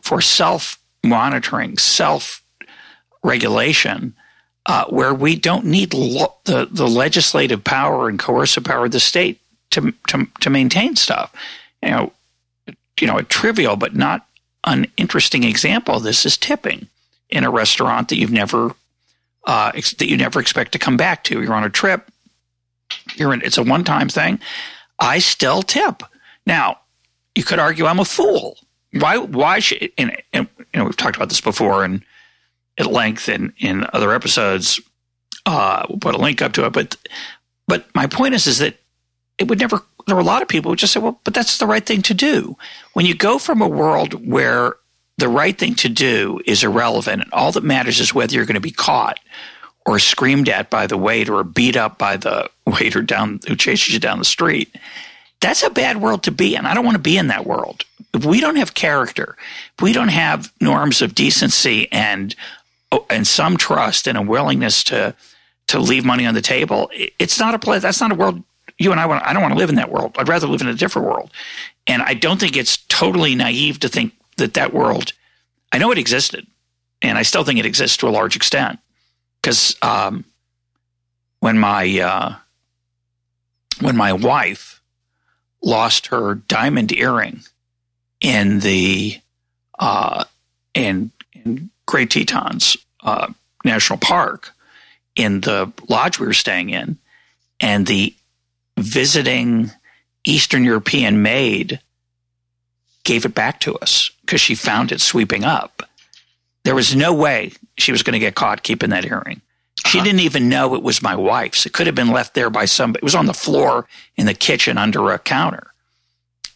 for 0.00 0.20
self 0.20 0.78
monitoring, 1.04 1.78
self 1.78 2.42
regulation 3.22 4.14
uh, 4.66 4.84
where 4.86 5.14
we 5.14 5.36
don't 5.36 5.64
need 5.64 5.92
lo- 5.94 6.34
the 6.44 6.68
the 6.70 6.88
legislative 6.88 7.64
power 7.64 8.08
and 8.08 8.18
coercive 8.18 8.64
power 8.64 8.86
of 8.86 8.92
the 8.92 9.00
state 9.00 9.40
to 9.70 9.92
to 10.08 10.26
to 10.40 10.50
maintain 10.50 10.96
stuff. 10.96 11.32
You 11.82 11.90
know, 11.90 12.12
you 13.00 13.06
know, 13.06 13.18
a 13.18 13.22
trivial 13.22 13.76
but 13.76 13.96
not 13.96 14.26
uninteresting 14.64 15.42
example 15.44 15.96
of 15.96 16.02
this 16.04 16.24
is 16.24 16.36
tipping 16.36 16.86
in 17.30 17.44
a 17.44 17.50
restaurant 17.50 18.08
that 18.08 18.16
you've 18.16 18.30
never 18.30 18.74
uh, 19.46 19.72
ex- 19.74 19.94
that 19.94 20.08
you 20.08 20.16
never 20.16 20.40
expect 20.40 20.72
to 20.72 20.78
come 20.78 20.96
back 20.96 21.24
to. 21.24 21.42
You're 21.42 21.54
on 21.54 21.64
a 21.64 21.70
trip. 21.70 22.08
You're 23.16 23.34
in. 23.34 23.42
It's 23.42 23.58
a 23.58 23.62
one 23.62 23.84
time 23.84 24.08
thing. 24.08 24.38
I 24.98 25.18
still 25.18 25.62
tip. 25.62 26.02
Now, 26.46 26.78
you 27.34 27.42
could 27.42 27.58
argue 27.58 27.86
I'm 27.86 27.98
a 27.98 28.04
fool. 28.04 28.56
Why? 28.92 29.16
Why 29.18 29.58
should? 29.58 29.90
And, 29.98 30.16
and 30.32 30.46
you 30.58 30.78
know, 30.78 30.84
we've 30.84 30.96
talked 30.96 31.16
about 31.16 31.28
this 31.30 31.40
before, 31.40 31.82
and 31.82 32.04
at 32.82 32.92
length 32.92 33.28
in, 33.28 33.52
in 33.58 33.86
other 33.92 34.12
episodes. 34.12 34.80
Uh, 35.46 35.86
we'll 35.88 35.98
put 35.98 36.14
a 36.14 36.18
link 36.18 36.42
up 36.42 36.52
to 36.52 36.66
it. 36.66 36.72
But 36.72 36.96
but 37.66 37.86
my 37.94 38.06
point 38.06 38.34
is 38.34 38.46
is 38.46 38.58
that 38.58 38.76
it 39.38 39.48
would 39.48 39.58
never 39.58 39.80
there 40.06 40.16
were 40.16 40.22
a 40.22 40.24
lot 40.24 40.42
of 40.42 40.48
people 40.48 40.70
who 40.70 40.76
just 40.76 40.92
say, 40.92 41.00
well, 41.00 41.20
but 41.24 41.34
that's 41.34 41.58
the 41.58 41.66
right 41.66 41.84
thing 41.84 42.02
to 42.02 42.14
do. 42.14 42.56
When 42.92 43.06
you 43.06 43.14
go 43.14 43.38
from 43.38 43.62
a 43.62 43.68
world 43.68 44.28
where 44.28 44.74
the 45.18 45.28
right 45.28 45.56
thing 45.56 45.74
to 45.76 45.88
do 45.88 46.40
is 46.46 46.64
irrelevant 46.64 47.22
and 47.22 47.32
all 47.32 47.52
that 47.52 47.62
matters 47.62 48.00
is 48.00 48.14
whether 48.14 48.34
you're 48.34 48.46
going 48.46 48.54
to 48.54 48.60
be 48.60 48.70
caught 48.70 49.20
or 49.86 49.98
screamed 49.98 50.48
at 50.48 50.70
by 50.70 50.86
the 50.86 50.96
waiter 50.96 51.34
or 51.34 51.44
beat 51.44 51.76
up 51.76 51.98
by 51.98 52.16
the 52.16 52.48
waiter 52.66 53.02
down 53.02 53.40
who 53.46 53.56
chases 53.56 53.92
you 53.92 54.00
down 54.00 54.18
the 54.18 54.24
street. 54.24 54.74
that's 55.40 55.62
a 55.62 55.70
bad 55.70 56.00
world 56.00 56.22
to 56.22 56.30
be 56.30 56.54
in. 56.54 56.66
I 56.66 56.74
don't 56.74 56.84
want 56.84 56.96
to 56.96 57.02
be 57.02 57.18
in 57.18 57.28
that 57.28 57.46
world. 57.46 57.84
If 58.14 58.24
we 58.24 58.40
don't 58.40 58.56
have 58.56 58.74
character, 58.74 59.36
if 59.76 59.82
we 59.82 59.92
don't 59.92 60.08
have 60.08 60.52
norms 60.60 61.02
of 61.02 61.14
decency 61.14 61.90
and 61.90 62.34
and 63.10 63.26
some 63.26 63.56
trust 63.56 64.06
and 64.06 64.18
a 64.18 64.22
willingness 64.22 64.84
to 64.84 65.14
to 65.68 65.78
leave 65.78 66.04
money 66.04 66.26
on 66.26 66.34
the 66.34 66.42
table, 66.42 66.90
it's 67.18 67.38
not 67.38 67.54
a 67.54 67.58
place. 67.58 67.82
That's 67.82 68.00
not 68.00 68.12
a 68.12 68.14
world 68.14 68.42
you 68.78 68.90
and 68.90 69.00
I 69.00 69.06
want. 69.06 69.24
I 69.24 69.32
don't 69.32 69.42
want 69.42 69.54
to 69.54 69.58
live 69.58 69.70
in 69.70 69.76
that 69.76 69.90
world. 69.90 70.16
I'd 70.18 70.28
rather 70.28 70.46
live 70.46 70.60
in 70.60 70.68
a 70.68 70.74
different 70.74 71.08
world. 71.08 71.30
And 71.86 72.02
I 72.02 72.14
don't 72.14 72.38
think 72.40 72.56
it's 72.56 72.78
totally 72.88 73.34
naive 73.34 73.80
to 73.80 73.88
think 73.88 74.14
that 74.36 74.54
that 74.54 74.72
world. 74.72 75.12
I 75.72 75.78
know 75.78 75.90
it 75.90 75.98
existed, 75.98 76.46
and 77.00 77.18
I 77.18 77.22
still 77.22 77.44
think 77.44 77.58
it 77.58 77.66
exists 77.66 77.96
to 77.98 78.08
a 78.08 78.10
large 78.10 78.36
extent. 78.36 78.78
Because 79.40 79.76
um, 79.82 80.24
when 81.40 81.58
my 81.58 82.00
uh, 82.00 82.34
when 83.80 83.96
my 83.96 84.12
wife 84.12 84.80
lost 85.62 86.08
her 86.08 86.34
diamond 86.34 86.92
earring 86.92 87.42
in 88.20 88.60
the 88.60 89.20
uh, 89.78 90.24
in, 90.74 91.10
in 91.32 91.70
Great 91.86 92.10
Tetons 92.10 92.76
uh, 93.02 93.32
National 93.64 93.98
Park 93.98 94.52
in 95.16 95.40
the 95.40 95.72
lodge 95.88 96.18
we 96.18 96.26
were 96.26 96.32
staying 96.32 96.70
in, 96.70 96.96
and 97.60 97.86
the 97.86 98.14
visiting 98.78 99.70
Eastern 100.24 100.64
European 100.64 101.22
maid 101.22 101.80
gave 103.04 103.24
it 103.24 103.34
back 103.34 103.60
to 103.60 103.76
us 103.76 104.10
because 104.22 104.40
she 104.40 104.54
found 104.54 104.92
it 104.92 105.00
sweeping 105.00 105.44
up. 105.44 105.82
There 106.64 106.74
was 106.74 106.94
no 106.94 107.12
way 107.12 107.52
she 107.76 107.92
was 107.92 108.02
going 108.02 108.12
to 108.12 108.20
get 108.20 108.34
caught 108.34 108.62
keeping 108.62 108.90
that 108.90 109.04
earring. 109.04 109.40
She 109.86 109.98
uh-huh. 109.98 110.04
didn't 110.04 110.20
even 110.20 110.48
know 110.48 110.74
it 110.74 110.82
was 110.82 111.02
my 111.02 111.16
wife's. 111.16 111.66
It 111.66 111.72
could 111.72 111.86
have 111.86 111.96
been 111.96 112.10
left 112.10 112.34
there 112.34 112.50
by 112.50 112.66
somebody. 112.66 113.02
It 113.02 113.04
was 113.04 113.14
on 113.14 113.26
the 113.26 113.34
floor 113.34 113.86
in 114.16 114.26
the 114.26 114.34
kitchen 114.34 114.78
under 114.78 115.10
a 115.10 115.18
counter. 115.18 115.72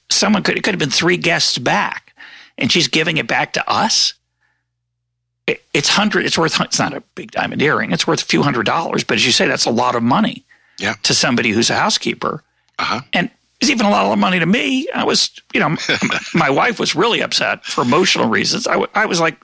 Someone 0.08 0.44
could, 0.44 0.56
it 0.56 0.62
could 0.62 0.74
have 0.74 0.78
been 0.78 0.90
three 0.90 1.16
guests 1.16 1.58
back 1.58 2.14
and 2.56 2.70
she's 2.70 2.88
giving 2.88 3.16
it 3.16 3.26
back 3.26 3.52
to 3.54 3.68
us. 3.68 4.14
It, 5.46 5.64
it's 5.72 5.88
hundred, 5.88 6.26
it's 6.26 6.36
worth, 6.36 6.60
it's 6.60 6.78
not 6.78 6.92
a 6.92 7.00
big 7.14 7.30
diamond 7.30 7.62
earring. 7.62 7.92
It's 7.92 8.06
worth 8.06 8.22
a 8.22 8.24
few 8.24 8.42
hundred 8.42 8.66
dollars, 8.66 9.04
but 9.04 9.16
as 9.16 9.26
you 9.26 9.32
say, 9.32 9.46
that's 9.46 9.64
a 9.64 9.70
lot 9.70 9.94
of 9.94 10.02
money 10.02 10.44
yeah. 10.78 10.94
to 11.04 11.14
somebody 11.14 11.50
who's 11.50 11.70
a 11.70 11.76
housekeeper. 11.76 12.42
Uh-huh. 12.78 13.00
And 13.12 13.30
it's 13.60 13.70
even 13.70 13.86
a 13.86 13.90
lot 13.90 14.12
of 14.12 14.18
money 14.18 14.38
to 14.38 14.46
me. 14.46 14.88
I 14.94 15.04
was, 15.04 15.30
you 15.54 15.60
know, 15.60 15.76
my 16.34 16.50
wife 16.50 16.78
was 16.78 16.94
really 16.94 17.20
upset 17.20 17.64
for 17.64 17.82
emotional 17.82 18.28
reasons. 18.28 18.66
I, 18.66 18.72
w- 18.72 18.90
I 18.94 19.06
was 19.06 19.20
like, 19.20 19.38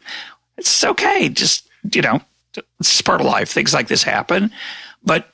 it's 0.58 0.84
okay. 0.84 1.28
Just, 1.28 1.68
you 1.94 2.02
know, 2.02 2.20
it's 2.80 3.00
part 3.02 3.20
of 3.20 3.26
life. 3.26 3.50
Things 3.50 3.72
like 3.72 3.88
this 3.88 4.02
happen. 4.02 4.50
But, 5.02 5.28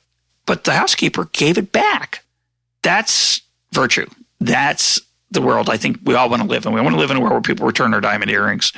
but 0.45 0.63
the 0.63 0.73
housekeeper 0.73 1.25
gave 1.25 1.57
it 1.57 1.71
back. 1.71 2.23
That's 2.81 3.41
virtue. 3.73 4.07
That's 4.39 5.01
the 5.31 5.41
world 5.41 5.69
I 5.69 5.77
think 5.77 5.99
we 6.03 6.15
all 6.15 6.29
want 6.29 6.41
to 6.41 6.47
live 6.47 6.65
in. 6.65 6.73
We 6.73 6.81
want 6.81 6.93
to 6.93 6.99
live 6.99 7.11
in 7.11 7.17
a 7.17 7.19
world 7.19 7.33
where 7.33 7.41
people 7.41 7.67
return 7.67 7.91
their 7.91 8.01
diamond 8.01 8.31
earrings. 8.31 8.73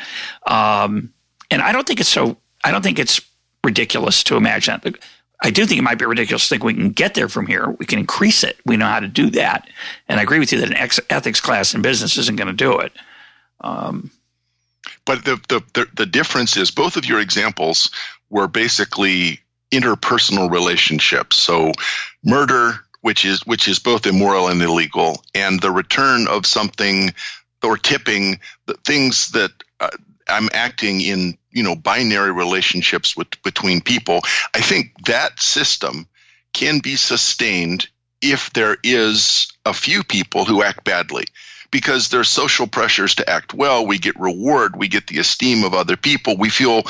Um, 0.46 1.14
and 1.52 1.62
I 1.62 1.72
don't 1.72 1.86
think 1.86 2.00
it's 2.00 2.10
so, 2.10 2.38
I 2.64 2.72
don't 2.72 2.82
think 2.82 2.98
it's 2.98 3.22
ridiculous 3.64 4.24
to 4.24 4.38
imagine. 4.38 4.82
I 5.44 5.52
do 5.52 5.66
think 5.66 5.80
it 5.80 5.84
might 5.84 6.00
be 6.00 6.06
ridiculous 6.06 6.44
to 6.44 6.50
think 6.50 6.64
we 6.64 6.74
can 6.74 6.90
get 6.90 7.14
there 7.14 7.28
from 7.28 7.46
here. 7.46 7.70
We 7.70 7.86
can 7.86 8.00
increase 8.00 8.44
it. 8.44 8.58
We 8.66 8.78
know 8.78 8.88
how 8.88 9.00
to 9.00 9.08
do 9.08 9.30
that. 9.32 9.68
And 10.08 10.20
I 10.20 10.24
agree 10.24 10.40
with 10.40 10.52
you 10.52 10.60
that 10.62 10.72
an 10.72 11.04
ethics 11.10 11.42
class 11.42 11.74
in 11.74 11.82
business 11.82 12.18
isn't 12.18 12.36
going 12.38 12.48
to 12.48 12.54
do 12.54 12.80
it. 12.80 12.94
Um, 13.60 14.12
but 15.06 15.26
the, 15.26 15.36
the, 15.50 15.64
the, 15.74 15.88
the 15.96 16.06
difference 16.06 16.58
is 16.58 16.72
both 16.72 16.96
of 16.96 17.06
your 17.06 17.20
examples 17.20 17.92
were 18.30 18.48
basically 18.48 19.40
interpersonal 19.72 20.52
relationships. 20.52 21.38
So 21.38 21.72
murder, 22.24 22.74
which 23.02 23.26
is 23.26 23.46
which 23.46 23.68
is 23.68 23.80
both 23.80 24.06
immoral 24.06 24.48
and 24.48 24.62
illegal, 24.62 25.24
and 25.34 25.60
the 25.60 25.72
return 25.72 26.28
of 26.28 26.46
something 26.46 27.14
or 27.64 27.78
tipping 27.78 28.40
the 28.68 28.76
things 28.86 29.32
that 29.32 29.52
uh, 29.80 29.90
I'm 30.28 30.50
acting 30.54 31.02
in 31.02 31.38
you 31.52 31.64
know 31.64 31.76
binary 31.76 32.32
relationships 32.32 33.16
with 33.16 33.42
between 33.44 33.82
people. 33.82 34.22
I 34.54 34.62
think 34.62 35.06
that 35.06 35.40
system 35.40 36.08
can 36.54 36.80
be 36.80 36.96
sustained 36.96 37.88
if 38.22 38.54
there 38.54 38.78
is 38.84 39.52
a 39.66 39.74
few 39.74 40.04
people 40.04 40.46
who 40.46 40.64
act 40.64 40.84
badly 40.84 41.26
because 41.72 42.10
there's 42.10 42.30
social 42.30 42.68
pressures 42.68 43.16
to 43.16 43.30
act 43.30 43.54
well. 43.54 43.88
We 43.88 43.98
get 43.98 44.20
reward. 44.20 44.76
We 44.76 44.90
get 44.90 45.08
the 45.08 45.20
esteem 45.20 45.64
of 45.64 45.74
other 45.74 45.96
people. 45.96 46.38
We 46.38 46.50
feel, 46.50 46.84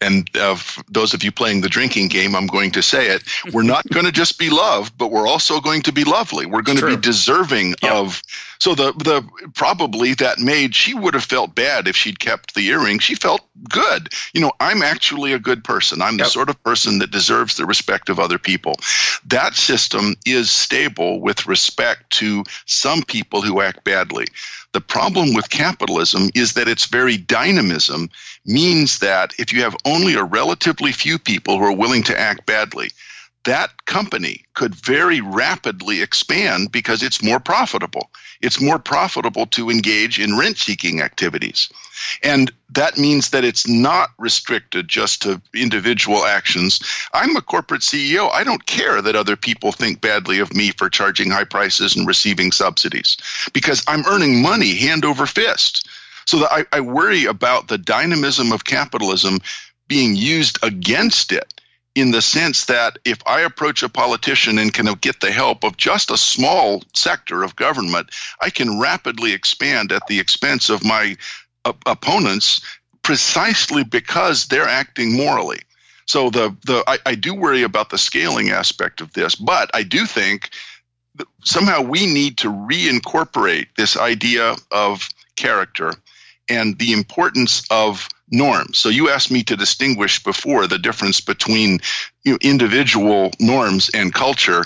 and 0.00 0.28
uh, 0.36 0.56
those 0.88 1.12
of 1.12 1.24
you 1.24 1.32
playing 1.32 1.60
the 1.60 1.68
drinking 1.68 2.08
game, 2.08 2.36
I'm 2.36 2.46
going 2.46 2.70
to 2.72 2.82
say 2.82 3.08
it. 3.08 3.22
We're 3.52 3.62
not 3.62 3.86
going 3.92 4.06
to 4.06 4.12
just 4.12 4.38
be 4.38 4.50
loved, 4.50 4.96
but 4.96 5.10
we're 5.10 5.26
also 5.26 5.60
going 5.60 5.82
to 5.82 5.92
be 5.92 6.04
lovely. 6.04 6.46
We're 6.46 6.62
going 6.62 6.78
to 6.78 6.86
be 6.86 6.96
deserving 6.96 7.74
of. 7.82 8.22
So 8.60 8.74
the 8.74 8.92
the 8.92 9.24
probably 9.54 10.14
that 10.14 10.38
maid 10.38 10.74
she 10.74 10.94
would 10.94 11.14
have 11.14 11.24
felt 11.24 11.54
bad 11.54 11.86
if 11.86 11.96
she'd 11.96 12.18
kept 12.18 12.54
the 12.54 12.68
earring. 12.68 12.98
She 12.98 13.14
felt 13.14 13.40
good. 13.68 14.08
You 14.32 14.40
know, 14.40 14.52
I'm 14.60 14.82
actually 14.82 15.32
a 15.32 15.38
good 15.38 15.64
person. 15.64 16.02
I'm 16.02 16.18
yep. 16.18 16.26
the 16.26 16.30
sort 16.30 16.48
of 16.48 16.62
person 16.62 16.98
that 16.98 17.10
deserves 17.10 17.56
the 17.56 17.66
respect 17.66 18.08
of 18.08 18.18
other 18.18 18.38
people. 18.38 18.74
That 19.26 19.54
system 19.54 20.14
is 20.26 20.50
stable 20.50 21.20
with 21.20 21.46
respect 21.46 22.10
to 22.14 22.44
some 22.66 23.02
people 23.02 23.42
who 23.42 23.60
act 23.60 23.84
badly. 23.84 24.26
The 24.72 24.80
problem 24.80 25.32
with 25.34 25.50
capitalism 25.50 26.30
is 26.34 26.52
that 26.52 26.68
its 26.68 26.86
very 26.86 27.16
dynamism 27.16 28.10
means 28.44 28.98
that 28.98 29.32
if 29.38 29.52
you 29.52 29.62
have 29.62 29.76
only 29.84 30.14
a 30.14 30.24
relatively 30.24 30.92
few 30.92 31.18
people 31.18 31.58
who 31.58 31.64
are 31.64 31.72
willing 31.72 32.02
to 32.04 32.18
act 32.18 32.44
badly, 32.46 32.90
that 33.44 33.86
company 33.86 34.44
could 34.54 34.74
very 34.74 35.20
rapidly 35.20 36.02
expand 36.02 36.70
because 36.70 37.02
it's 37.02 37.22
more 37.22 37.40
profitable. 37.40 38.10
It's 38.40 38.60
more 38.60 38.78
profitable 38.78 39.46
to 39.46 39.70
engage 39.70 40.20
in 40.20 40.38
rent 40.38 40.58
seeking 40.58 41.00
activities. 41.00 41.68
And 42.22 42.52
that 42.70 42.96
means 42.96 43.30
that 43.30 43.44
it's 43.44 43.66
not 43.66 44.10
restricted 44.18 44.88
just 44.88 45.22
to 45.22 45.40
individual 45.54 46.24
actions. 46.24 46.80
I'm 47.12 47.36
a 47.36 47.42
corporate 47.42 47.80
CEO. 47.80 48.30
I 48.32 48.44
don't 48.44 48.66
care 48.66 49.02
that 49.02 49.16
other 49.16 49.36
people 49.36 49.72
think 49.72 50.00
badly 50.00 50.38
of 50.38 50.54
me 50.54 50.70
for 50.70 50.88
charging 50.88 51.30
high 51.30 51.44
prices 51.44 51.96
and 51.96 52.06
receiving 52.06 52.52
subsidies 52.52 53.16
because 53.52 53.82
I'm 53.88 54.06
earning 54.06 54.42
money 54.42 54.74
hand 54.76 55.04
over 55.04 55.26
fist. 55.26 55.88
So 56.26 56.46
I, 56.50 56.64
I 56.72 56.80
worry 56.80 57.24
about 57.24 57.68
the 57.68 57.78
dynamism 57.78 58.52
of 58.52 58.64
capitalism 58.64 59.38
being 59.88 60.14
used 60.14 60.58
against 60.62 61.32
it 61.32 61.58
in 61.94 62.10
the 62.12 62.22
sense 62.22 62.66
that 62.66 62.98
if 63.04 63.18
I 63.26 63.40
approach 63.40 63.82
a 63.82 63.88
politician 63.88 64.58
and 64.58 64.72
can 64.72 64.86
get 65.00 65.20
the 65.20 65.32
help 65.32 65.64
of 65.64 65.76
just 65.76 66.10
a 66.10 66.16
small 66.16 66.82
sector 66.94 67.42
of 67.42 67.56
government, 67.56 68.10
I 68.40 68.50
can 68.50 68.78
rapidly 68.78 69.32
expand 69.32 69.90
at 69.92 70.06
the 70.06 70.20
expense 70.20 70.70
of 70.70 70.84
my 70.84 71.16
uh, 71.64 71.72
opponents 71.86 72.60
precisely 73.02 73.84
because 73.84 74.46
they're 74.46 74.68
acting 74.68 75.16
morally. 75.16 75.60
So 76.06 76.30
the 76.30 76.56
the 76.64 76.84
I, 76.86 76.98
I 77.04 77.14
do 77.14 77.34
worry 77.34 77.62
about 77.62 77.90
the 77.90 77.98
scaling 77.98 78.50
aspect 78.50 79.00
of 79.00 79.12
this, 79.12 79.34
but 79.34 79.70
I 79.74 79.82
do 79.82 80.06
think 80.06 80.50
somehow 81.44 81.82
we 81.82 82.06
need 82.06 82.38
to 82.38 82.48
reincorporate 82.48 83.66
this 83.76 83.96
idea 83.96 84.56
of 84.70 85.08
character 85.36 85.92
and 86.48 86.78
the 86.78 86.92
importance 86.92 87.62
of 87.70 88.08
norms. 88.30 88.78
So 88.78 88.88
you 88.88 89.08
asked 89.10 89.30
me 89.30 89.42
to 89.44 89.56
distinguish 89.56 90.22
before 90.22 90.66
the 90.66 90.78
difference 90.78 91.20
between 91.20 91.80
you 92.24 92.32
know, 92.32 92.38
individual 92.40 93.30
norms 93.40 93.90
and 93.94 94.12
culture. 94.12 94.64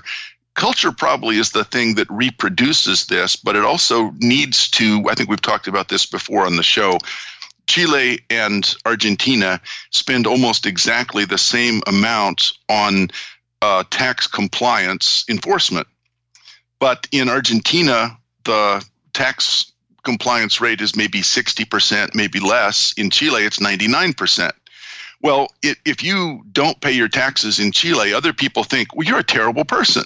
Culture 0.54 0.92
probably 0.92 1.38
is 1.38 1.50
the 1.50 1.64
thing 1.64 1.94
that 1.94 2.10
reproduces 2.10 3.06
this, 3.06 3.36
but 3.36 3.56
it 3.56 3.64
also 3.64 4.12
needs 4.18 4.68
to, 4.70 5.04
I 5.08 5.14
think 5.14 5.30
we've 5.30 5.40
talked 5.40 5.68
about 5.68 5.88
this 5.88 6.06
before 6.06 6.44
on 6.44 6.56
the 6.56 6.62
show. 6.62 6.98
Chile 7.66 8.20
and 8.28 8.74
Argentina 8.84 9.60
spend 9.90 10.26
almost 10.26 10.66
exactly 10.66 11.24
the 11.24 11.38
same 11.38 11.80
amount 11.86 12.52
on 12.68 13.08
uh, 13.62 13.84
tax 13.88 14.26
compliance 14.26 15.24
enforcement. 15.30 15.86
But 16.80 17.06
in 17.12 17.28
Argentina, 17.28 18.18
the 18.44 18.84
tax 19.12 19.71
compliance 20.02 20.60
rate 20.60 20.80
is 20.80 20.96
maybe 20.96 21.20
60%, 21.20 22.14
maybe 22.14 22.40
less. 22.40 22.92
In 22.96 23.10
Chile, 23.10 23.44
it's 23.44 23.58
99%. 23.58 24.52
Well, 25.22 25.48
it, 25.62 25.78
if 25.84 26.02
you 26.02 26.42
don't 26.52 26.80
pay 26.80 26.92
your 26.92 27.08
taxes 27.08 27.60
in 27.60 27.72
Chile, 27.72 28.12
other 28.12 28.32
people 28.32 28.64
think, 28.64 28.94
well, 28.94 29.06
you're 29.06 29.20
a 29.20 29.24
terrible 29.24 29.64
person. 29.64 30.04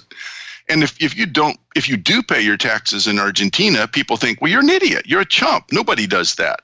And 0.69 0.83
if, 0.83 1.01
if 1.01 1.15
you 1.17 1.25
don't, 1.25 1.57
if 1.75 1.89
you 1.89 1.97
do 1.97 2.21
pay 2.21 2.41
your 2.41 2.57
taxes 2.57 3.07
in 3.07 3.19
Argentina, 3.19 3.87
people 3.87 4.17
think, 4.17 4.41
well, 4.41 4.51
you're 4.51 4.61
an 4.61 4.69
idiot. 4.69 5.05
You're 5.07 5.21
a 5.21 5.25
chump. 5.25 5.71
Nobody 5.71 6.05
does 6.05 6.35
that. 6.35 6.61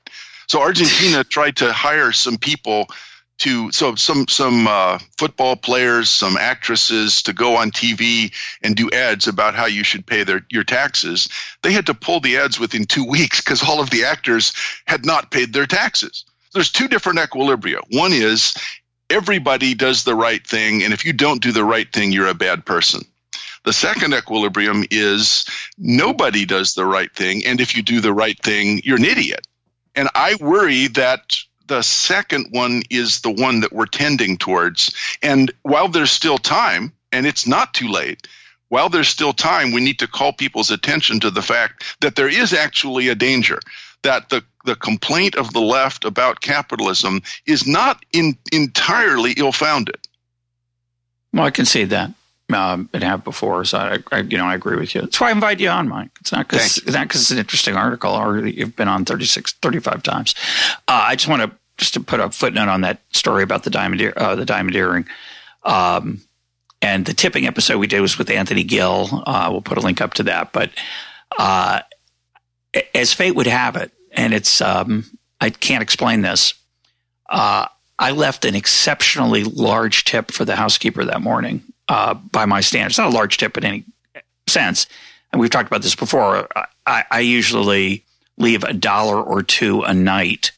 So 0.47 0.61
Argentina 0.61 1.23
tried 1.23 1.55
to 1.57 1.71
hire 1.71 2.11
some 2.11 2.37
people 2.37 2.87
to 3.39 3.71
so 3.71 3.95
some 3.95 4.27
some 4.27 4.67
uh, 4.67 4.99
football 5.17 5.55
players, 5.55 6.09
some 6.09 6.37
actresses 6.37 7.21
to 7.23 7.33
go 7.33 7.55
on 7.55 7.71
TV 7.71 8.33
and 8.61 8.75
do 8.75 8.89
ads 8.91 9.27
about 9.27 9.55
how 9.55 9.65
you 9.65 9.83
should 9.83 10.05
pay 10.05 10.23
their 10.23 10.45
your 10.49 10.63
taxes. 10.63 11.29
They 11.61 11.71
had 11.71 11.85
to 11.87 11.93
pull 11.93 12.19
the 12.19 12.37
ads 12.37 12.59
within 12.59 12.85
two 12.85 13.05
weeks 13.05 13.41
because 13.41 13.63
all 13.63 13.81
of 13.81 13.89
the 13.89 14.05
actors 14.05 14.53
had 14.85 15.05
not 15.05 15.31
paid 15.31 15.53
their 15.53 15.65
taxes. 15.65 16.25
There's 16.53 16.71
two 16.71 16.87
different 16.87 17.19
equilibria. 17.19 17.79
One 17.91 18.13
is 18.13 18.53
everybody 19.09 19.73
does 19.73 20.03
the 20.03 20.15
right 20.15 20.45
thing, 20.45 20.83
and 20.83 20.93
if 20.93 21.05
you 21.05 21.13
don't 21.13 21.41
do 21.41 21.51
the 21.51 21.65
right 21.65 21.91
thing, 21.91 22.11
you're 22.11 22.27
a 22.27 22.35
bad 22.35 22.65
person. 22.65 23.03
The 23.63 23.73
second 23.73 24.13
equilibrium 24.13 24.83
is 24.91 25.45
nobody 25.77 26.45
does 26.45 26.73
the 26.73 26.85
right 26.85 27.13
thing. 27.15 27.45
And 27.45 27.61
if 27.61 27.75
you 27.75 27.81
do 27.81 28.01
the 28.01 28.13
right 28.13 28.37
thing, 28.43 28.81
you're 28.83 28.97
an 28.97 29.05
idiot. 29.05 29.47
And 29.95 30.09
I 30.15 30.35
worry 30.41 30.87
that 30.87 31.37
the 31.67 31.81
second 31.81 32.47
one 32.51 32.83
is 32.89 33.21
the 33.21 33.31
one 33.31 33.61
that 33.61 33.73
we're 33.73 33.85
tending 33.85 34.37
towards. 34.37 34.93
And 35.21 35.51
while 35.63 35.87
there's 35.87 36.11
still 36.11 36.37
time, 36.37 36.93
and 37.11 37.25
it's 37.25 37.47
not 37.47 37.73
too 37.73 37.87
late, 37.87 38.27
while 38.69 38.89
there's 38.89 39.09
still 39.09 39.33
time, 39.33 39.71
we 39.71 39.81
need 39.81 39.99
to 39.99 40.07
call 40.07 40.33
people's 40.33 40.71
attention 40.71 41.19
to 41.21 41.31
the 41.31 41.41
fact 41.41 41.83
that 42.01 42.15
there 42.15 42.27
is 42.27 42.53
actually 42.53 43.07
a 43.07 43.15
danger. 43.15 43.59
That 44.01 44.29
the, 44.29 44.43
the 44.65 44.75
complaint 44.75 45.35
of 45.35 45.53
the 45.53 45.61
left 45.61 46.03
about 46.03 46.41
capitalism 46.41 47.21
is 47.45 47.65
not 47.65 48.03
in, 48.11 48.37
entirely 48.51 49.33
ill 49.37 49.51
founded. 49.51 49.97
Well, 51.31 51.45
I 51.45 51.51
can 51.51 51.65
see 51.65 51.85
that. 51.85 52.11
Um, 52.53 52.89
and 52.93 53.03
have 53.03 53.23
before, 53.23 53.63
so 53.63 53.77
I, 53.77 53.99
I, 54.11 54.19
you 54.19 54.37
know, 54.37 54.45
I 54.45 54.53
agree 54.53 54.75
with 54.75 54.93
you. 54.93 55.01
That's 55.01 55.19
why 55.19 55.29
I 55.29 55.31
invite 55.31 55.61
you 55.61 55.69
on, 55.69 55.87
Mike. 55.87 56.11
It's 56.19 56.31
not 56.31 56.47
because 56.47 56.77
it's 56.77 56.91
not 56.91 57.07
because 57.07 57.21
it's 57.21 57.31
an 57.31 57.37
interesting 57.37 57.75
article, 57.75 58.13
or 58.13 58.45
you've 58.45 58.75
been 58.75 58.89
on 58.89 59.05
36, 59.05 59.53
35 59.53 60.03
times. 60.03 60.35
Uh, 60.87 61.05
I 61.07 61.15
just 61.15 61.29
want 61.29 61.41
to 61.41 61.57
just 61.77 61.93
to 61.93 62.01
put 62.01 62.19
a 62.19 62.29
footnote 62.29 62.67
on 62.67 62.81
that 62.81 62.99
story 63.13 63.43
about 63.43 63.63
the 63.63 63.69
diamond, 63.69 64.01
ear, 64.01 64.13
uh, 64.17 64.35
the 64.35 64.45
diamond 64.45 64.75
earring. 64.75 65.07
Um, 65.63 66.21
and 66.81 67.05
the 67.05 67.13
tipping 67.13 67.47
episode 67.47 67.77
we 67.77 67.87
did 67.87 68.01
was 68.01 68.17
with 68.17 68.29
Anthony 68.29 68.63
Gill. 68.63 69.23
Uh, 69.25 69.47
we'll 69.49 69.61
put 69.61 69.77
a 69.77 69.81
link 69.81 70.01
up 70.01 70.13
to 70.15 70.23
that. 70.23 70.51
But 70.51 70.71
uh, 71.39 71.81
as 72.93 73.13
fate 73.13 73.35
would 73.35 73.47
have 73.47 73.75
it, 73.75 73.91
and 74.11 74.33
it's 74.33 74.61
um, 74.61 75.05
I 75.39 75.49
can't 75.49 75.81
explain 75.81 76.21
this. 76.21 76.53
Uh, 77.29 77.67
I 77.97 78.11
left 78.11 78.45
an 78.45 78.55
exceptionally 78.55 79.43
large 79.43 80.03
tip 80.03 80.31
for 80.31 80.45
the 80.45 80.55
housekeeper 80.55 81.05
that 81.05 81.21
morning. 81.21 81.63
Uh, 81.89 82.13
by 82.13 82.45
my 82.45 82.61
standards, 82.61 82.97
not 82.97 83.11
a 83.11 83.15
large 83.15 83.37
tip 83.37 83.57
in 83.57 83.65
any 83.65 83.83
sense. 84.47 84.87
And 85.31 85.41
we've 85.41 85.49
talked 85.49 85.67
about 85.67 85.81
this 85.81 85.95
before. 85.95 86.47
I, 86.85 87.03
I 87.11 87.19
usually 87.19 88.05
leave 88.37 88.63
a 88.63 88.73
dollar 88.73 89.21
or 89.21 89.43
two 89.43 89.81
a 89.81 89.93
night 89.93 90.51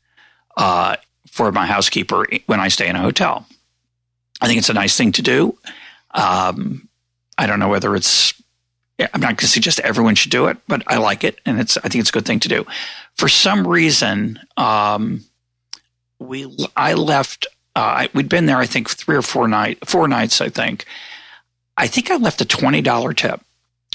uh, 0.58 0.98
for 1.28 1.52
my 1.52 1.66
housekeeper 1.66 2.26
when 2.46 2.60
I 2.60 2.68
stay 2.68 2.88
in 2.88 2.96
a 2.96 3.02
hotel. 3.02 3.46
I 4.42 4.48
think 4.48 4.60
it's 4.60 4.70
a 4.70 4.74
nice 4.74 4.98
thing 4.98 5.14
to 5.14 5.22
do. 5.22 5.58
Um, 6.12 6.88
I 7.38 7.48
don't 7.48 7.60
know 7.60 7.70
whether 7.70 7.96
it's. 7.96 8.34
I'm 9.00 9.20
not 9.20 9.30
going 9.30 9.38
to 9.38 9.48
suggest 9.48 9.82
everyone 9.82 10.16
should 10.16 10.32
do 10.32 10.48
it, 10.48 10.58
but 10.68 10.84
I 10.88 10.98
like 10.98 11.24
it, 11.24 11.40
and 11.46 11.60
it's. 11.60 11.78
I 11.78 11.90
think 11.90 12.02
it's 12.02 12.10
a 12.10 12.14
good 12.14 12.26
thing 12.26 12.40
to 12.42 12.48
do. 12.48 12.66
For 13.16 13.28
some 13.28 13.68
reason, 13.68 14.40
um, 14.58 15.26
we 16.20 16.56
I 16.76 16.94
left. 16.94 17.48
Uh, 17.76 18.08
we'd 18.14 18.30
been 18.30 18.46
there, 18.46 18.58
I 18.58 18.66
think, 18.66 18.90
three 18.90 19.18
or 19.18 19.22
four 19.22 19.48
night, 19.48 19.86
four 19.88 20.08
nights. 20.08 20.40
I 20.40 20.50
think. 20.50 20.86
I 21.78 21.88
think 21.88 22.12
I 22.12 22.18
left 22.18 22.42
a 22.42 22.46
twenty 22.46 22.82
dollar 22.82 23.14
tip, 23.14 23.42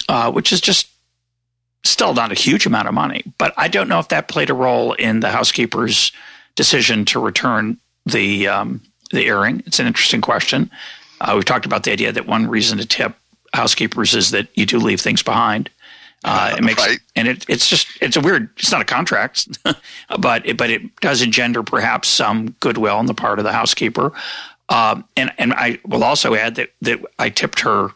uh, 0.08 0.30
which 0.30 0.52
is 0.52 0.60
just 0.60 0.88
still 1.84 2.14
not 2.14 2.32
a 2.32 2.34
huge 2.34 2.66
amount 2.66 2.88
of 2.88 2.94
money. 2.94 3.24
But 3.38 3.54
I 3.56 3.68
don't 3.68 3.88
know 3.88 3.98
if 3.98 4.08
that 4.08 4.28
played 4.28 4.50
a 4.50 4.54
role 4.54 4.92
in 4.94 5.20
the 5.20 5.30
housekeeper's 5.30 6.12
decision 6.54 7.04
to 7.06 7.20
return 7.20 7.78
the 8.06 8.48
um, 8.48 8.80
the 9.10 9.26
earring. 9.26 9.62
It's 9.66 9.78
an 9.78 9.86
interesting 9.86 10.20
question. 10.20 10.70
Uh, 11.20 11.32
we've 11.34 11.44
talked 11.44 11.66
about 11.66 11.84
the 11.84 11.92
idea 11.92 12.12
that 12.12 12.26
one 12.26 12.48
reason 12.48 12.78
to 12.78 12.86
tip 12.86 13.14
housekeepers 13.52 14.14
is 14.14 14.30
that 14.30 14.48
you 14.54 14.66
do 14.66 14.78
leave 14.78 15.00
things 15.00 15.22
behind. 15.22 15.70
Uh, 16.22 16.54
it 16.56 16.62
makes 16.62 16.86
right. 16.86 16.98
and 17.16 17.26
it, 17.26 17.46
it's 17.48 17.66
just 17.66 17.88
it's 18.02 18.16
a 18.16 18.20
weird. 18.20 18.50
It's 18.58 18.70
not 18.70 18.82
a 18.82 18.84
contract, 18.84 19.58
but 20.18 20.46
it, 20.46 20.56
but 20.56 20.68
it 20.68 20.94
does 20.96 21.22
engender 21.22 21.62
perhaps 21.62 22.08
some 22.08 22.54
goodwill 22.60 22.96
on 22.96 23.06
the 23.06 23.14
part 23.14 23.38
of 23.38 23.44
the 23.44 23.52
housekeeper. 23.52 24.12
Um, 24.70 25.04
and 25.16 25.32
and 25.36 25.52
I 25.52 25.78
will 25.84 26.04
also 26.04 26.34
add 26.34 26.54
that 26.54 26.70
that 26.82 27.00
I 27.18 27.28
tipped 27.28 27.60
her. 27.60 27.90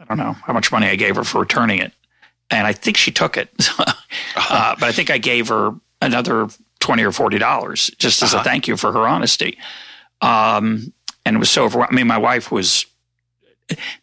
I 0.00 0.04
don't 0.08 0.18
know 0.18 0.32
how 0.32 0.52
much 0.52 0.72
money 0.72 0.88
I 0.88 0.96
gave 0.96 1.14
her 1.16 1.24
for 1.24 1.40
returning 1.40 1.78
it, 1.78 1.92
and 2.50 2.66
I 2.66 2.72
think 2.72 2.96
she 2.96 3.12
took 3.12 3.36
it. 3.36 3.50
uh, 3.78 4.74
but 4.80 4.82
I 4.82 4.92
think 4.92 5.10
I 5.10 5.18
gave 5.18 5.48
her 5.48 5.72
another 6.00 6.48
twenty 6.80 7.04
or 7.04 7.12
forty 7.12 7.38
dollars 7.38 7.90
just 7.98 8.22
as 8.22 8.32
uh-huh. 8.32 8.40
a 8.40 8.44
thank 8.44 8.66
you 8.66 8.76
for 8.76 8.92
her 8.92 9.06
honesty. 9.06 9.58
Um, 10.22 10.92
and 11.26 11.36
it 11.36 11.38
was 11.38 11.50
so 11.50 11.64
overwhelming. 11.64 11.94
I 11.94 11.96
mean, 11.96 12.06
my 12.06 12.18
wife 12.18 12.50
was 12.50 12.86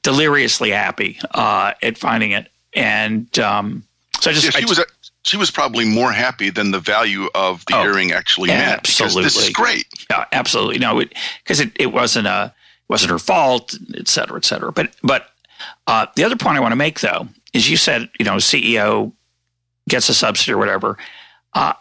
deliriously 0.04 0.70
happy 0.70 1.20
uh, 1.32 1.74
at 1.82 1.98
finding 1.98 2.32
it, 2.32 2.50
and 2.76 3.38
um, 3.40 3.84
so 4.20 4.30
I 4.30 4.34
just 4.34 4.46
yeah, 4.46 4.52
she 4.52 4.66
I, 4.66 4.70
was 4.70 4.86
she 5.24 5.38
was 5.38 5.52
probably 5.52 5.86
more 5.86 6.12
happy 6.12 6.50
than 6.50 6.72
the 6.72 6.80
value 6.80 7.30
of 7.36 7.64
the 7.66 7.76
oh, 7.76 7.84
earring 7.84 8.12
actually 8.12 8.48
meant. 8.48 8.80
Absolutely, 8.80 9.24
this 9.24 9.38
is 9.38 9.50
great. 9.50 9.86
Yeah, 10.10 10.26
absolutely. 10.32 10.80
No, 10.80 11.00
because 11.44 11.60
it, 11.60 11.70
it, 11.76 11.84
it, 11.84 11.94
wasn't 11.94 12.28
a 12.28 12.54
it 12.56 12.90
wasn't 12.90 13.12
her 13.12 13.20
fault, 13.20 13.78
et 13.96 14.08
cetera, 14.08 14.38
et 14.38 14.46
cetera. 14.46 14.72
But 14.72 14.92
but 15.04 15.30
uh, 15.88 16.08
the 16.16 16.24
other 16.24 16.36
point 16.36 16.58
I 16.58 16.60
want 16.60 16.72
to 16.72 16.78
make 16.78 17.00
though 17.00 17.28
is 17.54 17.70
you 17.70 17.78
said 17.78 18.10
you 18.20 18.26
know 18.26 18.36
CEO 18.36 19.12
gets 19.88 20.10
a 20.10 20.14
subsidy 20.14 20.54
or 20.54 20.58
whatever. 20.58 20.98
Uh, 21.54 21.74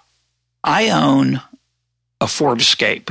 I 0.64 0.90
own 0.90 1.40
a 2.20 2.26
Ford 2.26 2.60
Escape. 2.60 3.10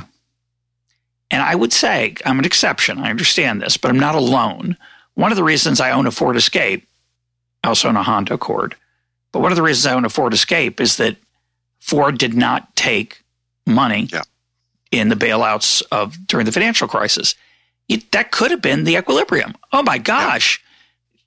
And 1.31 1.41
I 1.43 1.55
would 1.55 1.73
say 1.73 2.15
I'm 2.25 2.39
an 2.39 2.45
exception. 2.45 2.99
I 2.99 3.09
understand 3.09 3.61
this, 3.61 3.77
but 3.77 3.91
I'm 3.91 3.99
not 3.99 4.15
alone. 4.15 4.77
One 5.15 5.31
of 5.31 5.35
the 5.35 5.43
reasons 5.43 5.79
I 5.79 5.91
own 5.91 6.07
a 6.07 6.11
Ford 6.11 6.35
Escape, 6.35 6.87
I 7.63 7.67
also 7.67 7.89
own 7.89 7.97
a 7.97 8.03
Honda 8.03 8.35
Accord, 8.35 8.75
but 9.31 9.39
one 9.41 9.51
of 9.51 9.55
the 9.55 9.61
reasons 9.61 9.85
I 9.85 9.93
own 9.93 10.05
a 10.05 10.09
Ford 10.09 10.33
Escape 10.33 10.81
is 10.81 10.97
that 10.97 11.17
Ford 11.79 12.17
did 12.17 12.33
not 12.33 12.75
take 12.75 13.23
money 13.65 14.09
yeah. 14.11 14.23
in 14.91 15.09
the 15.09 15.15
bailouts 15.15 15.83
of 15.91 16.27
during 16.27 16.45
the 16.45 16.51
financial 16.51 16.87
crisis. 16.87 17.35
It, 17.87 18.11
that 18.11 18.31
could 18.31 18.51
have 18.51 18.61
been 18.61 18.83
the 18.83 18.97
equilibrium. 18.97 19.55
Oh 19.71 19.83
my 19.83 19.97
gosh. 19.97 20.61
Yeah. 20.61 20.65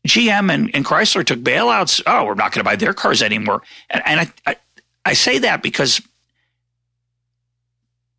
GM 0.05 0.53
and, 0.53 0.71
and, 0.75 0.85
Chrysler 0.85 1.25
took 1.25 1.41
bailouts. 1.41 2.03
Oh, 2.07 2.25
we're 2.25 2.35
not 2.35 2.51
going 2.51 2.61
to 2.61 2.65
buy 2.65 2.75
their 2.75 2.93
cars 2.93 3.23
anymore. 3.23 3.63
And, 3.89 4.03
and 4.05 4.21
I, 4.21 4.33
I, 4.47 4.57
I 5.05 5.13
say 5.13 5.39
that 5.39 5.63
because 5.63 6.01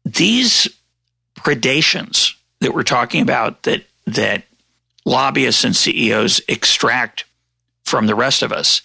these 0.06 0.70
predations 1.36 2.36
that 2.62 2.74
we're 2.74 2.84
talking 2.84 3.22
about 3.22 3.64
that 3.64 3.84
that 4.06 4.44
lobbyists 5.06 5.64
and 5.64 5.76
CEOs 5.76 6.42
extract 6.48 7.26
from 7.84 8.08
the 8.08 8.16
rest 8.16 8.42
of 8.42 8.52
us, 8.52 8.82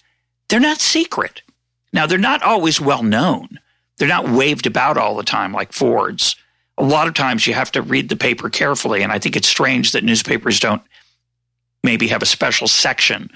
they're 0.49 0.59
not 0.59 0.81
secret. 0.81 1.41
Now 1.93 2.05
they're 2.05 2.17
not 2.17 2.43
always 2.43 2.81
well 2.81 3.03
known. 3.03 3.59
They're 3.97 4.07
not 4.07 4.29
waved 4.29 4.65
about 4.65 4.97
all 4.97 5.15
the 5.15 5.23
time 5.23 5.53
like 5.53 5.73
Ford's. 5.73 6.35
A 6.77 6.83
lot 6.83 7.07
of 7.07 7.13
times 7.13 7.45
you 7.45 7.53
have 7.53 7.71
to 7.73 7.81
read 7.81 8.09
the 8.09 8.15
paper 8.15 8.49
carefully, 8.49 9.01
and 9.03 9.11
I 9.11 9.19
think 9.19 9.35
it's 9.35 9.47
strange 9.47 9.91
that 9.91 10.03
newspapers 10.03 10.59
don't 10.59 10.81
maybe 11.83 12.07
have 12.07 12.21
a 12.21 12.25
special 12.25 12.67
section 12.67 13.29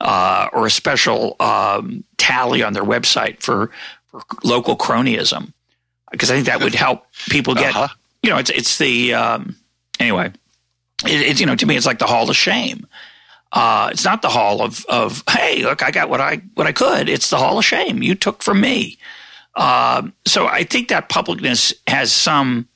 uh, 0.00 0.48
or 0.52 0.66
a 0.66 0.70
special 0.70 1.36
um, 1.40 2.04
tally 2.18 2.62
on 2.62 2.72
their 2.72 2.84
website 2.84 3.40
for, 3.40 3.70
for 4.08 4.22
local 4.44 4.76
cronyism 4.76 5.52
because 6.10 6.30
I 6.30 6.34
think 6.34 6.46
that 6.46 6.62
would 6.62 6.74
help 6.74 7.06
people 7.30 7.54
get. 7.54 7.74
Uh-huh. 7.74 7.88
You 8.22 8.30
know, 8.30 8.38
it's 8.38 8.50
it's 8.50 8.78
the 8.78 9.14
um, 9.14 9.56
anyway. 9.98 10.32
It, 11.06 11.20
it's 11.22 11.40
you 11.40 11.46
know 11.46 11.56
to 11.56 11.66
me 11.66 11.76
it's 11.76 11.86
like 11.86 11.98
the 11.98 12.06
Hall 12.06 12.28
of 12.28 12.36
Shame. 12.36 12.86
Uh, 13.52 13.90
it's 13.92 14.04
not 14.04 14.22
the 14.22 14.28
Hall 14.28 14.62
of 14.62 14.84
of 14.86 15.22
hey 15.28 15.62
look 15.62 15.82
I 15.82 15.90
got 15.90 16.08
what 16.08 16.20
I 16.20 16.36
what 16.54 16.66
I 16.66 16.72
could. 16.72 17.08
It's 17.08 17.30
the 17.30 17.36
Hall 17.36 17.58
of 17.58 17.64
Shame 17.64 18.02
you 18.02 18.14
took 18.14 18.42
from 18.42 18.60
me. 18.60 18.98
Uh, 19.54 20.08
so 20.26 20.46
I 20.46 20.64
think 20.64 20.88
that 20.88 21.10
publicness 21.10 21.74
has 21.86 22.12
some 22.12 22.66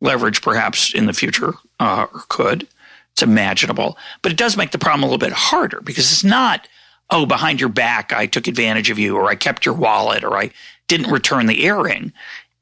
leverage 0.00 0.40
perhaps 0.40 0.94
in 0.94 1.06
the 1.06 1.12
future 1.12 1.54
uh, 1.80 2.06
or 2.12 2.22
could. 2.28 2.66
It's 3.12 3.22
imaginable, 3.22 3.96
but 4.22 4.32
it 4.32 4.38
does 4.38 4.56
make 4.56 4.70
the 4.70 4.78
problem 4.78 5.02
a 5.02 5.06
little 5.06 5.18
bit 5.18 5.32
harder 5.32 5.80
because 5.82 6.10
it's 6.10 6.24
not 6.24 6.66
oh 7.10 7.26
behind 7.26 7.60
your 7.60 7.68
back 7.68 8.12
I 8.12 8.26
took 8.26 8.46
advantage 8.46 8.90
of 8.90 8.98
you 8.98 9.16
or 9.16 9.28
I 9.28 9.34
kept 9.34 9.66
your 9.66 9.74
wallet 9.74 10.24
or 10.24 10.36
I 10.36 10.50
didn't 10.88 11.10
return 11.10 11.46
the 11.46 11.64
earring. 11.64 12.12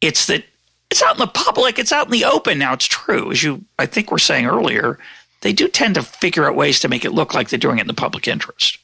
It's 0.00 0.26
that 0.26 0.44
it's 0.90 1.02
out 1.02 1.14
in 1.14 1.20
the 1.20 1.26
public, 1.26 1.78
it's 1.78 1.92
out 1.92 2.07
in 2.07 2.12
the 2.12 2.24
open. 2.24 2.59
Now 2.59 2.72
it's 2.72 2.86
true, 2.86 3.30
as 3.30 3.42
you 3.42 3.64
I 3.78 3.86
think 3.86 4.11
were 4.11 4.18
saying 4.18 4.46
earlier, 4.46 4.98
they 5.45 5.53
do 5.53 5.68
tend 5.68 5.95
to 5.97 6.03
figure 6.03 6.49
out 6.49 6.57
ways 6.57 6.80
to 6.80 6.88
make 6.88 7.05
it 7.05 7.12
look 7.12 7.34
like 7.34 7.51
they're 7.51 7.59
doing 7.59 7.76
it 7.76 7.82
in 7.82 7.86
the 7.86 7.92
public 7.92 8.26
interest. 8.26 8.78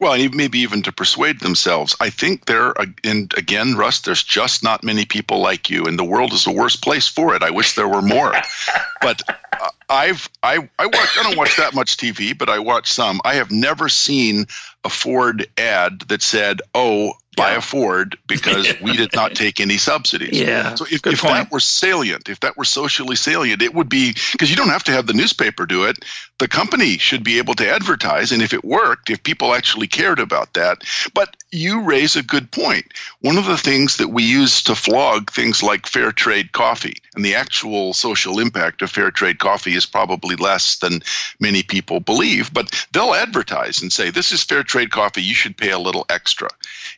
Well, 0.00 0.12
and 0.12 0.34
maybe 0.34 0.58
even 0.58 0.82
to 0.82 0.92
persuade 0.92 1.38
themselves. 1.38 1.96
I 2.00 2.10
think 2.10 2.46
there, 2.46 2.74
and 3.04 3.32
again, 3.36 3.76
Russ, 3.76 4.00
there's 4.00 4.24
just 4.24 4.64
not 4.64 4.82
many 4.82 5.04
people 5.04 5.38
like 5.38 5.70
you, 5.70 5.84
and 5.84 5.96
the 5.96 6.04
world 6.04 6.32
is 6.32 6.44
the 6.44 6.50
worst 6.50 6.82
place 6.82 7.06
for 7.06 7.34
it. 7.36 7.44
I 7.44 7.50
wish 7.50 7.74
there 7.74 7.88
were 7.88 8.02
more. 8.02 8.34
but 9.00 9.22
uh, 9.28 9.70
I've 9.88 10.28
I 10.42 10.68
I 10.78 10.86
watch 10.86 11.18
I 11.18 11.22
don't 11.22 11.38
watch 11.38 11.56
that 11.56 11.74
much 11.74 11.96
TV, 11.96 12.36
but 12.36 12.48
I 12.48 12.58
watch 12.58 12.92
some. 12.92 13.20
I 13.24 13.34
have 13.34 13.52
never 13.52 13.88
seen 13.88 14.46
a 14.84 14.90
Ford 14.90 15.46
ad 15.58 16.00
that 16.08 16.22
said, 16.22 16.60
"Oh, 16.74 17.14
buy 17.36 17.52
a 17.52 17.60
Ford 17.60 18.18
because 18.26 18.74
we 18.80 18.96
did 18.96 19.14
not 19.14 19.34
take 19.34 19.60
any 19.60 19.78
subsidies. 19.78 20.38
Yeah. 20.38 20.74
So 20.74 20.84
if, 20.90 21.06
if 21.06 21.22
that 21.22 21.50
were 21.50 21.60
salient, 21.60 22.28
if 22.28 22.40
that 22.40 22.56
were 22.56 22.64
socially 22.64 23.16
salient, 23.16 23.62
it 23.62 23.74
would 23.74 23.88
be 23.88 24.14
because 24.32 24.50
you 24.50 24.56
don't 24.56 24.68
have 24.68 24.84
to 24.84 24.92
have 24.92 25.06
the 25.06 25.12
newspaper 25.12 25.66
do 25.66 25.84
it. 25.84 26.04
The 26.38 26.48
company 26.48 26.98
should 26.98 27.24
be 27.24 27.38
able 27.38 27.54
to 27.54 27.68
advertise. 27.68 28.32
And 28.32 28.42
if 28.42 28.52
it 28.52 28.64
worked, 28.64 29.10
if 29.10 29.22
people 29.22 29.54
actually 29.54 29.86
cared 29.86 30.18
about 30.18 30.54
that. 30.54 30.82
But 31.14 31.36
you 31.52 31.82
raise 31.82 32.16
a 32.16 32.22
good 32.22 32.50
point. 32.50 32.86
One 33.20 33.38
of 33.38 33.46
the 33.46 33.58
things 33.58 33.98
that 33.98 34.08
we 34.08 34.22
use 34.24 34.62
to 34.62 34.74
flog 34.74 35.30
things 35.30 35.62
like 35.62 35.86
fair 35.86 36.12
trade 36.12 36.52
coffee 36.52 36.96
and 37.14 37.24
the 37.24 37.34
actual 37.34 37.92
social 37.92 38.38
impact 38.38 38.82
of 38.82 38.90
fair 38.90 39.10
trade 39.10 39.38
coffee 39.38 39.74
is 39.74 39.86
probably 39.86 40.36
less 40.36 40.76
than 40.78 41.02
many 41.38 41.62
people 41.62 42.00
believe, 42.00 42.52
but 42.52 42.86
they'll 42.92 43.14
advertise 43.14 43.82
and 43.82 43.92
say, 43.92 44.10
this 44.10 44.32
is 44.32 44.42
fair 44.42 44.62
trade 44.62 44.90
coffee. 44.90 45.22
You 45.22 45.34
should 45.34 45.56
pay 45.56 45.70
a 45.70 45.78
little 45.78 46.06
extra. 46.08 46.48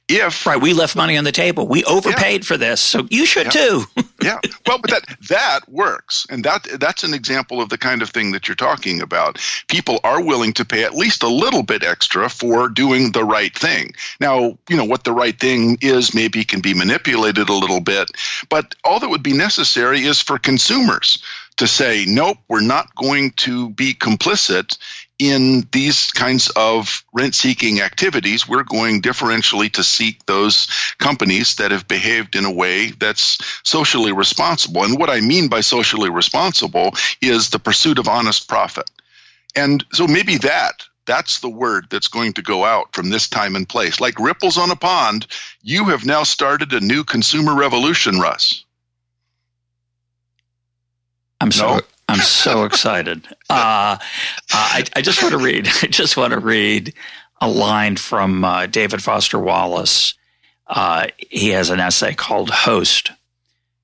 If 0.09 0.47
right, 0.47 0.61
we 0.61 0.75
left 0.75 0.97
money 0.97 1.17
on 1.17 1.25
the 1.25 1.33
table. 1.33 1.67
We 1.67 1.85
overpaid 1.85 2.43
yeah. 2.43 2.47
for 2.47 2.57
this, 2.57 2.81
so 2.81 3.07
you 3.11 3.25
should 3.25 3.47
yeah. 3.47 3.51
too. 3.51 3.85
yeah. 4.23 4.39
Well, 4.67 4.79
but 4.79 4.91
that 4.91 5.05
that 5.29 5.61
works, 5.69 6.27
and 6.29 6.45
that 6.45 6.65
that's 6.79 7.03
an 7.03 7.15
example 7.15 7.61
of 7.61 7.69
the 7.69 7.79
kind 7.79 8.03
of 8.03 8.11
thing 8.11 8.33
that 8.33 8.49
you're 8.49 8.55
talking 8.55 9.01
about. 9.01 9.39
People 9.69 10.01
are 10.05 10.23
willing 10.23 10.53
to 10.55 10.65
pay 10.65 10.85
at 10.85 10.95
least 10.95 11.23
a 11.23 11.29
little 11.29 11.63
bit 11.63 11.83
extra 11.83 12.29
for 12.29 12.69
doing 12.69 13.13
the 13.13 13.25
right 13.25 13.57
thing. 13.57 13.95
Now, 14.21 14.59
you 14.69 14.77
know 14.77 14.85
what 14.85 15.05
the 15.05 15.13
right 15.13 15.39
thing 15.39 15.79
is 15.81 16.15
maybe 16.15 16.45
can 16.45 16.61
be 16.61 16.75
manipulated 16.75 17.49
a 17.49 17.55
little 17.55 17.81
bit, 17.81 18.11
but 18.51 18.75
all 18.85 19.01
that 19.01 19.09
would 19.09 19.23
be 19.23 19.33
necessary 19.33 20.02
is 20.03 20.21
for 20.21 20.39
consumers 20.39 21.23
to 21.57 21.67
say, 21.67 22.05
nope, 22.07 22.39
we're 22.49 22.61
not 22.61 22.95
going 22.95 23.31
to 23.33 23.71
be 23.71 23.95
complicit 23.95 24.79
in 25.19 25.69
these 25.71 26.11
kinds 26.11 26.51
of 26.57 27.05
rent 27.13 27.35
seeking 27.35 27.81
activities, 27.81 28.49
we're 28.49 28.65
going 28.65 29.01
differentially 29.03 29.71
to 29.73 29.85
seek 29.85 30.27
those 30.27 30.67
companies 30.99 31.57
that 31.57 31.71
have 31.71 31.87
behaved 31.87 32.35
in 32.35 32.45
a 32.45 32.51
way 32.51 32.91
that's 32.91 33.39
socially 33.63 34.13
responsible. 34.13 34.83
And 34.83 34.99
what 34.99 35.11
I 35.11 35.21
mean 35.21 35.49
by 35.49 35.61
socially 35.61 36.11
responsible 36.11 36.95
is 37.21 37.51
the 37.51 37.61
pursuit 37.61 37.99
of 37.99 38.09
honest 38.09 38.49
profit. 38.49 38.91
And 39.55 39.85
so 39.93 40.09
maybe 40.09 40.39
that 40.39 40.83
that's 41.07 41.41
the 41.41 41.51
word 41.51 41.87
that's 41.91 42.09
going 42.09 42.33
to 42.35 42.43
go 42.43 42.65
out 42.65 42.95
from 42.95 43.11
this 43.11 43.29
time 43.29 43.57
and 43.57 43.69
place. 43.69 44.01
Like 44.01 44.19
ripples 44.19 44.59
on 44.59 44.71
a 44.71 44.77
pond, 44.77 45.27
you 45.63 45.87
have 45.87 46.05
now 46.05 46.23
started 46.23 46.73
a 46.73 46.81
new 46.81 47.05
consumer 47.05 47.55
revolution, 47.55 48.19
Russ. 48.19 48.65
I'm 51.43 51.51
so 51.51 51.81
I'm 52.09 52.21
so 52.21 52.65
excited. 52.65 53.27
Uh, 53.51 53.99
I, 54.51 54.85
I, 54.97 55.03
just 55.03 55.23
want 55.23 55.33
to 55.33 55.39
read. 55.39 55.69
I 55.83 55.87
just 55.87 56.17
want 56.17 56.33
to 56.33 56.39
read 56.39 56.95
a 57.39 57.51
line 57.51 57.97
from 57.97 58.43
uh, 58.47 58.65
David 58.65 59.03
Foster 59.03 59.39
Wallace. 59.39 60.15
Uh, 60.67 61.09
he 61.19 61.51
has 61.51 61.69
an 61.69 61.79
essay 61.79 62.15
called 62.15 62.49
"Host." 62.49 63.13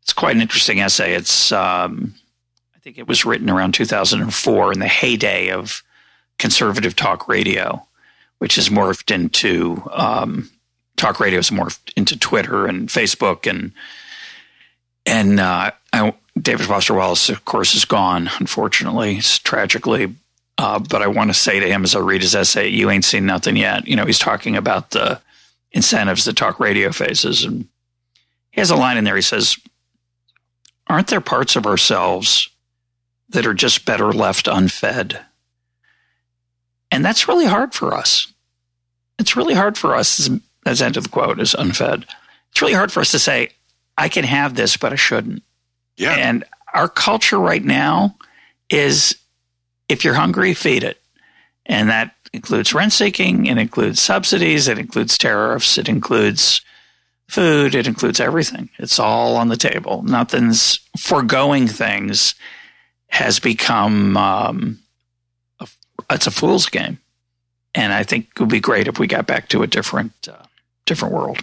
It's 0.00 0.14
quite 0.14 0.34
an 0.34 0.40
interesting 0.40 0.80
essay. 0.80 1.12
It's 1.12 1.52
um, 1.52 2.14
I 2.74 2.78
think 2.78 2.96
it 2.96 3.06
was 3.06 3.26
written 3.26 3.50
around 3.50 3.74
2004 3.74 4.72
in 4.72 4.78
the 4.78 4.88
heyday 4.88 5.50
of 5.50 5.82
conservative 6.38 6.96
talk 6.96 7.28
radio, 7.28 7.86
which 8.38 8.54
has 8.54 8.70
morphed 8.70 9.14
into 9.14 9.82
um, 9.92 10.48
talk 10.96 11.20
radio 11.20 11.40
has 11.40 11.50
morphed 11.50 11.92
into 11.94 12.18
Twitter 12.18 12.64
and 12.64 12.88
Facebook 12.88 13.46
and 13.46 13.72
and 15.04 15.40
uh, 15.40 15.72
I, 15.92 16.14
David 16.40 16.66
Foster 16.66 16.94
Wallace, 16.94 17.28
of 17.28 17.44
course, 17.44 17.74
is 17.74 17.84
gone, 17.84 18.30
unfortunately, 18.38 19.20
tragically. 19.20 20.14
Uh, 20.58 20.78
but 20.78 21.02
I 21.02 21.06
want 21.06 21.30
to 21.30 21.34
say 21.34 21.60
to 21.60 21.68
him 21.68 21.84
as 21.84 21.94
I 21.94 22.00
read 22.00 22.22
his 22.22 22.34
essay, 22.34 22.68
you 22.68 22.90
ain't 22.90 23.04
seen 23.04 23.26
nothing 23.26 23.56
yet. 23.56 23.86
You 23.86 23.96
know, 23.96 24.04
he's 24.04 24.18
talking 24.18 24.56
about 24.56 24.90
the 24.90 25.20
incentives 25.72 26.24
that 26.24 26.36
talk 26.36 26.58
radio 26.58 26.90
faces. 26.90 27.44
And 27.44 27.68
he 28.50 28.60
has 28.60 28.70
a 28.70 28.76
line 28.76 28.96
in 28.96 29.04
there. 29.04 29.16
He 29.16 29.22
says, 29.22 29.56
Aren't 30.88 31.08
there 31.08 31.20
parts 31.20 31.54
of 31.54 31.66
ourselves 31.66 32.48
that 33.28 33.46
are 33.46 33.54
just 33.54 33.84
better 33.84 34.12
left 34.12 34.48
unfed? 34.48 35.24
And 36.90 37.04
that's 37.04 37.28
really 37.28 37.46
hard 37.46 37.74
for 37.74 37.94
us. 37.94 38.32
It's 39.18 39.36
really 39.36 39.54
hard 39.54 39.76
for 39.76 39.94
us, 39.94 40.30
as 40.64 40.80
end 40.80 40.96
of 40.96 41.04
the 41.04 41.08
quote 41.10 41.40
is 41.40 41.54
unfed. 41.54 42.06
It's 42.50 42.62
really 42.62 42.74
hard 42.74 42.90
for 42.90 43.00
us 43.00 43.10
to 43.12 43.18
say, 43.18 43.50
I 43.96 44.08
can 44.08 44.24
have 44.24 44.54
this, 44.54 44.76
but 44.76 44.92
I 44.92 44.96
shouldn't. 44.96 45.42
Yeah. 45.98 46.14
And 46.14 46.44
our 46.74 46.88
culture 46.88 47.38
right 47.38 47.64
now 47.64 48.16
is 48.70 49.16
if 49.88 50.04
you're 50.04 50.14
hungry, 50.14 50.54
feed 50.54 50.84
it. 50.84 51.00
And 51.66 51.90
that 51.90 52.14
includes 52.32 52.72
rent 52.72 52.92
seeking, 52.92 53.46
it 53.46 53.58
includes 53.58 54.00
subsidies, 54.00 54.68
it 54.68 54.78
includes 54.78 55.18
tariffs, 55.18 55.76
it 55.78 55.88
includes 55.88 56.62
food, 57.28 57.74
it 57.74 57.86
includes 57.86 58.20
everything. 58.20 58.70
It's 58.78 58.98
all 58.98 59.36
on 59.36 59.48
the 59.48 59.56
table. 59.56 60.02
Nothing's 60.02 60.80
foregoing 60.98 61.66
things 61.66 62.34
has 63.08 63.38
become 63.38 64.16
um, 64.16 64.78
a, 65.60 65.68
it's 66.10 66.26
a 66.26 66.30
fool's 66.30 66.66
game. 66.66 66.98
And 67.74 67.92
I 67.92 68.02
think 68.02 68.28
it 68.34 68.40
would 68.40 68.48
be 68.48 68.60
great 68.60 68.88
if 68.88 68.98
we 68.98 69.06
got 69.06 69.26
back 69.26 69.48
to 69.50 69.62
a 69.62 69.66
different 69.66 70.12
uh, 70.28 70.44
different 70.86 71.14
world. 71.14 71.38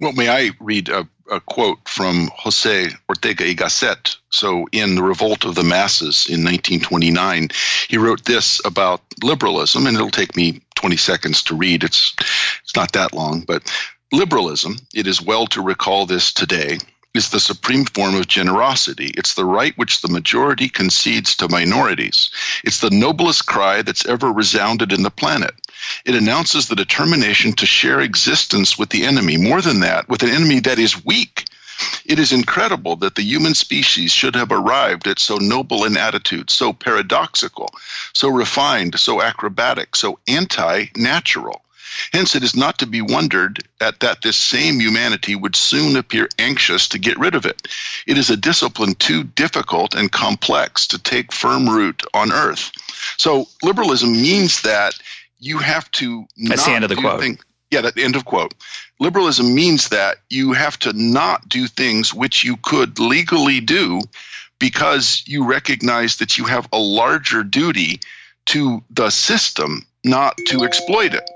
Well, 0.00 0.12
may 0.12 0.28
I 0.28 0.50
read 0.60 0.88
a, 0.88 1.08
a 1.30 1.40
quote 1.40 1.88
from 1.88 2.30
Jose 2.34 2.90
Ortega 3.08 3.44
y 3.44 3.54
Gasset? 3.54 4.16
So, 4.30 4.66
in 4.72 4.94
The 4.94 5.02
Revolt 5.02 5.44
of 5.44 5.54
the 5.54 5.62
Masses 5.62 6.26
in 6.26 6.44
1929, 6.44 7.48
he 7.88 7.96
wrote 7.96 8.24
this 8.24 8.60
about 8.64 9.00
liberalism, 9.22 9.86
and 9.86 9.96
it'll 9.96 10.10
take 10.10 10.36
me 10.36 10.60
20 10.74 10.96
seconds 10.96 11.42
to 11.44 11.54
read. 11.54 11.84
It's, 11.84 12.14
it's 12.62 12.76
not 12.76 12.92
that 12.92 13.14
long, 13.14 13.42
but 13.42 13.62
liberalism, 14.12 14.76
it 14.94 15.06
is 15.06 15.22
well 15.22 15.46
to 15.48 15.62
recall 15.62 16.06
this 16.06 16.32
today, 16.32 16.78
is 17.14 17.30
the 17.30 17.40
supreme 17.40 17.84
form 17.84 18.14
of 18.14 18.28
generosity. 18.28 19.12
It's 19.16 19.34
the 19.34 19.44
right 19.44 19.76
which 19.76 20.00
the 20.00 20.08
majority 20.08 20.68
concedes 20.68 21.36
to 21.36 21.48
minorities. 21.48 22.30
It's 22.64 22.80
the 22.80 22.90
noblest 22.90 23.46
cry 23.46 23.82
that's 23.82 24.06
ever 24.06 24.32
resounded 24.32 24.92
in 24.92 25.02
the 25.02 25.10
planet. 25.10 25.54
It 26.04 26.14
announces 26.14 26.68
the 26.68 26.76
determination 26.76 27.52
to 27.54 27.66
share 27.66 28.00
existence 28.00 28.78
with 28.78 28.90
the 28.90 29.04
enemy. 29.04 29.36
More 29.36 29.60
than 29.60 29.80
that, 29.80 30.08
with 30.08 30.22
an 30.22 30.30
enemy 30.30 30.60
that 30.60 30.78
is 30.78 31.04
weak. 31.04 31.44
It 32.04 32.18
is 32.18 32.32
incredible 32.32 32.96
that 32.96 33.14
the 33.14 33.22
human 33.22 33.54
species 33.54 34.12
should 34.12 34.34
have 34.34 34.52
arrived 34.52 35.06
at 35.06 35.18
so 35.18 35.36
noble 35.38 35.84
an 35.84 35.96
attitude, 35.96 36.50
so 36.50 36.72
paradoxical, 36.74 37.70
so 38.12 38.28
refined, 38.28 39.00
so 39.00 39.22
acrobatic, 39.22 39.96
so 39.96 40.18
anti 40.28 40.86
natural. 40.96 41.62
Hence, 42.12 42.34
it 42.34 42.44
is 42.44 42.54
not 42.54 42.78
to 42.78 42.86
be 42.86 43.00
wondered 43.00 43.64
at 43.80 44.00
that 44.00 44.22
this 44.22 44.36
same 44.36 44.80
humanity 44.80 45.34
would 45.34 45.56
soon 45.56 45.96
appear 45.96 46.28
anxious 46.38 46.88
to 46.88 46.98
get 46.98 47.18
rid 47.18 47.34
of 47.34 47.46
it. 47.46 47.66
It 48.06 48.16
is 48.16 48.30
a 48.30 48.36
discipline 48.36 48.94
too 48.94 49.24
difficult 49.24 49.94
and 49.94 50.12
complex 50.12 50.86
to 50.88 50.98
take 50.98 51.32
firm 51.32 51.68
root 51.68 52.02
on 52.14 52.32
earth. 52.32 52.70
So, 53.16 53.48
liberalism 53.62 54.12
means 54.12 54.62
that 54.62 54.94
you 55.40 55.58
have 55.58 55.90
to. 55.92 56.26
That's 56.36 56.66
the 56.66 56.72
end 56.72 56.84
of 56.84 56.90
the 56.90 56.96
quote. 56.96 57.20
Things, 57.20 57.38
yeah, 57.70 57.80
that 57.82 57.98
end 57.98 58.16
of 58.16 58.24
quote. 58.24 58.54
Liberalism 58.98 59.54
means 59.54 59.88
that 59.88 60.18
you 60.28 60.52
have 60.52 60.78
to 60.80 60.92
not 60.92 61.48
do 61.48 61.66
things 61.66 62.14
which 62.14 62.44
you 62.44 62.56
could 62.56 62.98
legally 62.98 63.60
do 63.60 64.00
because 64.58 65.24
you 65.26 65.46
recognize 65.48 66.16
that 66.16 66.36
you 66.36 66.44
have 66.44 66.68
a 66.72 66.78
larger 66.78 67.42
duty 67.42 68.00
to 68.46 68.82
the 68.90 69.10
system, 69.10 69.86
not 70.04 70.36
to 70.48 70.64
exploit 70.64 71.14
it. 71.14 71.28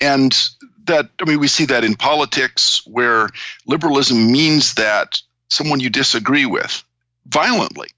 And 0.00 0.36
that, 0.84 1.08
I 1.20 1.24
mean, 1.24 1.40
we 1.40 1.48
see 1.48 1.66
that 1.66 1.84
in 1.84 1.94
politics 1.94 2.82
where 2.86 3.28
liberalism 3.66 4.30
means 4.30 4.74
that 4.74 5.20
someone 5.48 5.80
you 5.80 5.88
disagree 5.88 6.46
with 6.46 6.84
violently 7.26 7.88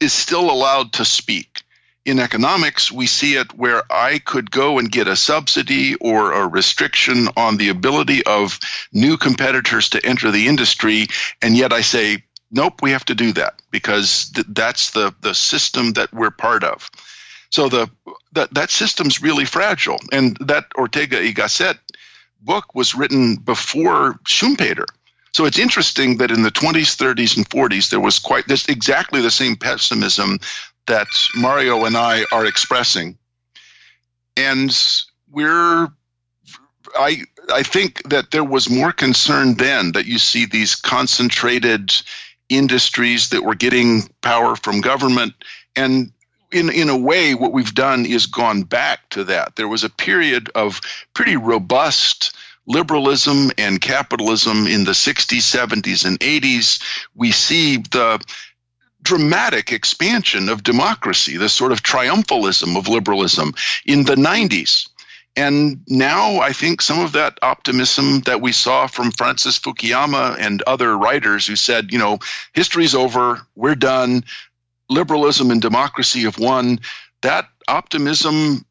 is 0.00 0.12
still 0.12 0.50
allowed 0.50 0.92
to 0.94 1.04
speak 1.04 1.62
in 2.06 2.20
economics, 2.20 2.90
we 2.90 3.06
see 3.06 3.34
it 3.34 3.52
where 3.54 3.82
I 3.90 4.20
could 4.20 4.50
go 4.50 4.78
and 4.78 4.90
get 4.90 5.08
a 5.08 5.16
subsidy 5.16 5.96
or 5.96 6.32
a 6.32 6.46
restriction 6.46 7.28
on 7.36 7.56
the 7.56 7.68
ability 7.68 8.24
of 8.24 8.60
new 8.92 9.16
competitors 9.16 9.90
to 9.90 10.06
enter 10.06 10.30
the 10.30 10.46
industry, 10.46 11.08
and 11.42 11.56
yet 11.56 11.72
I 11.72 11.80
say, 11.80 12.22
nope, 12.52 12.80
we 12.80 12.92
have 12.92 13.04
to 13.06 13.14
do 13.14 13.32
that 13.32 13.60
because 13.72 14.30
th- 14.30 14.46
that's 14.50 14.92
the, 14.92 15.12
the 15.20 15.34
system 15.34 15.94
that 15.94 16.12
we're 16.12 16.30
part 16.30 16.62
of. 16.62 16.88
So 17.50 17.68
the 17.68 17.90
that 18.32 18.52
that 18.54 18.70
system's 18.70 19.22
really 19.22 19.44
fragile, 19.44 19.98
and 20.12 20.36
that 20.40 20.66
Ortega 20.76 21.18
y 21.18 21.32
Gasset 21.32 21.78
book 22.40 22.74
was 22.74 22.94
written 22.94 23.36
before 23.36 24.14
Schumpeter. 24.24 24.86
So 25.32 25.44
it's 25.44 25.58
interesting 25.58 26.16
that 26.18 26.30
in 26.30 26.42
the 26.42 26.50
20s, 26.50 26.96
30s, 26.96 27.36
and 27.36 27.48
40s, 27.48 27.90
there 27.90 28.00
was 28.00 28.18
quite 28.18 28.48
this 28.48 28.68
exactly 28.68 29.20
the 29.20 29.30
same 29.30 29.54
pessimism 29.54 30.38
that 30.86 31.08
Mario 31.34 31.84
and 31.84 31.96
I 31.96 32.24
are 32.32 32.46
expressing. 32.46 33.18
And 34.36 34.76
we're 35.30 35.88
I 36.96 37.22
I 37.52 37.62
think 37.62 38.08
that 38.08 38.30
there 38.30 38.44
was 38.44 38.70
more 38.70 38.92
concern 38.92 39.54
then 39.54 39.92
that 39.92 40.06
you 40.06 40.18
see 40.18 40.46
these 40.46 40.74
concentrated 40.74 41.92
industries 42.48 43.30
that 43.30 43.42
were 43.42 43.54
getting 43.54 44.02
power 44.22 44.56
from 44.56 44.80
government 44.80 45.34
and 45.74 46.12
in 46.52 46.70
in 46.70 46.88
a 46.88 46.96
way, 46.96 47.34
what 47.34 47.52
we've 47.52 47.74
done 47.74 48.06
is 48.06 48.26
gone 48.26 48.62
back 48.62 49.08
to 49.10 49.24
that. 49.24 49.56
There 49.56 49.68
was 49.68 49.84
a 49.84 49.90
period 49.90 50.48
of 50.54 50.80
pretty 51.14 51.36
robust 51.36 52.34
liberalism 52.66 53.50
and 53.58 53.80
capitalism 53.80 54.66
in 54.66 54.84
the 54.84 54.92
60s, 54.92 55.38
70s, 55.38 56.04
and 56.04 56.18
80s. 56.18 56.82
We 57.14 57.30
see 57.30 57.76
the 57.76 58.20
dramatic 59.06 59.70
expansion 59.70 60.48
of 60.48 60.64
democracy, 60.64 61.36
the 61.36 61.48
sort 61.48 61.70
of 61.70 61.80
triumphalism 61.80 62.76
of 62.76 62.88
liberalism 62.88 63.54
in 63.84 64.04
the 64.04 64.16
90s. 64.16 64.88
And 65.36 65.80
now 65.86 66.40
I 66.40 66.52
think 66.52 66.82
some 66.82 66.98
of 66.98 67.12
that 67.12 67.38
optimism 67.40 68.22
that 68.22 68.40
we 68.40 68.50
saw 68.50 68.88
from 68.88 69.12
Francis 69.12 69.60
Fukuyama 69.60 70.36
and 70.40 70.60
other 70.62 70.98
writers 70.98 71.46
who 71.46 71.54
said, 71.54 71.92
you 71.92 71.98
know, 71.98 72.18
history's 72.52 72.96
over, 72.96 73.40
we're 73.54 73.76
done, 73.76 74.24
liberalism 74.90 75.52
and 75.52 75.62
democracy 75.62 76.22
have 76.22 76.38
won, 76.38 76.80
that 77.22 77.48
optimism 77.68 78.64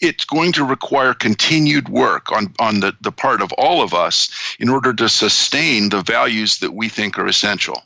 it's 0.00 0.24
going 0.24 0.52
to 0.52 0.64
require 0.64 1.14
continued 1.14 1.88
work 1.88 2.30
on, 2.30 2.54
on 2.60 2.78
the, 2.78 2.94
the 3.00 3.10
part 3.10 3.42
of 3.42 3.50
all 3.54 3.82
of 3.82 3.92
us 3.92 4.30
in 4.60 4.68
order 4.68 4.92
to 4.92 5.08
sustain 5.08 5.88
the 5.88 6.02
values 6.02 6.58
that 6.58 6.74
we 6.74 6.88
think 6.88 7.18
are 7.18 7.26
essential. 7.26 7.82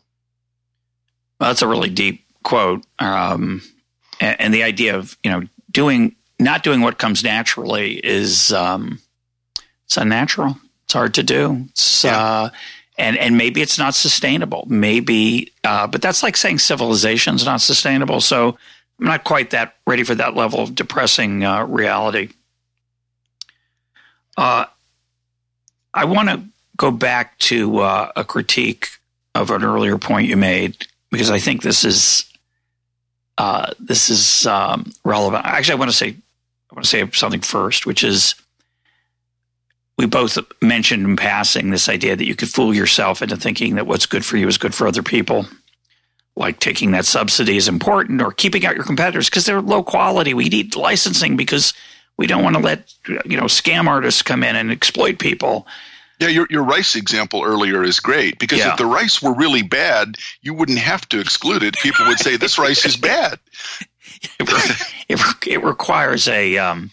Well, 1.41 1.49
that's 1.49 1.63
a 1.63 1.69
really 1.69 1.91
deep 1.91 2.25
quote. 2.43 2.85
Um, 2.99 3.63
and, 4.21 4.41
and, 4.41 4.55
the 4.55 4.63
idea 4.63 4.97
of, 4.97 5.17
you 5.25 5.31
know, 5.31 5.43
doing, 5.71 6.15
not 6.39 6.63
doing 6.63 6.83
what 6.83 6.99
comes 6.99 7.25
naturally 7.25 7.95
is, 7.95 8.53
um, 8.53 9.01
it's 9.87 9.97
unnatural. 9.97 10.57
It's 10.85 10.93
hard 10.93 11.15
to 11.15 11.23
do. 11.23 11.65
It's, 11.71 12.05
yeah. 12.05 12.19
uh, 12.19 12.51
and 12.99 13.17
and 13.17 13.39
maybe 13.39 13.63
it's 13.63 13.79
not 13.79 13.95
sustainable. 13.95 14.67
Maybe, 14.69 15.53
uh, 15.65 15.87
but 15.87 16.03
that's 16.03 16.23
like 16.23 16.37
saying 16.37 16.59
civilization's 16.59 17.45
not 17.45 17.63
sustainable. 17.63 18.21
So 18.21 18.59
I'm 18.99 19.07
not 19.07 19.25
quite 19.25 19.51
that 19.51 19.77
ready 19.87 20.03
for 20.05 20.15
that 20.17 20.35
level 20.37 20.61
of 20.61 20.75
depressing 20.75 21.43
uh, 21.43 21.65
reality. 21.65 22.29
Uh, 24.37 24.67
I 25.95 26.05
want 26.05 26.29
to 26.29 26.45
go 26.77 26.91
back 26.91 27.39
to 27.39 27.79
uh, 27.79 28.13
a 28.15 28.25
critique 28.25 28.89
of 29.35 29.51
an 29.51 29.65
earlier 29.65 29.97
point 29.97 30.29
you 30.29 30.37
made 30.37 30.87
because 31.11 31.31
I 31.31 31.39
think 31.39 31.63
this 31.63 31.85
is 31.85 32.25
uh, 33.39 33.73
this 33.79 34.11
is 34.11 34.47
um, 34.47 34.93
relevant. 35.05 35.47
Actually, 35.47 35.73
I 35.73 35.79
want 35.79 35.91
to 35.91 35.97
say 35.97 36.09
I 36.09 36.75
want 36.75 36.85
to 36.85 36.91
say 36.91 37.11
something 37.13 37.41
first, 37.41 37.87
which 37.87 38.05
is 38.05 38.35
we 39.99 40.07
both 40.07 40.39
mentioned 40.63 41.05
in 41.05 41.17
passing 41.17 41.71
this 41.71 41.89
idea 41.89 42.17
that 42.17 42.25
you 42.27 42.35
could 42.35 42.49
fool 42.49 42.75
yourself 42.75 43.23
into 43.23 43.37
thinking 43.37 43.75
that 43.75 43.87
what's 43.87 44.07
good 44.07 44.25
for 44.25 44.37
you 44.37 44.49
is 44.49 44.57
good 44.57 44.75
for 44.75 44.87
other 44.87 45.03
people. 45.03 45.47
Like 46.37 46.59
taking 46.59 46.93
that 46.93 47.05
subsidy 47.05 47.57
is 47.57 47.69
important 47.69 48.23
or 48.23 48.31
keeping 48.31 48.65
out 48.65 48.77
your 48.77 48.85
competitors 48.85 49.29
because 49.29 49.45
they're 49.45 49.61
low 49.61 49.83
quality. 49.83 50.33
We 50.33 50.49
need 50.49 50.75
licensing 50.75 51.37
because 51.37 51.75
we 52.17 52.27
don't 52.27 52.43
want 52.43 52.57
to 52.57 52.63
let 52.63 52.95
you 53.27 53.37
know 53.37 53.45
scam 53.45 53.89
artists 53.89 54.23
come 54.23 54.43
in 54.43 54.57
and 54.57 54.71
exploit 54.71 55.19
people. 55.19 55.67
Yeah, 56.21 56.29
your, 56.29 56.47
your 56.51 56.63
rice 56.63 56.97
example 56.97 57.43
earlier 57.43 57.83
is 57.83 57.99
great 57.99 58.39
because 58.39 58.59
yeah. 58.59 58.73
if 58.73 58.77
the 58.77 58.85
rice 58.85 59.23
were 59.23 59.33
really 59.33 59.63
bad, 59.63 60.17
you 60.43 60.53
wouldn't 60.53 60.79
have 60.79 61.09
to 61.09 61.19
exclude 61.19 61.63
it. 61.63 61.79
People 61.79 62.07
would 62.07 62.19
say 62.19 62.37
this 62.37 62.59
rice 62.59 62.85
is 62.85 62.99
bad. 62.99 63.39
it, 64.39 64.95
it, 65.09 65.21
it 65.47 65.65
requires 65.65 66.29
a 66.29 66.59
um, 66.59 66.91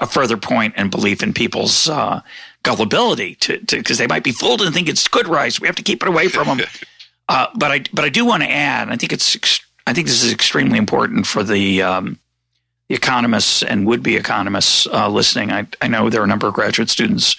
a 0.00 0.06
further 0.08 0.36
point 0.36 0.74
and 0.76 0.90
belief 0.90 1.22
in 1.22 1.32
people's 1.32 1.88
uh, 1.88 2.20
gullibility 2.64 3.36
to 3.36 3.60
because 3.60 3.98
they 3.98 4.08
might 4.08 4.24
be 4.24 4.32
fooled 4.32 4.60
and 4.60 4.74
think 4.74 4.88
it's 4.88 5.06
good 5.06 5.28
rice. 5.28 5.60
We 5.60 5.68
have 5.68 5.76
to 5.76 5.82
keep 5.82 6.02
it 6.02 6.08
away 6.08 6.26
from 6.26 6.48
them. 6.58 6.66
uh, 7.28 7.46
but 7.54 7.70
I 7.70 7.84
but 7.92 8.04
I 8.04 8.08
do 8.08 8.24
want 8.24 8.42
to 8.42 8.50
add. 8.50 8.88
I 8.88 8.96
think 8.96 9.12
it's 9.12 9.60
I 9.86 9.92
think 9.92 10.08
this 10.08 10.24
is 10.24 10.32
extremely 10.32 10.78
important 10.78 11.28
for 11.28 11.44
the 11.44 11.80
um, 11.82 12.18
the 12.88 12.96
economists 12.96 13.62
and 13.62 13.86
would 13.86 14.02
be 14.02 14.16
economists 14.16 14.88
uh, 14.88 15.08
listening. 15.08 15.52
I 15.52 15.68
I 15.80 15.86
know 15.86 16.10
there 16.10 16.22
are 16.22 16.24
a 16.24 16.28
number 16.28 16.48
of 16.48 16.54
graduate 16.54 16.90
students 16.90 17.36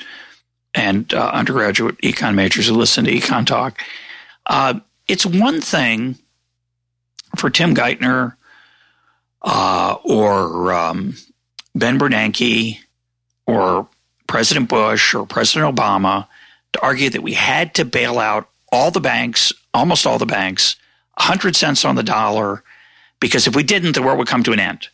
and 0.75 1.13
uh, 1.13 1.31
undergraduate 1.33 1.97
econ 1.99 2.35
majors 2.35 2.67
who 2.67 2.75
listen 2.75 3.05
to 3.05 3.11
EconTalk. 3.11 3.75
Uh, 4.45 4.79
it's 5.07 5.25
one 5.25 5.61
thing 5.61 6.17
for 7.37 7.49
Tim 7.49 7.73
Geithner 7.73 8.35
uh, 9.41 9.95
or 10.03 10.73
um, 10.73 11.15
Ben 11.73 11.97
Bernanke 11.97 12.79
or 13.47 13.87
President 14.27 14.69
Bush 14.69 15.13
or 15.13 15.25
President 15.25 15.75
Obama 15.75 16.27
to 16.73 16.81
argue 16.83 17.09
that 17.09 17.23
we 17.23 17.33
had 17.33 17.73
to 17.75 17.85
bail 17.85 18.19
out 18.19 18.49
all 18.71 18.91
the 18.91 18.99
banks, 18.99 19.53
almost 19.73 20.05
all 20.05 20.17
the 20.17 20.25
banks, 20.25 20.75
100 21.17 21.55
cents 21.55 21.85
on 21.85 21.95
the 21.95 22.03
dollar, 22.03 22.63
because 23.19 23.47
if 23.47 23.55
we 23.55 23.63
didn't, 23.63 23.93
the 23.93 24.01
world 24.01 24.17
would 24.17 24.27
come 24.27 24.43
to 24.43 24.51
an 24.51 24.59
end. 24.59 24.89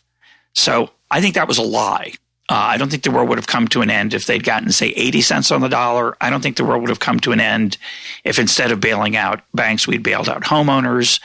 So 0.53 0.91
I 1.09 1.21
think 1.21 1.35
that 1.35 1.47
was 1.47 1.57
a 1.57 1.63
lie. 1.63 2.13
Uh, 2.51 2.55
I 2.55 2.75
don't 2.75 2.91
think 2.91 3.03
the 3.03 3.11
world 3.11 3.29
would 3.29 3.37
have 3.37 3.47
come 3.47 3.69
to 3.69 3.81
an 3.81 3.89
end 3.89 4.13
if 4.13 4.25
they'd 4.25 4.43
gotten, 4.43 4.73
say, 4.73 4.87
80 4.89 5.21
cents 5.21 5.51
on 5.51 5.61
the 5.61 5.69
dollar. 5.69 6.17
I 6.19 6.29
don't 6.29 6.41
think 6.41 6.57
the 6.57 6.65
world 6.65 6.81
would 6.81 6.89
have 6.89 6.99
come 6.99 7.17
to 7.21 7.31
an 7.31 7.39
end 7.39 7.77
if 8.25 8.37
instead 8.37 8.73
of 8.73 8.81
bailing 8.81 9.15
out 9.15 9.39
banks, 9.53 9.87
we'd 9.87 10.03
bailed 10.03 10.27
out 10.27 10.41
homeowners. 10.41 11.21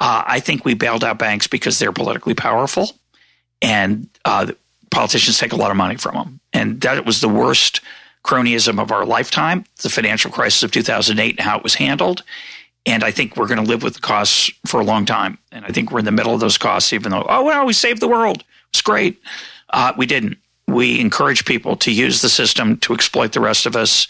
Uh, 0.00 0.24
I 0.26 0.40
think 0.40 0.64
we 0.64 0.72
bailed 0.72 1.04
out 1.04 1.18
banks 1.18 1.46
because 1.46 1.78
they're 1.78 1.92
politically 1.92 2.32
powerful. 2.32 2.90
And 3.60 4.08
uh, 4.24 4.52
politicians 4.90 5.36
take 5.36 5.52
a 5.52 5.56
lot 5.56 5.70
of 5.70 5.76
money 5.76 5.96
from 5.96 6.14
them. 6.14 6.40
And 6.54 6.80
that 6.80 7.04
was 7.04 7.20
the 7.20 7.28
worst 7.28 7.82
cronyism 8.24 8.80
of 8.80 8.90
our 8.90 9.04
lifetime, 9.04 9.66
the 9.82 9.90
financial 9.90 10.30
crisis 10.30 10.62
of 10.62 10.70
2008 10.70 11.32
and 11.32 11.40
how 11.40 11.58
it 11.58 11.62
was 11.62 11.74
handled. 11.74 12.22
And 12.86 13.04
I 13.04 13.10
think 13.10 13.36
we're 13.36 13.46
going 13.46 13.62
to 13.62 13.68
live 13.68 13.82
with 13.82 13.92
the 13.92 14.00
costs 14.00 14.50
for 14.66 14.80
a 14.80 14.84
long 14.84 15.04
time. 15.04 15.36
And 15.52 15.66
I 15.66 15.68
think 15.68 15.90
we're 15.90 15.98
in 15.98 16.06
the 16.06 16.12
middle 16.12 16.32
of 16.32 16.40
those 16.40 16.56
costs, 16.56 16.94
even 16.94 17.12
though, 17.12 17.26
oh, 17.28 17.44
well, 17.44 17.66
we 17.66 17.74
saved 17.74 18.00
the 18.00 18.08
world. 18.08 18.42
It's 18.70 18.80
great. 18.80 19.20
Uh, 19.68 19.92
we 19.98 20.06
didn't. 20.06 20.38
We 20.68 21.00
encouraged 21.00 21.46
people 21.46 21.76
to 21.76 21.92
use 21.92 22.22
the 22.22 22.28
system 22.28 22.76
to 22.78 22.94
exploit 22.94 23.32
the 23.32 23.40
rest 23.40 23.66
of 23.66 23.76
us. 23.76 24.06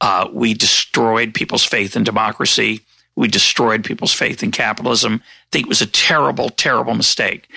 Uh, 0.00 0.28
we 0.32 0.54
destroyed 0.54 1.34
people's 1.34 1.64
faith 1.64 1.96
in 1.96 2.04
democracy. 2.04 2.80
We 3.16 3.28
destroyed 3.28 3.84
people's 3.84 4.12
faith 4.12 4.42
in 4.42 4.50
capitalism. 4.50 5.22
I 5.24 5.46
think 5.52 5.66
it 5.66 5.68
was 5.68 5.82
a 5.82 5.86
terrible, 5.86 6.50
terrible 6.50 6.94
mistake. 6.94 7.48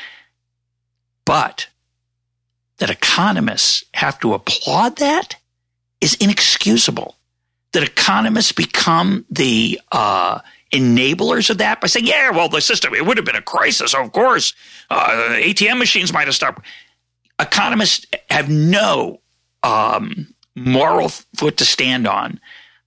But 1.26 1.68
that 2.78 2.90
economists 2.90 3.84
have 3.94 4.20
to 4.20 4.34
applaud 4.34 4.98
that 4.98 5.36
is 6.00 6.16
inexcusable. 6.16 7.16
That 7.74 7.84
economists 7.84 8.52
become 8.52 9.26
the 9.30 9.82
uh, 9.92 10.40
enablers 10.72 11.50
of 11.50 11.58
that 11.58 11.82
by 11.82 11.88
saying, 11.88 12.06
yeah, 12.06 12.30
well, 12.30 12.50
the 12.50 12.62
system, 12.62 12.94
it 12.94 13.06
would 13.06 13.18
have 13.18 13.26
been 13.26 13.36
a 13.36 13.42
crisis, 13.42 13.94
of 13.94 14.12
course. 14.12 14.54
Uh, 14.90 15.36
ATM 15.36 15.80
machines 15.80 16.14
might 16.14 16.28
have 16.28 16.36
stopped. 16.36 16.66
Economists 17.40 18.06
have 18.30 18.50
no 18.50 19.20
um, 19.64 20.34
moral 20.56 21.10
foot 21.10 21.58
to 21.58 21.66
stand 21.66 22.08
on 22.08 22.40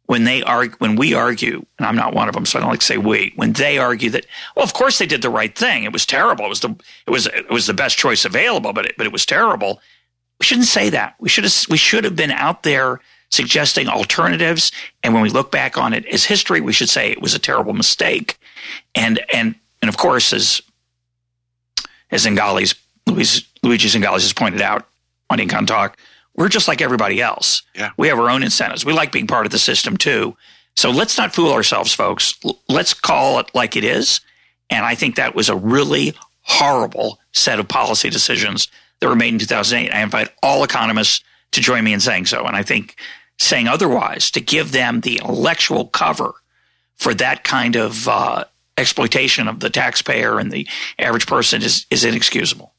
when 0.07 0.24
they 0.24 0.42
argue, 0.42 0.74
when 0.78 0.96
we 0.96 1.14
argue, 1.14 1.64
and 1.78 1.86
I'm 1.86 1.94
not 1.94 2.14
one 2.14 2.28
of 2.28 2.34
them, 2.34 2.44
so 2.44 2.59
I 2.59 2.62
don't 2.62 2.70
like 2.70 2.80
to 2.80 2.86
say 2.86 2.98
we, 2.98 3.32
when 3.36 3.53
they 3.53 3.78
argue 3.78 4.11
that, 4.11 4.26
well, 4.57 4.64
of 4.64 4.74
course 4.74 4.98
they 4.98 5.07
did 5.07 5.22
the 5.22 5.30
right 5.30 5.57
thing. 5.57 5.84
It 5.84 5.92
was 5.92 6.05
terrible. 6.05 6.46
It 6.46 6.48
was 6.48 6.61
the, 6.61 6.70
it 7.07 7.11
was, 7.11 7.26
it 7.28 7.48
was 7.48 7.68
the 7.68 7.74
best 7.74 7.96
choice 7.96 8.24
available, 8.24 8.72
but 8.72 8.86
it, 8.86 8.94
but 8.98 9.07
it 9.07 9.12
was 9.12 9.24
terrible. 9.24 9.80
We 10.40 10.46
shouldn't 10.46 10.66
say 10.66 10.90
that. 10.90 11.14
We 11.20 11.28
should 11.28 11.44
have, 11.44 11.55
we 11.68 11.76
should 11.76 12.03
have 12.03 12.16
been 12.16 12.32
out 12.32 12.64
there 12.64 13.01
suggesting 13.28 13.86
alternatives. 13.86 14.72
And 15.05 15.14
when 15.14 15.22
we 15.22 15.30
look 15.30 15.53
back 15.53 15.78
on 15.78 15.92
it 15.92 16.05
as 16.07 16.24
history, 16.24 16.61
we 16.61 16.72
should 16.72 16.88
say 16.88 17.12
it 17.12 17.22
was 17.22 17.34
a 17.34 17.38
terrible 17.38 17.72
mistake. 17.72 18.36
And, 18.96 19.20
and, 19.32 19.55
and 19.80 19.88
of 19.88 19.96
course, 19.96 20.32
as, 20.32 20.61
as 22.11 22.26
Zingales, 22.26 22.74
Luis, 23.07 23.46
Luigi 23.63 23.89
Zingales 23.89 24.23
has 24.23 24.33
pointed 24.33 24.63
out 24.63 24.87
on 25.29 25.39
EconTalk, 25.39 25.95
we're 26.35 26.49
just 26.49 26.69
like 26.69 26.81
everybody 26.81 27.21
else. 27.21 27.63
Yeah. 27.75 27.91
We 27.97 28.09
have 28.09 28.19
our 28.19 28.31
own 28.31 28.43
incentives. 28.43 28.85
We 28.85 28.93
like 28.93 29.13
being 29.13 29.27
part 29.27 29.47
of 29.47 29.53
the 29.53 29.59
system 29.59 29.97
too. 29.97 30.37
So 30.77 30.91
let's 30.91 31.19
not 31.19 31.35
fool 31.35 31.53
ourselves, 31.53 31.93
folks. 31.93 32.35
Let's 32.69 32.95
call 32.95 33.39
it 33.41 33.51
like 33.55 33.77
it 33.77 33.85
is. 33.85 34.21
And 34.71 34.85
I 34.85 34.95
think 34.95 35.17
that 35.17 35.35
was 35.35 35.49
a 35.49 35.57
really 35.57 36.15
horrible 36.43 37.19
set 37.33 37.61
of 37.61 37.69
policy 37.69 38.09
decisions 38.09 38.69
that 39.01 39.09
were 39.09 39.17
made 39.17 39.33
in 39.33 39.39
2008. 39.39 39.93
I 39.93 40.01
invite 40.01 40.31
all 40.43 40.65
economists 40.65 41.23
to 41.53 41.61
join 41.61 41.85
me 41.85 41.93
in 41.93 42.01
saying 42.01 42.27
so. 42.27 42.47
And 42.47 42.57
I 42.57 42.63
think 42.63 42.97
saying 43.39 43.69
otherwise, 43.69 44.31
to 44.33 44.41
give 44.41 44.73
them 44.73 45.01
the 45.01 45.17
intellectual 45.17 45.87
cover 45.87 46.33
for 46.97 47.15
that 47.15 47.43
kind 47.43 47.77
of 47.77 48.07
uh, 48.07 48.45
exploitation 48.77 49.49
of 49.49 49.61
the 49.61 49.71
taxpayer 49.71 50.39
and 50.39 50.53
the 50.53 50.69
average 50.99 51.27
person 51.27 51.63
is, 51.63 51.87
is 51.91 52.05
inexcusable. 52.05 52.70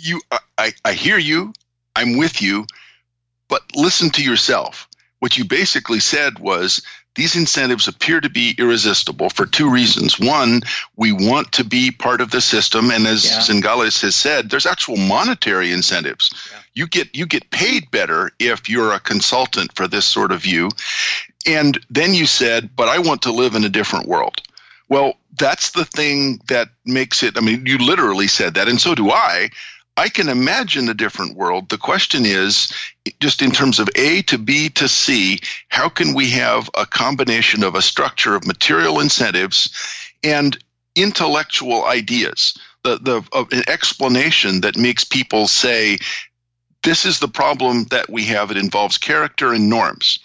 You, 0.00 0.20
I, 0.56 0.72
I 0.84 0.92
hear 0.92 1.18
you. 1.18 1.52
I'm 1.96 2.16
with 2.16 2.40
you, 2.40 2.66
but 3.48 3.62
listen 3.74 4.10
to 4.10 4.22
yourself. 4.22 4.88
What 5.18 5.36
you 5.36 5.44
basically 5.44 5.98
said 5.98 6.38
was 6.38 6.80
these 7.16 7.34
incentives 7.34 7.88
appear 7.88 8.20
to 8.20 8.30
be 8.30 8.54
irresistible 8.56 9.30
for 9.30 9.44
two 9.44 9.68
reasons. 9.68 10.20
One, 10.20 10.60
we 10.96 11.10
want 11.10 11.50
to 11.52 11.64
be 11.64 11.90
part 11.90 12.20
of 12.20 12.30
the 12.30 12.40
system, 12.40 12.92
and 12.92 13.06
as 13.08 13.28
yeah. 13.28 13.38
Zingales 13.40 14.00
has 14.02 14.14
said, 14.14 14.48
there's 14.48 14.66
actual 14.66 14.96
monetary 14.96 15.72
incentives. 15.72 16.30
Yeah. 16.52 16.60
You 16.74 16.86
get 16.86 17.16
you 17.16 17.26
get 17.26 17.50
paid 17.50 17.90
better 17.90 18.30
if 18.38 18.68
you're 18.68 18.92
a 18.92 19.00
consultant 19.00 19.74
for 19.74 19.88
this 19.88 20.06
sort 20.06 20.30
of 20.30 20.42
view. 20.42 20.70
And 21.44 21.76
then 21.90 22.14
you 22.14 22.26
said, 22.26 22.70
but 22.76 22.88
I 22.88 23.00
want 23.00 23.22
to 23.22 23.32
live 23.32 23.56
in 23.56 23.64
a 23.64 23.68
different 23.68 24.06
world. 24.06 24.40
Well, 24.88 25.14
that's 25.36 25.72
the 25.72 25.84
thing 25.84 26.40
that 26.46 26.68
makes 26.84 27.24
it. 27.24 27.36
I 27.36 27.40
mean, 27.40 27.66
you 27.66 27.78
literally 27.78 28.28
said 28.28 28.54
that, 28.54 28.68
and 28.68 28.80
so 28.80 28.94
do 28.94 29.10
I. 29.10 29.50
I 29.98 30.08
can 30.08 30.28
imagine 30.28 30.88
a 30.88 30.94
different 30.94 31.36
world. 31.36 31.70
The 31.70 31.76
question 31.76 32.24
is 32.24 32.72
just 33.18 33.42
in 33.42 33.50
terms 33.50 33.80
of 33.80 33.88
A 33.96 34.22
to 34.22 34.38
B 34.38 34.68
to 34.70 34.86
C, 34.88 35.40
how 35.70 35.88
can 35.88 36.14
we 36.14 36.30
have 36.30 36.70
a 36.78 36.86
combination 36.86 37.64
of 37.64 37.74
a 37.74 37.82
structure 37.82 38.36
of 38.36 38.46
material 38.46 39.00
incentives 39.00 39.68
and 40.22 40.56
intellectual 40.94 41.84
ideas? 41.84 42.56
The, 42.84 42.98
the 42.98 43.28
uh, 43.32 43.44
an 43.50 43.64
explanation 43.66 44.60
that 44.60 44.76
makes 44.76 45.02
people 45.02 45.48
say, 45.48 45.98
this 46.84 47.04
is 47.04 47.18
the 47.18 47.26
problem 47.26 47.86
that 47.90 48.08
we 48.08 48.24
have. 48.26 48.52
It 48.52 48.56
involves 48.56 48.98
character 48.98 49.52
and 49.52 49.68
norms. 49.68 50.20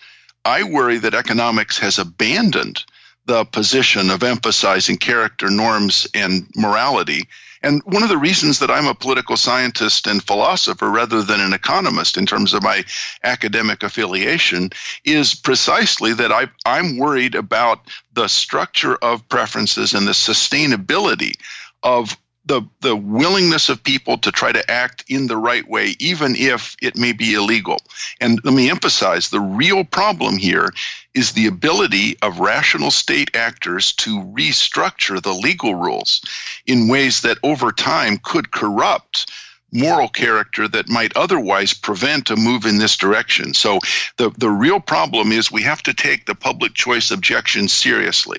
I 0.45 0.61
worry 0.61 0.99
that 0.99 1.15
economics 1.15 1.79
has 1.79 1.97
abandoned 1.97 2.83
the 3.25 3.43
position 3.45 4.11
of 4.11 4.21
emphasizing 4.21 4.97
character, 4.97 5.49
norms, 5.49 6.05
and 6.13 6.47
morality 6.55 7.27
and 7.63 7.81
one 7.85 8.03
of 8.03 8.09
the 8.09 8.17
reasons 8.17 8.59
that 8.59 8.69
I'm 8.69 8.87
a 8.87 8.93
political 8.93 9.37
scientist 9.37 10.05
and 10.05 10.21
philosopher 10.21 10.89
rather 10.89 11.23
than 11.23 11.39
an 11.39 11.53
economist 11.53 12.17
in 12.17 12.25
terms 12.25 12.53
of 12.53 12.61
my 12.61 12.83
academic 13.23 13.83
affiliation 13.83 14.69
is 15.05 15.33
precisely 15.33 16.13
that 16.13 16.31
I, 16.31 16.47
I'm 16.65 16.97
worried 16.97 17.35
about 17.35 17.79
the 18.13 18.27
structure 18.27 18.95
of 18.95 19.27
preferences 19.29 19.93
and 19.93 20.05
the 20.05 20.11
sustainability 20.11 21.35
of 21.81 22.17
the 22.45 22.61
the 22.81 22.95
willingness 22.95 23.69
of 23.69 23.83
people 23.83 24.17
to 24.17 24.31
try 24.31 24.51
to 24.51 24.71
act 24.71 25.05
in 25.07 25.27
the 25.27 25.37
right 25.37 25.67
way 25.67 25.95
even 25.99 26.35
if 26.35 26.75
it 26.81 26.97
may 26.97 27.11
be 27.13 27.33
illegal 27.33 27.77
and 28.19 28.39
let 28.43 28.53
me 28.53 28.69
emphasize 28.69 29.29
the 29.29 29.39
real 29.39 29.83
problem 29.83 30.37
here 30.37 30.69
is 31.13 31.31
the 31.31 31.47
ability 31.47 32.17
of 32.21 32.39
rational 32.39 32.91
state 32.91 33.35
actors 33.35 33.93
to 33.93 34.19
restructure 34.21 35.21
the 35.21 35.33
legal 35.33 35.75
rules 35.75 36.21
in 36.65 36.87
ways 36.87 37.21
that 37.21 37.37
over 37.43 37.71
time 37.71 38.17
could 38.17 38.51
corrupt 38.51 39.31
moral 39.73 40.07
character 40.07 40.67
that 40.67 40.87
might 40.87 41.15
otherwise 41.17 41.73
prevent 41.73 42.29
a 42.29 42.35
move 42.35 42.65
in 42.65 42.77
this 42.77 42.95
direction. 42.95 43.55
So 43.55 43.79
the, 44.17 44.29
the 44.37 44.49
real 44.49 44.79
problem 44.79 45.31
is 45.31 45.51
we 45.51 45.63
have 45.63 45.81
to 45.83 45.95
take 45.95 46.25
the 46.25 46.35
public 46.35 46.75
choice 46.75 47.09
objection 47.09 47.67
seriously 47.67 48.37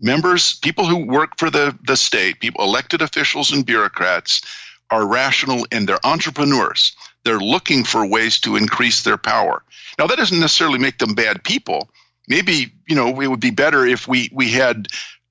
members, 0.00 0.58
people 0.58 0.86
who 0.86 1.06
work 1.06 1.38
for 1.38 1.50
the, 1.50 1.76
the 1.86 1.96
state, 1.96 2.40
people, 2.40 2.64
elected 2.64 3.02
officials 3.02 3.52
and 3.52 3.64
bureaucrats 3.64 4.42
are 4.90 5.06
rational 5.06 5.66
and 5.72 5.88
they're 5.88 6.04
entrepreneurs. 6.04 6.96
They're 7.24 7.40
looking 7.40 7.84
for 7.84 8.06
ways 8.06 8.40
to 8.40 8.56
increase 8.56 9.02
their 9.02 9.16
power. 9.16 9.62
Now, 9.98 10.06
that 10.06 10.18
doesn't 10.18 10.38
necessarily 10.38 10.78
make 10.78 10.98
them 10.98 11.14
bad 11.14 11.42
people. 11.42 11.88
Maybe, 12.28 12.72
you 12.88 12.94
know, 12.94 13.20
it 13.20 13.28
would 13.28 13.40
be 13.40 13.50
better 13.50 13.84
if 13.84 14.06
we, 14.06 14.30
we 14.32 14.50
had 14.50 14.88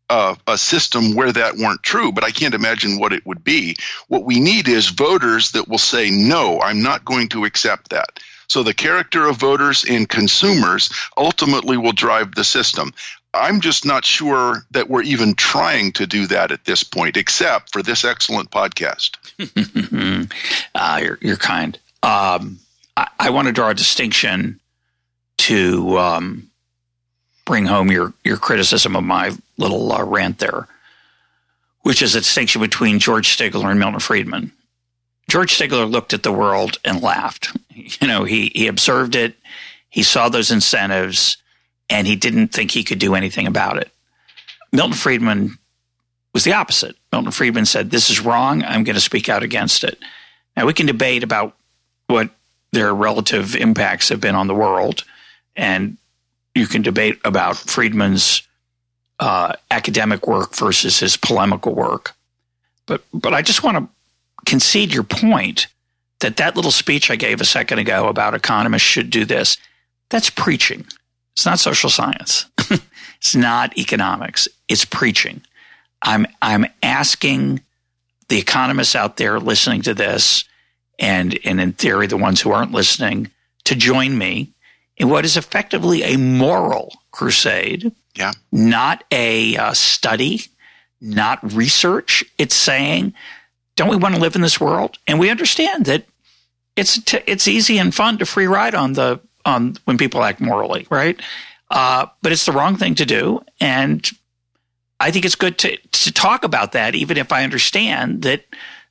uh, 0.09 0.35
a 0.47 0.57
system 0.57 1.15
where 1.15 1.31
that 1.31 1.55
weren't 1.55 1.83
true, 1.83 2.11
but 2.11 2.23
I 2.23 2.31
can't 2.31 2.53
imagine 2.53 2.99
what 2.99 3.13
it 3.13 3.25
would 3.25 3.43
be. 3.43 3.75
What 4.07 4.25
we 4.25 4.39
need 4.39 4.67
is 4.67 4.89
voters 4.89 5.51
that 5.51 5.67
will 5.67 5.77
say, 5.77 6.09
no, 6.11 6.59
I'm 6.61 6.81
not 6.81 7.05
going 7.05 7.29
to 7.29 7.45
accept 7.45 7.89
that. 7.89 8.19
So 8.47 8.61
the 8.61 8.73
character 8.73 9.25
of 9.25 9.37
voters 9.37 9.85
and 9.89 10.07
consumers 10.07 10.91
ultimately 11.17 11.77
will 11.77 11.93
drive 11.93 12.35
the 12.35 12.43
system. 12.43 12.93
I'm 13.35 13.61
just 13.61 13.85
not 13.85 14.05
sure 14.05 14.65
that 14.71 14.89
we're 14.89 15.03
even 15.03 15.35
trying 15.35 15.91
to 15.93 16.07
do 16.07 16.27
that 16.27 16.51
at 16.51 16.65
this 16.65 16.83
point, 16.83 17.17
except 17.17 17.71
for 17.71 17.83
this 17.83 18.05
excellent 18.05 18.51
podcast. 18.51 19.17
uh, 20.75 20.99
you're, 21.03 21.17
you're, 21.21 21.37
kind. 21.37 21.77
Um, 22.03 22.59
I, 22.95 23.07
I, 23.19 23.29
want 23.29 23.47
to 23.47 23.51
draw 23.51 23.69
a 23.69 23.73
distinction 23.73 24.59
to 25.37 25.97
um, 25.97 26.49
bring 27.45 27.65
home 27.65 27.91
your, 27.91 28.13
your 28.23 28.37
criticism 28.37 28.95
of 28.95 29.03
my 29.03 29.31
little 29.57 29.91
uh, 29.91 30.03
rant 30.03 30.39
there, 30.39 30.67
which 31.81 32.01
is 32.01 32.15
a 32.15 32.19
distinction 32.19 32.61
between 32.61 32.99
George 32.99 33.37
Stigler 33.37 33.69
and 33.69 33.79
Milton 33.79 33.99
Friedman. 33.99 34.51
George 35.29 35.57
Stigler 35.57 35.89
looked 35.89 36.13
at 36.13 36.23
the 36.23 36.31
world 36.31 36.77
and 36.83 37.01
laughed. 37.01 37.55
You 38.01 38.07
know, 38.07 38.23
he, 38.23 38.53
he 38.55 38.67
observed 38.67 39.15
it, 39.15 39.35
he 39.89 40.01
saw 40.01 40.29
those 40.29 40.49
incentives 40.49 41.35
and 41.89 42.07
he 42.07 42.15
didn't 42.15 42.49
think 42.49 42.71
he 42.71 42.83
could 42.83 42.99
do 42.99 43.15
anything 43.15 43.47
about 43.47 43.77
it. 43.77 43.91
Milton 44.71 44.93
Friedman 44.93 45.57
was 46.33 46.43
the 46.43 46.53
opposite. 46.53 46.95
Milton 47.11 47.31
Friedman 47.31 47.65
said, 47.65 47.91
This 47.91 48.09
is 48.09 48.19
wrong. 48.19 48.63
I'm 48.63 48.83
going 48.83 48.95
to 48.95 49.01
speak 49.01 49.29
out 49.29 49.43
against 49.43 49.83
it. 49.83 49.97
Now, 50.57 50.65
we 50.65 50.73
can 50.73 50.85
debate 50.85 51.23
about 51.23 51.55
what 52.07 52.29
their 52.71 52.93
relative 52.93 53.55
impacts 53.55 54.09
have 54.09 54.21
been 54.21 54.35
on 54.35 54.47
the 54.47 54.55
world, 54.55 55.03
and 55.55 55.97
you 56.53 56.67
can 56.67 56.81
debate 56.81 57.19
about 57.23 57.57
Friedman's 57.57 58.43
uh, 59.19 59.53
academic 59.71 60.27
work 60.27 60.55
versus 60.55 60.99
his 60.99 61.17
polemical 61.17 61.73
work. 61.73 62.15
But, 62.85 63.03
but 63.13 63.33
I 63.33 63.41
just 63.41 63.63
want 63.63 63.77
to 63.77 63.87
concede 64.45 64.93
your 64.93 65.03
point 65.03 65.67
that 66.19 66.37
that 66.37 66.55
little 66.55 66.71
speech 66.71 67.09
I 67.09 67.15
gave 67.15 67.41
a 67.41 67.45
second 67.45 67.79
ago 67.79 68.07
about 68.07 68.33
economists 68.33 68.83
should 68.83 69.09
do 69.09 69.25
this, 69.25 69.57
that's 70.09 70.29
preaching. 70.29 70.85
It's 71.35 71.45
not 71.45 71.59
social 71.59 71.89
science. 71.89 72.45
it's 73.17 73.35
not 73.35 73.77
economics. 73.77 74.47
It's 74.67 74.85
preaching. 74.85 75.41
I'm 76.01 76.27
I'm 76.41 76.65
asking 76.81 77.61
the 78.29 78.37
economists 78.37 78.95
out 78.95 79.17
there 79.17 79.39
listening 79.39 79.81
to 79.83 79.93
this, 79.93 80.45
and 80.99 81.37
and 81.43 81.59
in 81.59 81.73
theory 81.73 82.07
the 82.07 82.17
ones 82.17 82.41
who 82.41 82.51
aren't 82.51 82.71
listening, 82.71 83.31
to 83.65 83.75
join 83.75 84.17
me 84.17 84.53
in 84.97 85.09
what 85.09 85.25
is 85.25 85.35
effectively 85.35 86.03
a 86.03 86.17
moral 86.17 86.93
crusade. 87.11 87.91
Yeah. 88.15 88.33
Not 88.51 89.03
a 89.11 89.57
uh, 89.57 89.73
study, 89.73 90.41
not 91.01 91.53
research. 91.53 92.23
It's 92.37 92.55
saying, 92.55 93.13
don't 93.75 93.89
we 93.89 93.97
want 93.97 94.15
to 94.15 94.21
live 94.21 94.35
in 94.35 94.41
this 94.41 94.59
world? 94.59 94.97
And 95.05 95.19
we 95.19 95.29
understand 95.29 95.85
that 95.85 96.05
it's 96.77 97.01
t- 97.01 97.23
it's 97.27 97.47
easy 97.47 97.77
and 97.77 97.93
fun 97.93 98.17
to 98.19 98.25
free 98.25 98.47
ride 98.47 98.75
on 98.75 98.93
the 98.93 99.19
on 99.45 99.75
when 99.85 99.97
people 99.97 100.23
act 100.23 100.41
morally, 100.41 100.87
right? 100.89 101.19
Uh, 101.71 102.07
but 102.21 102.31
it's 102.31 102.45
the 102.45 102.51
wrong 102.51 102.75
thing 102.75 102.95
to 102.95 103.05
do, 103.05 103.41
and 103.59 104.09
I 104.99 105.11
think 105.11 105.25
it's 105.25 105.35
good 105.35 105.57
to 105.59 105.77
to 105.77 106.11
talk 106.11 106.43
about 106.43 106.73
that, 106.73 106.95
even 106.95 107.17
if 107.17 107.31
I 107.31 107.43
understand 107.43 108.23
that 108.23 108.45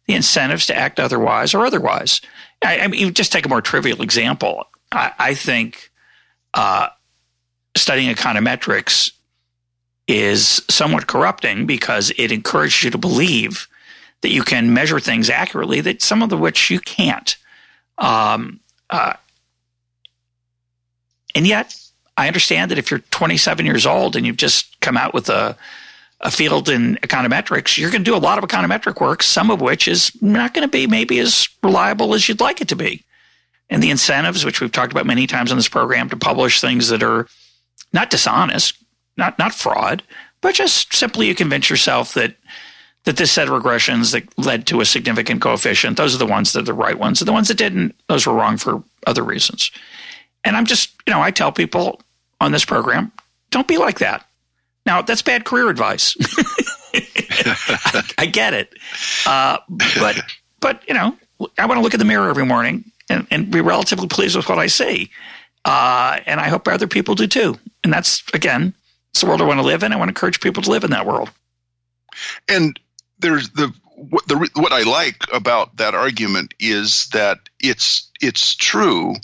the 0.07 0.15
incentives 0.15 0.67
to 0.67 0.77
act 0.77 1.01
otherwise 1.01 1.55
are 1.55 1.65
otherwise. 1.65 2.21
I, 2.63 2.81
I 2.81 2.87
mean, 2.89 3.15
just 3.15 3.33
take 3.33 3.47
a 3.47 3.49
more 3.49 3.63
trivial 3.63 4.03
example. 4.03 4.65
I, 4.93 5.13
I 5.19 5.35
think 5.35 5.91
uh, 6.53 6.89
studying 7.77 8.15
econometrics 8.15 9.13
is 10.07 10.63
somewhat 10.69 11.07
corrupting 11.07 11.67
because 11.67 12.13
it 12.19 12.31
encourages 12.31 12.85
you 12.85 12.91
to 12.91 12.99
believe 12.99 13.67
that 14.21 14.31
you 14.31 14.43
can 14.43 14.75
measure 14.75 15.01
things 15.01 15.31
accurately 15.31 15.81
that 15.81 16.03
some 16.03 16.23
of 16.23 16.31
the 16.31 16.37
which 16.37 16.71
you 16.71 16.81
can't. 16.81 17.37
Um, 17.99 18.61
uh, 18.91 19.15
and 21.35 21.47
yet, 21.47 21.77
I 22.17 22.27
understand 22.27 22.71
that 22.71 22.79
if 22.79 22.91
you're 22.91 23.01
27 23.01 23.67
years 23.67 23.87
old 23.87 24.17
and 24.17 24.25
you've 24.25 24.37
just 24.37 24.81
come 24.81 24.97
out 24.97 25.15
with 25.15 25.29
a, 25.29 25.57
a 26.21 26.31
field 26.31 26.69
in 26.69 26.97
econometrics, 26.97 27.77
you're 27.77 27.91
going 27.91 28.05
to 28.05 28.11
do 28.11 28.17
a 28.17 28.19
lot 28.19 28.39
of 28.39 28.49
econometric 28.49 29.01
work, 29.01 29.23
some 29.23 29.51
of 29.51 29.61
which 29.61 29.89
is 29.89 30.13
not 30.23 30.55
going 30.55 30.67
to 30.67 30.71
be 30.71 30.87
maybe 30.87 31.19
as 31.19 31.49
reliable 31.63 32.15
as 32.15 32.29
you'd 32.29 32.41
like 32.41 32.61
it 32.61 32.69
to 32.69 32.77
be. 32.77 33.05
And 33.71 33.83
the 33.83 33.91
incentives, 33.91 34.45
which 34.45 34.61
we've 34.61 34.71
talked 34.71 34.93
about 34.93 35.07
many 35.07 35.27
times 35.27 35.51
on 35.51 35.57
this 35.57 35.69
program, 35.69 36.09
to 36.11 36.17
publish 36.17 36.61
things 36.61 36.89
that 36.89 37.03
are 37.03 37.27
not 37.93 38.11
dishonest, 38.11 38.77
not 39.17 39.39
not 39.39 39.55
fraud, 39.55 40.03
but 40.41 40.55
just 40.55 40.93
simply 40.93 41.29
you 41.29 41.35
convince 41.35 41.71
yourself 41.71 42.15
that 42.15 42.37
that 43.05 43.17
this 43.17 43.33
set 43.33 43.49
of 43.49 43.63
regressions 43.63 44.13
that 44.13 44.27
led 44.39 44.67
to 44.67 44.81
a 44.81 44.85
significant 44.85 45.41
coefficient, 45.43 45.97
those 45.97 46.15
are 46.15 46.19
the 46.19 46.27
ones 46.27 46.53
that 46.53 46.61
are 46.61 46.65
the 46.65 46.75
right 46.75 46.99
ones. 46.99 47.21
And 47.21 47.29
the 47.29 47.33
ones 47.33 47.49
that 47.49 47.59
didn't, 47.59 47.95
those 48.09 48.27
were 48.27 48.33
wrong 48.33 48.57
for 48.57 48.83
other 49.07 49.23
reasons. 49.23 49.71
And 50.43 50.57
I'm 50.57 50.65
just, 50.65 50.94
you 51.07 51.13
know, 51.13 51.21
I 51.21 51.31
tell 51.31 51.53
people 51.53 52.01
on 52.41 52.53
this 52.53 52.65
program, 52.65 53.13
don't 53.51 53.69
be 53.69 53.79
like 53.79 53.99
that. 53.99 54.27
Now, 54.87 55.03
that's 55.03 55.23
bad 55.23 55.45
career 55.45 55.69
advice. 55.69 56.17
I, 56.95 58.03
I, 58.19 58.27
get 58.27 58.55
it. 58.55 58.73
Uh, 59.27 59.59
but, 59.69 60.21
but, 60.61 60.83
you 60.87 60.95
know, 60.95 61.17
I 61.59 61.67
want 61.67 61.79
to 61.79 61.83
look 61.83 61.95
in 61.95 61.99
the 61.99 62.05
mirror 62.05 62.29
every 62.29 62.45
morning 62.45 62.85
and, 63.09 63.27
and 63.31 63.51
be 63.51 63.61
relatively 63.61 64.09
pleased 64.09 64.37
with 64.37 64.49
what 64.49 64.59
I 64.59 64.67
see. 64.67 65.11
Uh, 65.65 66.21
and 66.27 66.41
I 66.41 66.49
hope 66.49 66.69
other 66.69 66.87
people 66.87 67.15
do 67.15 67.27
too. 67.27 67.59
And 67.83 67.93
that's, 67.93 68.23
again, 68.35 68.75
it's 69.11 69.21
the 69.21 69.27
world 69.27 69.41
I 69.41 69.45
want 69.45 69.61
to 69.61 69.67
live 69.67 69.83
in. 69.83 69.93
I 69.93 69.97
want 69.97 70.09
to 70.09 70.11
encourage 70.11 70.41
people 70.41 70.63
to 70.63 70.71
live 70.71 70.85
in 70.85 70.91
that 70.91 71.07
world. 71.07 71.31
And 72.49 72.79
there's 73.19 73.51
the 73.51 73.73
what 73.97 74.27
the 74.27 74.51
what 74.55 74.73
I 74.73 74.83
like 74.83 75.23
about 75.33 75.77
that 75.77 75.95
argument 75.95 76.55
is 76.59 77.07
that 77.13 77.39
it's 77.61 78.11
it's 78.21 78.55
true 78.55 79.15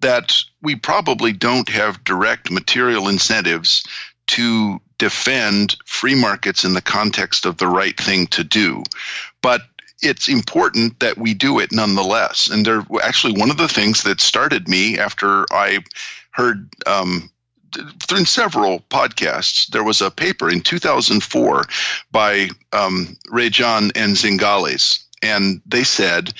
that 0.00 0.36
we 0.62 0.76
probably 0.76 1.32
don't 1.32 1.68
have 1.68 2.04
direct 2.04 2.50
material 2.50 3.08
incentives 3.08 3.84
to 4.28 4.80
defend 4.98 5.76
free 5.86 6.14
markets 6.14 6.64
in 6.64 6.74
the 6.74 6.82
context 6.82 7.46
of 7.46 7.56
the 7.56 7.66
right 7.66 7.98
thing 7.98 8.26
to 8.28 8.44
do. 8.44 8.82
But 9.42 9.62
it's 10.02 10.28
important 10.28 11.00
that 11.00 11.18
we 11.18 11.34
do 11.34 11.58
it 11.58 11.72
nonetheless. 11.72 12.48
And 12.48 12.64
there 12.64 12.84
actually 13.02 13.38
one 13.38 13.50
of 13.50 13.56
the 13.56 13.68
things 13.68 14.02
that 14.04 14.20
started 14.20 14.68
me 14.68 14.98
after 14.98 15.46
I 15.52 15.80
heard 16.30 16.68
um, 16.86 17.30
in 18.10 18.26
several 18.26 18.80
podcasts, 18.90 19.68
there 19.68 19.84
was 19.84 20.00
a 20.00 20.10
paper 20.10 20.50
in 20.50 20.60
2004 20.60 21.64
by 22.10 22.48
um, 22.72 23.16
Rajan 23.28 23.92
and 23.94 24.16
Zingales, 24.16 25.04
and 25.22 25.60
they 25.66 25.84
said 25.84 26.32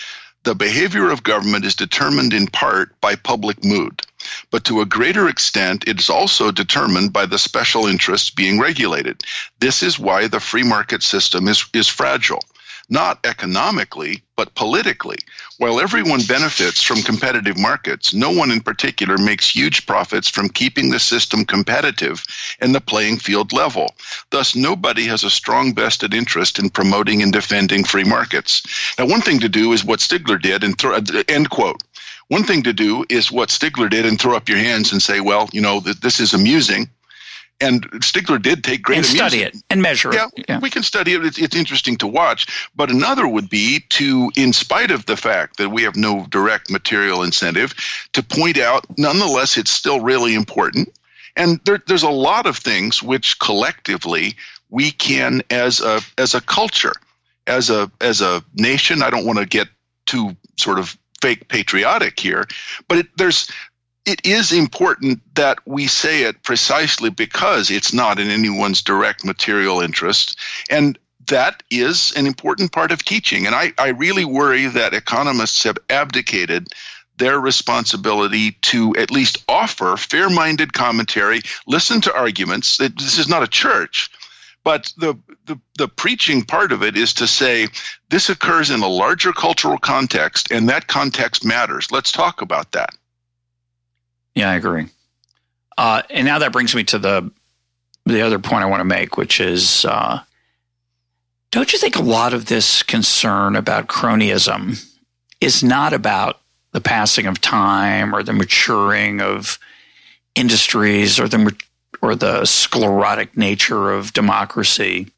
the 0.42 0.54
behavior 0.54 1.10
of 1.10 1.22
government 1.22 1.64
is 1.64 1.74
determined 1.74 2.32
in 2.32 2.46
part 2.46 2.98
by 3.00 3.14
public 3.14 3.64
mood, 3.64 4.02
but 4.50 4.64
to 4.64 4.80
a 4.80 4.86
greater 4.86 5.28
extent, 5.28 5.84
it 5.86 6.00
is 6.00 6.08
also 6.08 6.50
determined 6.50 7.12
by 7.12 7.26
the 7.26 7.38
special 7.38 7.86
interests 7.86 8.30
being 8.30 8.58
regulated. 8.58 9.22
This 9.58 9.82
is 9.82 9.98
why 9.98 10.28
the 10.28 10.40
free 10.40 10.64
market 10.64 11.02
system 11.02 11.48
is, 11.48 11.64
is 11.74 11.88
fragile 11.88 12.42
not 12.90 13.24
economically, 13.24 14.22
but 14.36 14.54
politically. 14.54 15.18
While 15.58 15.80
everyone 15.80 16.22
benefits 16.26 16.82
from 16.82 17.02
competitive 17.02 17.56
markets, 17.56 18.12
no 18.12 18.30
one 18.30 18.50
in 18.50 18.60
particular 18.60 19.16
makes 19.16 19.48
huge 19.48 19.86
profits 19.86 20.28
from 20.28 20.48
keeping 20.48 20.90
the 20.90 20.98
system 20.98 21.44
competitive 21.44 22.24
and 22.60 22.74
the 22.74 22.80
playing 22.80 23.18
field 23.18 23.52
level. 23.52 23.94
Thus, 24.30 24.56
nobody 24.56 25.04
has 25.04 25.22
a 25.22 25.30
strong 25.30 25.74
vested 25.74 26.12
interest 26.12 26.58
in 26.58 26.70
promoting 26.70 27.22
and 27.22 27.32
defending 27.32 27.84
free 27.84 28.04
markets. 28.04 28.62
Now, 28.98 29.06
one 29.06 29.20
thing 29.20 29.38
to 29.40 29.48
do 29.48 29.72
is 29.72 29.84
what 29.84 30.00
Stigler 30.00 30.40
did 30.40 30.64
and 30.64 30.76
throw, 30.76 30.98
end 31.28 31.50
quote. 31.50 31.82
One 32.28 32.44
thing 32.44 32.62
to 32.64 32.72
do 32.72 33.04
is 33.08 33.30
what 33.30 33.48
Stigler 33.50 33.90
did 33.90 34.06
and 34.06 34.20
throw 34.20 34.36
up 34.36 34.48
your 34.48 34.58
hands 34.58 34.92
and 34.92 35.02
say, 35.02 35.20
well, 35.20 35.48
you 35.52 35.60
know, 35.60 35.80
this 35.80 36.20
is 36.20 36.34
amusing 36.34 36.88
and 37.60 37.90
Stigler 38.00 38.40
did 38.40 38.64
take 38.64 38.82
great 38.82 38.98
and 38.98 39.06
study 39.06 39.42
it 39.42 39.56
and 39.68 39.82
measure 39.82 40.12
yeah, 40.12 40.28
it. 40.36 40.44
Yeah, 40.48 40.58
we 40.60 40.70
can 40.70 40.82
study 40.82 41.12
it. 41.12 41.24
It's, 41.24 41.38
it's, 41.38 41.56
interesting 41.56 41.96
to 41.98 42.06
watch. 42.06 42.70
But 42.74 42.90
another 42.90 43.28
would 43.28 43.50
be 43.50 43.80
to, 43.90 44.30
in 44.36 44.52
spite 44.52 44.90
of 44.90 45.06
the 45.06 45.16
fact 45.16 45.58
that 45.58 45.70
we 45.70 45.82
have 45.82 45.96
no 45.96 46.26
direct 46.30 46.70
material 46.70 47.22
incentive, 47.22 47.74
to 48.14 48.22
point 48.22 48.58
out, 48.58 48.86
nonetheless, 48.96 49.58
it's 49.58 49.70
still 49.70 50.00
really 50.00 50.34
important. 50.34 50.88
And 51.36 51.60
there, 51.64 51.82
there's 51.86 52.02
a 52.02 52.10
lot 52.10 52.46
of 52.46 52.56
things 52.56 53.02
which 53.02 53.38
collectively 53.38 54.36
we 54.70 54.90
can, 54.90 55.42
as 55.50 55.80
a 55.80 56.00
as 56.16 56.34
a 56.34 56.40
culture, 56.40 56.92
as 57.46 57.70
a 57.70 57.90
as 58.00 58.20
a 58.20 58.42
nation. 58.54 59.02
I 59.02 59.10
don't 59.10 59.26
want 59.26 59.38
to 59.38 59.46
get 59.46 59.68
too 60.06 60.36
sort 60.56 60.78
of 60.78 60.96
fake 61.20 61.48
patriotic 61.48 62.18
here, 62.18 62.46
but 62.88 62.98
it, 62.98 63.16
there's 63.16 63.50
it 64.10 64.26
is 64.26 64.52
important 64.52 65.20
that 65.36 65.58
we 65.66 65.86
say 65.86 66.24
it 66.24 66.42
precisely 66.42 67.10
because 67.10 67.70
it's 67.70 67.92
not 67.92 68.18
in 68.18 68.28
anyone's 68.28 68.82
direct 68.82 69.24
material 69.24 69.80
interest. 69.80 70.36
And 70.68 70.98
that 71.26 71.62
is 71.70 72.12
an 72.16 72.26
important 72.26 72.72
part 72.72 72.90
of 72.90 73.04
teaching. 73.04 73.46
And 73.46 73.54
I, 73.54 73.72
I 73.78 73.90
really 73.90 74.24
worry 74.24 74.66
that 74.66 74.94
economists 74.94 75.62
have 75.62 75.78
abdicated 75.88 76.66
their 77.18 77.38
responsibility 77.38 78.52
to 78.62 78.96
at 78.96 79.12
least 79.12 79.44
offer 79.48 79.96
fair 79.96 80.28
minded 80.28 80.72
commentary, 80.72 81.42
listen 81.68 82.00
to 82.00 82.16
arguments. 82.16 82.78
This 82.78 83.18
is 83.18 83.28
not 83.28 83.44
a 83.44 83.48
church. 83.48 84.10
But 84.64 84.92
the, 84.96 85.14
the, 85.46 85.58
the 85.78 85.88
preaching 85.88 86.42
part 86.42 86.72
of 86.72 86.82
it 86.82 86.96
is 86.96 87.14
to 87.14 87.26
say 87.26 87.68
this 88.08 88.28
occurs 88.28 88.70
in 88.70 88.80
a 88.80 88.88
larger 88.88 89.32
cultural 89.32 89.78
context, 89.78 90.50
and 90.50 90.68
that 90.68 90.86
context 90.86 91.44
matters. 91.44 91.92
Let's 91.92 92.10
talk 92.12 92.42
about 92.42 92.72
that. 92.72 92.90
Yeah, 94.34 94.50
I 94.50 94.54
agree. 94.54 94.88
Uh, 95.76 96.02
and 96.10 96.26
now 96.26 96.38
that 96.40 96.52
brings 96.52 96.74
me 96.74 96.84
to 96.84 96.98
the 96.98 97.30
the 98.06 98.22
other 98.22 98.38
point 98.38 98.64
I 98.64 98.66
want 98.66 98.80
to 98.80 98.84
make, 98.84 99.16
which 99.16 99.40
is, 99.40 99.84
uh, 99.84 100.20
don't 101.50 101.72
you 101.72 101.78
think 101.78 101.96
a 101.96 102.02
lot 102.02 102.32
of 102.32 102.46
this 102.46 102.82
concern 102.82 103.56
about 103.56 103.88
cronyism 103.88 104.84
is 105.40 105.62
not 105.62 105.92
about 105.92 106.40
the 106.72 106.80
passing 106.80 107.26
of 107.26 107.40
time 107.40 108.14
or 108.14 108.22
the 108.22 108.32
maturing 108.32 109.20
of 109.20 109.58
industries 110.34 111.18
or 111.18 111.28
the 111.28 111.54
or 112.02 112.14
the 112.14 112.44
sclerotic 112.44 113.36
nature 113.36 113.92
of 113.92 114.12
democracy, 114.12 115.08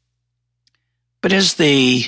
but 1.21 1.31
is 1.31 1.55
the 1.55 2.05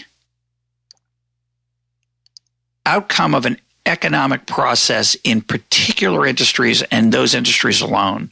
outcome 2.86 3.34
of 3.34 3.46
an 3.46 3.58
economic 3.86 4.46
process 4.46 5.16
in 5.24 5.42
particular 5.42 6.26
industries 6.26 6.82
and 6.84 7.12
those 7.12 7.36
industries 7.36 7.82
alone. 7.82 8.32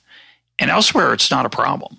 And 0.59 0.69
elsewhere, 0.69 1.13
it's 1.13 1.31
not 1.31 1.45
a 1.45 1.49
problem. 1.49 1.97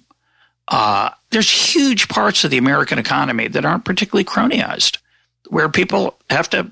Uh, 0.68 1.10
there's 1.30 1.50
huge 1.50 2.08
parts 2.08 2.44
of 2.44 2.50
the 2.50 2.58
American 2.58 2.98
economy 2.98 3.48
that 3.48 3.64
aren't 3.64 3.84
particularly 3.84 4.24
cronyized, 4.24 4.98
where 5.48 5.68
people 5.68 6.16
have 6.30 6.48
to 6.50 6.70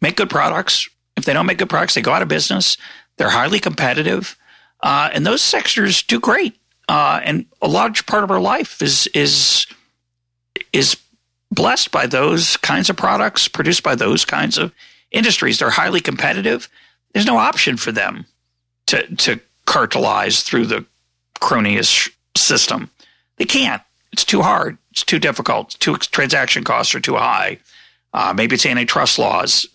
make 0.00 0.16
good 0.16 0.30
products. 0.30 0.88
If 1.16 1.24
they 1.24 1.32
don't 1.32 1.46
make 1.46 1.58
good 1.58 1.70
products, 1.70 1.94
they 1.94 2.02
go 2.02 2.12
out 2.12 2.22
of 2.22 2.28
business. 2.28 2.76
They're 3.16 3.30
highly 3.30 3.58
competitive, 3.58 4.36
uh, 4.80 5.10
and 5.12 5.26
those 5.26 5.42
sectors 5.42 6.02
do 6.02 6.20
great. 6.20 6.56
Uh, 6.88 7.20
and 7.24 7.46
a 7.60 7.68
large 7.68 8.06
part 8.06 8.24
of 8.24 8.30
our 8.30 8.40
life 8.40 8.80
is 8.82 9.08
is 9.08 9.66
is 10.72 10.96
blessed 11.50 11.90
by 11.90 12.06
those 12.06 12.56
kinds 12.58 12.90
of 12.90 12.96
products 12.96 13.48
produced 13.48 13.82
by 13.82 13.94
those 13.94 14.24
kinds 14.24 14.58
of 14.58 14.72
industries. 15.10 15.58
They're 15.58 15.70
highly 15.70 16.00
competitive. 16.00 16.68
There's 17.12 17.26
no 17.26 17.38
option 17.38 17.76
for 17.76 17.92
them 17.92 18.26
to, 18.86 19.14
to 19.16 19.40
cartelize 19.66 20.42
through 20.42 20.66
the 20.66 20.84
cronyist 21.40 22.10
system. 22.36 22.90
They 23.36 23.44
can't. 23.44 23.82
It's 24.12 24.24
too 24.24 24.42
hard. 24.42 24.78
It's 24.90 25.04
too 25.04 25.18
difficult. 25.18 25.76
Too 25.80 25.96
transaction 25.96 26.64
costs 26.64 26.94
are 26.94 27.00
too 27.00 27.16
high. 27.16 27.58
Uh, 28.12 28.32
maybe 28.34 28.54
it's 28.54 28.66
antitrust 28.66 29.18
laws, 29.18 29.66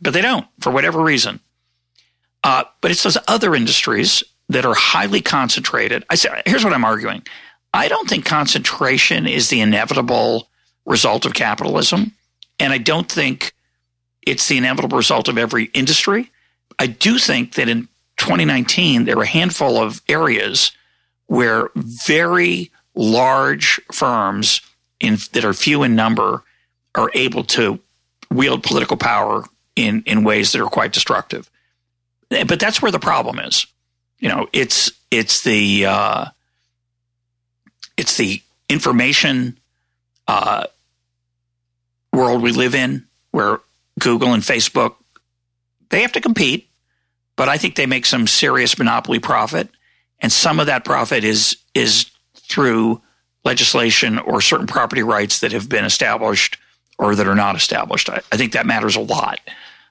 but 0.00 0.12
they 0.12 0.20
don't 0.20 0.46
for 0.60 0.70
whatever 0.70 1.02
reason. 1.02 1.40
Uh, 2.44 2.64
but 2.80 2.90
it's 2.90 3.02
those 3.02 3.18
other 3.26 3.54
industries 3.54 4.22
that 4.48 4.64
are 4.64 4.74
highly 4.74 5.20
concentrated. 5.20 6.04
I 6.10 6.14
say, 6.14 6.42
here's 6.46 6.64
what 6.64 6.72
I'm 6.72 6.84
arguing. 6.84 7.22
I 7.74 7.88
don't 7.88 8.08
think 8.08 8.24
concentration 8.24 9.26
is 9.26 9.48
the 9.48 9.60
inevitable 9.60 10.48
result 10.86 11.26
of 11.26 11.34
capitalism, 11.34 12.12
and 12.58 12.72
I 12.72 12.78
don't 12.78 13.10
think 13.10 13.52
it's 14.28 14.48
the 14.48 14.58
inevitable 14.58 14.96
result 14.96 15.28
of 15.28 15.38
every 15.38 15.64
industry. 15.66 16.30
I 16.78 16.86
do 16.86 17.18
think 17.18 17.54
that 17.54 17.68
in 17.68 17.88
2019, 18.18 19.04
there 19.04 19.16
were 19.16 19.22
a 19.22 19.26
handful 19.26 19.78
of 19.78 20.02
areas 20.08 20.72
where 21.26 21.70
very 21.74 22.70
large 22.94 23.80
firms 23.92 24.60
in, 25.00 25.18
that 25.32 25.44
are 25.44 25.52
few 25.52 25.82
in 25.82 25.94
number 25.94 26.42
are 26.94 27.10
able 27.14 27.44
to 27.44 27.80
wield 28.30 28.62
political 28.62 28.96
power 28.96 29.44
in, 29.76 30.02
in 30.04 30.24
ways 30.24 30.52
that 30.52 30.60
are 30.60 30.68
quite 30.68 30.92
destructive. 30.92 31.50
But 32.28 32.60
that's 32.60 32.82
where 32.82 32.92
the 32.92 32.98
problem 32.98 33.38
is. 33.38 33.66
You 34.18 34.28
know, 34.28 34.48
it's 34.52 34.90
it's 35.10 35.44
the 35.44 35.86
uh, 35.86 36.26
it's 37.96 38.16
the 38.16 38.42
information 38.68 39.58
uh, 40.26 40.66
world 42.12 42.42
we 42.42 42.52
live 42.52 42.74
in, 42.74 43.06
where 43.30 43.60
Google 43.98 44.32
and 44.32 44.42
Facebook, 44.42 44.96
they 45.90 46.02
have 46.02 46.12
to 46.12 46.20
compete, 46.20 46.70
but 47.36 47.48
I 47.48 47.58
think 47.58 47.74
they 47.74 47.86
make 47.86 48.06
some 48.06 48.26
serious 48.26 48.78
monopoly 48.78 49.18
profit. 49.18 49.68
And 50.20 50.32
some 50.32 50.60
of 50.60 50.66
that 50.66 50.84
profit 50.84 51.24
is, 51.24 51.56
is 51.74 52.10
through 52.34 53.00
legislation 53.44 54.18
or 54.18 54.40
certain 54.40 54.66
property 54.66 55.02
rights 55.02 55.40
that 55.40 55.52
have 55.52 55.68
been 55.68 55.84
established 55.84 56.58
or 56.98 57.14
that 57.14 57.26
are 57.26 57.36
not 57.36 57.56
established. 57.56 58.10
I, 58.10 58.20
I 58.32 58.36
think 58.36 58.52
that 58.52 58.66
matters 58.66 58.96
a 58.96 59.00
lot. 59.00 59.38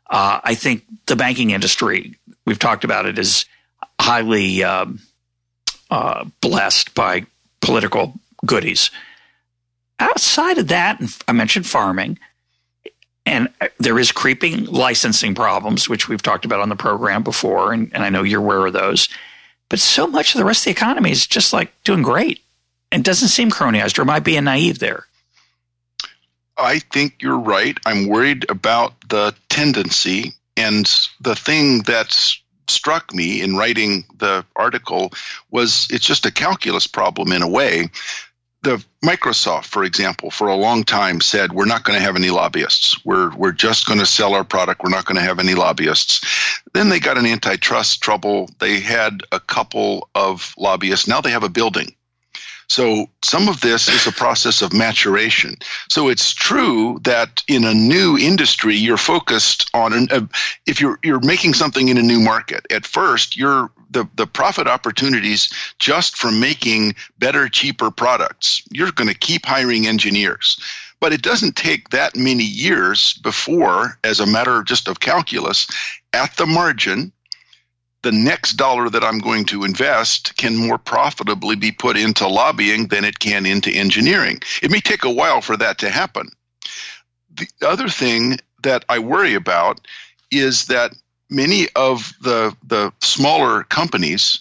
Uh, 0.09 0.39
I 0.43 0.55
think 0.55 0.83
the 1.05 1.15
banking 1.15 1.51
industry, 1.51 2.15
we've 2.45 2.59
talked 2.59 2.83
about 2.83 3.05
it, 3.05 3.17
is 3.17 3.45
highly 3.99 4.63
um, 4.63 4.99
uh, 5.89 6.25
blessed 6.41 6.93
by 6.93 7.25
political 7.61 8.13
goodies. 8.45 8.91
Outside 9.99 10.57
of 10.57 10.67
that, 10.67 11.01
I 11.27 11.31
mentioned 11.31 11.65
farming. 11.65 12.19
And 13.28 13.49
uh, 13.59 13.67
there 13.78 13.99
is 13.99 14.13
creeping 14.13 14.65
licensing 14.65 15.36
problems, 15.36 15.89
which 15.89 16.07
we've 16.07 16.21
talked 16.21 16.45
about 16.45 16.61
on 16.61 16.69
the 16.69 16.78
program 16.78 17.23
before, 17.23 17.73
and, 17.73 17.93
and 17.93 18.03
I 18.03 18.09
know 18.09 18.23
you're 18.23 18.39
aware 18.39 18.65
of 18.65 18.73
those. 18.73 19.09
But 19.69 19.80
so 19.80 20.07
much 20.07 20.34
of 20.34 20.39
the 20.39 20.45
rest 20.45 20.61
of 20.61 20.65
the 20.65 20.71
economy 20.71 21.11
is 21.11 21.28
just 21.28 21.51
like 21.51 21.73
doing 21.84 22.01
great 22.01 22.39
and 22.89 23.03
doesn't 23.03 23.28
seem 23.28 23.51
cronyized, 23.51 23.99
or 23.99 24.03
am 24.03 24.09
I 24.09 24.19
being 24.19 24.45
naive 24.45 24.80
there? 24.80 25.07
I 26.57 26.80
think 26.80 27.15
you're 27.21 27.38
right. 27.38 27.78
I'm 27.86 28.07
worried 28.07 28.49
about 28.49 28.93
the 29.09 29.36
tendency 29.49 30.34
and 30.55 30.89
the 31.19 31.36
thing 31.36 31.84
that's 31.84 32.41
struck 32.69 33.13
me 33.13 33.41
in 33.41 33.55
writing 33.55 34.05
the 34.17 34.45
article 34.55 35.11
was 35.51 35.88
it's 35.91 36.05
just 36.05 36.25
a 36.25 36.32
calculus 36.32 36.88
problem 36.88 37.32
in 37.32 37.41
a 37.41 37.47
way 37.47 37.89
the 38.68 38.86
Microsoft, 39.01 39.65
for 39.65 39.86
example, 39.86 40.30
for 40.30 40.49
a 40.49 40.55
long 40.55 40.84
time 40.84 41.22
said 41.22 41.53
we're 41.53 41.65
not 41.65 41.86
going 41.86 41.97
to 41.97 42.03
have 42.03 42.18
any 42.18 42.30
lobbyists. 42.30 43.05
We're 43.05 43.34
we're 43.34 43.53
just 43.53 43.88
going 43.88 43.99
to 43.99 44.05
sell 44.05 44.34
our 44.34 44.43
product. 44.43 44.84
We're 44.84 44.89
not 44.89 45.05
going 45.05 45.15
to 45.15 45.22
have 45.22 45.39
any 45.39 45.55
lobbyists. 45.55 46.61
Then 46.74 46.89
they 46.89 46.99
got 46.99 47.18
an 47.18 47.26
antitrust 47.26 48.01
trouble. 48.01 48.49
They 48.59 48.82
had 48.82 49.22
a 49.32 49.39
couple 49.39 50.09
of 50.15 50.53
lobbyists. 50.57 51.07
Now 51.07 51.22
they 51.22 51.32
have 51.32 51.45
a 51.45 51.49
building. 51.49 51.95
So 52.68 53.07
some 53.24 53.47
of 53.47 53.61
this 53.61 53.88
is 53.88 54.05
a 54.05 54.11
process 54.11 54.61
of 54.61 54.74
maturation. 54.74 55.55
So 55.89 56.09
it's 56.09 56.34
true 56.34 56.99
that 57.03 57.41
in 57.47 57.63
a 57.63 57.74
new 57.74 58.18
industry, 58.18 58.76
you're 58.76 58.97
focused 58.97 59.70
on 59.74 59.93
an, 59.93 60.07
uh, 60.11 60.28
if 60.65 60.82
you're 60.82 60.99
you're 61.03 61.22
making 61.22 61.53
something 61.53 61.88
in 61.88 61.97
a 61.97 62.03
new 62.03 62.20
market. 62.20 62.68
At 62.70 62.86
first, 62.86 63.38
you're 63.38 63.72
the, 63.89 64.07
the 64.15 64.27
profit 64.27 64.67
opportunities 64.67 65.51
just 65.79 66.17
from 66.17 66.39
making 66.39 66.95
better, 67.19 67.47
cheaper 67.49 67.91
products. 67.91 68.61
You're 68.71 68.91
going 68.91 69.09
to 69.09 69.17
keep 69.17 69.45
hiring 69.45 69.88
engineers. 69.88 70.59
But 70.99 71.13
it 71.13 71.21
doesn't 71.21 71.55
take 71.55 71.89
that 71.89 72.15
many 72.15 72.43
years 72.43 73.13
before, 73.15 73.99
as 74.03 74.19
a 74.19 74.25
matter 74.25 74.63
just 74.63 74.88
of 74.88 74.99
calculus, 74.99 75.67
at 76.11 76.35
the 76.38 76.47
margin, 76.47 77.11
the 78.01 78.11
next 78.11 78.53
dollar 78.53 78.89
that 78.89 79.03
I'm 79.03 79.19
going 79.19 79.45
to 79.45 79.63
invest 79.63 80.38
can 80.38 80.55
more 80.55 80.77
profitably 80.77 81.55
be 81.55 81.71
put 81.71 81.97
into 81.97 82.27
lobbying 82.27 82.88
than 82.88 83.03
it 83.03 83.19
can 83.19 83.45
into 83.45 83.69
engineering. 83.71 84.41
It 84.61 84.71
may 84.71 84.79
take 84.79 85.03
a 85.03 85.11
while 85.11 85.41
for 85.41 85.57
that 85.57 85.77
to 85.79 85.89
happen. 85.89 86.29
The 87.35 87.47
other 87.61 87.89
thing 87.89 88.39
that 88.63 88.85
I 88.89 88.99
worry 88.99 89.35
about 89.35 89.81
is 90.31 90.65
that 90.65 90.95
many 91.30 91.67
of 91.75 92.13
the 92.21 92.55
the 92.63 92.91
smaller 93.01 93.63
companies 93.63 94.39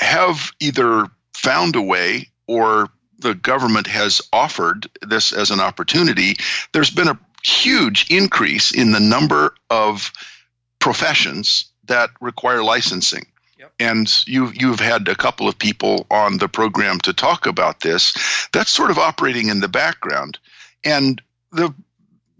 have 0.00 0.52
either 0.60 1.08
found 1.34 1.76
a 1.76 1.82
way 1.82 2.28
or 2.46 2.88
the 3.18 3.34
government 3.34 3.86
has 3.86 4.20
offered 4.32 4.88
this 5.00 5.32
as 5.32 5.50
an 5.50 5.60
opportunity. 5.60 6.36
There's 6.72 6.90
been 6.90 7.08
a 7.08 7.18
huge 7.44 8.10
increase 8.10 8.72
in 8.72 8.92
the 8.92 9.00
number 9.00 9.54
of 9.70 10.12
professions 10.78 11.66
that 11.84 12.10
require 12.20 12.62
licensing. 12.62 13.26
Yep. 13.58 13.72
And 13.78 14.26
you 14.26 14.50
you've 14.54 14.80
had 14.80 15.06
a 15.08 15.14
couple 15.14 15.48
of 15.48 15.58
people 15.58 16.06
on 16.10 16.38
the 16.38 16.48
program 16.48 16.98
to 17.00 17.12
talk 17.12 17.46
about 17.46 17.80
this. 17.80 18.48
That's 18.52 18.70
sort 18.70 18.90
of 18.90 18.98
operating 18.98 19.48
in 19.48 19.60
the 19.60 19.68
background. 19.68 20.38
And 20.84 21.20
the 21.52 21.72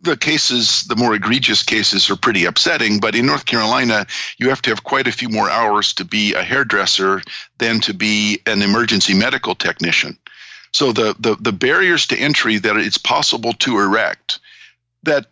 the 0.02 0.16
cases, 0.16 0.82
the 0.84 0.96
more 0.96 1.14
egregious 1.14 1.62
cases, 1.62 2.10
are 2.10 2.16
pretty 2.16 2.44
upsetting. 2.44 3.00
But 3.00 3.14
in 3.14 3.26
North 3.26 3.46
Carolina, 3.46 4.06
you 4.36 4.48
have 4.48 4.62
to 4.62 4.70
have 4.70 4.84
quite 4.84 5.06
a 5.06 5.12
few 5.12 5.28
more 5.28 5.48
hours 5.48 5.94
to 5.94 6.04
be 6.04 6.34
a 6.34 6.42
hairdresser 6.42 7.22
than 7.58 7.80
to 7.82 7.94
be 7.94 8.40
an 8.46 8.62
emergency 8.62 9.14
medical 9.14 9.54
technician. 9.54 10.18
So 10.72 10.92
the, 10.92 11.14
the, 11.18 11.36
the 11.36 11.52
barriers 11.52 12.06
to 12.08 12.16
entry 12.16 12.58
that 12.58 12.76
it's 12.76 12.98
possible 12.98 13.52
to 13.54 13.78
erect 13.78 14.40
that 15.04 15.26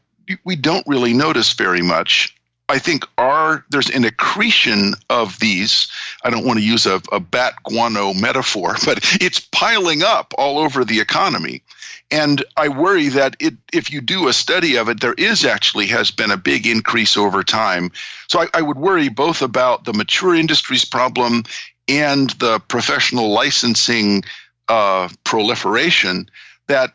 we 0.45 0.55
don't 0.55 0.87
really 0.87 1.15
notice 1.15 1.53
very 1.55 1.83
much 1.83 2.35
I 2.71 2.79
think 2.79 3.05
are 3.19 3.65
there's 3.71 3.91
an 3.91 4.05
accretion 4.05 4.95
of 5.11 5.39
these. 5.41 5.91
I 6.25 6.31
don't 6.31 6.47
want 6.47 6.61
to 6.61 6.65
use 6.65 6.87
a, 6.87 7.03
a 7.11 7.19
bat 7.19 7.55
guano 7.65 8.15
metaphor, 8.15 8.77
but 8.85 9.01
it's 9.21 9.41
piling 9.41 10.03
up 10.05 10.33
all 10.39 10.59
over 10.59 10.85
the 10.85 11.01
economy. 11.01 11.63
And 12.11 12.45
I 12.57 12.69
worry 12.69 13.09
that 13.09 13.37
it, 13.39 13.55
if 13.73 13.93
you 13.93 14.01
do 14.01 14.29
a 14.29 14.33
study 14.33 14.77
of 14.77 14.89
it, 14.89 15.01
there 15.01 15.15
is 15.15 15.45
actually 15.45 15.87
has 15.87 16.11
been 16.11 16.31
a 16.31 16.37
big 16.37 16.67
increase 16.67 17.17
over 17.17 17.45
time. 17.45 17.93
So 18.29 18.41
I, 18.41 18.49
I 18.53 18.63
would 18.63 18.79
worry 18.79 19.09
both 19.09 19.43
about 19.43 19.85
the 19.85 19.93
mature 19.93 20.35
industries 20.35 20.85
problem 20.85 21.45
and 21.87 22.31
the 22.31 22.61
professional 22.67 23.31
licensing 23.31 24.25
uh, 24.69 25.09
proliferation. 25.25 26.29
That 26.67 26.95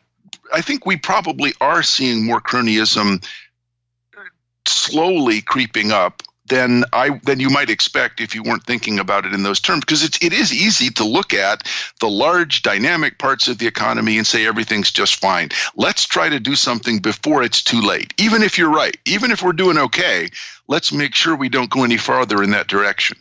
I 0.52 0.60
think 0.60 0.84
we 0.84 0.96
probably 0.96 1.54
are 1.60 1.82
seeing 1.82 2.24
more 2.24 2.40
cronyism 2.40 3.24
slowly 4.66 5.40
creeping 5.40 5.92
up 5.92 6.22
than 6.48 6.84
I 6.92 7.18
than 7.24 7.40
you 7.40 7.50
might 7.50 7.70
expect 7.70 8.20
if 8.20 8.34
you 8.34 8.42
weren't 8.42 8.64
thinking 8.64 8.98
about 8.98 9.26
it 9.26 9.32
in 9.32 9.42
those 9.42 9.60
terms 9.60 9.80
because 9.80 10.04
it's 10.04 10.22
it 10.22 10.32
is 10.32 10.52
easy 10.52 10.90
to 10.90 11.04
look 11.04 11.34
at 11.34 11.62
the 12.00 12.08
large 12.08 12.62
dynamic 12.62 13.18
parts 13.18 13.48
of 13.48 13.58
the 13.58 13.66
economy 13.66 14.18
and 14.18 14.26
say 14.26 14.46
everything's 14.46 14.90
just 14.90 15.16
fine. 15.16 15.50
Let's 15.76 16.04
try 16.04 16.28
to 16.28 16.40
do 16.40 16.54
something 16.54 16.98
before 16.98 17.42
it's 17.42 17.62
too 17.62 17.80
late. 17.80 18.14
Even 18.18 18.42
if 18.42 18.58
you're 18.58 18.70
right, 18.70 18.96
even 19.04 19.30
if 19.30 19.42
we're 19.42 19.52
doing 19.52 19.78
okay, 19.78 20.30
let's 20.68 20.92
make 20.92 21.14
sure 21.14 21.34
we 21.36 21.48
don't 21.48 21.70
go 21.70 21.84
any 21.84 21.96
farther 21.96 22.42
in 22.42 22.50
that 22.50 22.68
direction. 22.68 23.18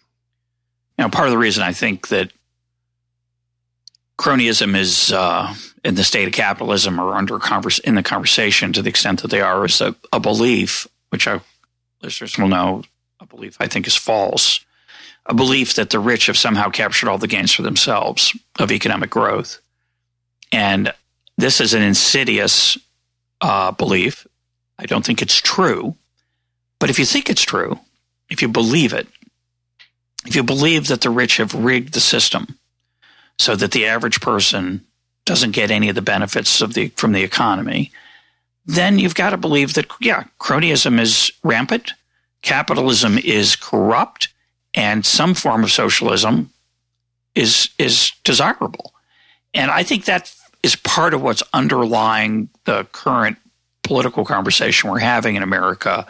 Now, 0.97 1.09
part 1.09 1.27
of 1.27 1.31
the 1.31 1.37
reason 1.37 1.63
I 1.63 1.73
think 1.73 2.07
that 2.07 2.31
cronyism 4.17 4.77
is 4.77 5.11
uh, 5.11 5.53
in 5.83 5.95
the 5.95 6.03
state 6.03 6.27
of 6.27 6.33
capitalism 6.33 6.99
or 6.99 7.15
under 7.15 7.37
converse 7.37 7.79
in 7.79 7.95
the 7.95 8.03
conversation 8.03 8.71
to 8.73 8.81
the 8.81 8.89
extent 8.89 9.21
that 9.21 9.29
they 9.29 9.41
are 9.41 9.65
is 9.65 9.81
a, 9.81 9.95
a 10.13 10.19
belief 10.19 10.87
which 11.09 11.27
our 11.27 11.41
listeners 12.01 12.37
will 12.37 12.47
know, 12.47 12.83
belief 13.35 13.57
I 13.59 13.67
think 13.67 13.87
is 13.87 13.95
false, 13.95 14.61
a 15.25 15.33
belief 15.33 15.75
that 15.75 15.89
the 15.89 15.99
rich 15.99 16.27
have 16.27 16.37
somehow 16.37 16.69
captured 16.69 17.09
all 17.09 17.17
the 17.17 17.27
gains 17.27 17.53
for 17.53 17.63
themselves 17.63 18.37
of 18.59 18.71
economic 18.71 19.09
growth. 19.09 19.59
And 20.51 20.93
this 21.37 21.59
is 21.59 21.73
an 21.73 21.81
insidious 21.81 22.77
uh, 23.41 23.71
belief. 23.71 24.25
I 24.79 24.85
don't 24.85 25.05
think 25.05 25.21
it's 25.21 25.41
true. 25.41 25.95
But 26.79 26.89
if 26.89 26.99
you 26.99 27.05
think 27.05 27.29
it's 27.29 27.41
true, 27.41 27.79
if 28.29 28.41
you 28.41 28.47
believe 28.47 28.93
it, 28.93 29.07
if 30.25 30.35
you 30.35 30.43
believe 30.43 30.87
that 30.87 31.01
the 31.01 31.09
rich 31.09 31.37
have 31.37 31.53
rigged 31.53 31.93
the 31.93 31.99
system 31.99 32.57
so 33.37 33.55
that 33.55 33.71
the 33.71 33.85
average 33.85 34.21
person 34.21 34.85
doesn't 35.25 35.51
get 35.51 35.71
any 35.71 35.89
of 35.89 35.95
the 35.95 36.01
benefits 36.01 36.61
of 36.61 36.73
the 36.73 36.89
from 36.89 37.11
the 37.11 37.23
economy, 37.23 37.91
then 38.65 38.99
you've 38.99 39.15
got 39.15 39.31
to 39.31 39.37
believe 39.37 39.73
that, 39.73 39.87
yeah, 39.99 40.25
cronyism 40.39 40.99
is 40.99 41.31
rampant, 41.43 41.93
capitalism 42.45 43.17
is 43.17 43.55
corrupt, 43.55 44.29
and 44.73 45.05
some 45.05 45.33
form 45.33 45.63
of 45.63 45.71
socialism 45.71 46.51
is 47.33 47.69
is 47.77 48.11
desirable. 48.23 48.93
And 49.53 49.71
I 49.71 49.83
think 49.83 50.05
that 50.05 50.33
is 50.63 50.75
part 50.75 51.13
of 51.13 51.21
what's 51.21 51.43
underlying 51.53 52.49
the 52.65 52.85
current 52.91 53.37
political 53.83 54.25
conversation 54.25 54.89
we're 54.89 54.99
having 54.99 55.35
in 55.35 55.43
America, 55.43 56.07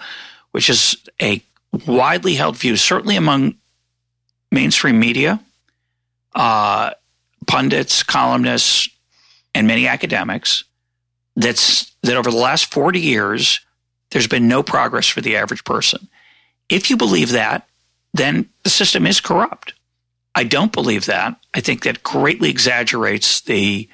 which 0.52 0.70
is 0.70 0.98
a 1.22 1.42
widely 1.88 2.36
held 2.36 2.58
view, 2.58 2.76
certainly 2.76 3.16
among 3.16 3.56
mainstream 4.52 5.00
media, 5.00 5.40
uh, 6.36 6.92
pundits, 7.48 8.04
columnists, 8.04 8.90
and 9.54 9.68
many 9.68 9.88
academics, 9.88 10.64
that's 11.36 11.92
that 12.02 12.16
over 12.16 12.32
the 12.32 12.38
last 12.38 12.72
40 12.74 13.00
years, 13.00 13.60
there's 14.12 14.28
been 14.28 14.48
no 14.48 14.64
progress 14.64 15.08
for 15.08 15.22
the 15.22 15.36
average 15.36 15.64
person. 15.64 16.08
If 16.70 16.90
you 16.90 16.98
believe 16.98 17.32
that, 17.32 17.68
then 18.14 18.50
the 18.64 18.70
system 18.70 19.06
is 19.06 19.20
corrupt. 19.20 19.74
I 20.34 20.44
don't 20.44 20.72
believe 20.72 21.06
that. 21.06 21.40
I 21.54 21.62
think 21.62 21.84
that 21.84 22.04
greatly 22.04 22.50
exaggerates 22.50 23.42
the, 23.42 23.88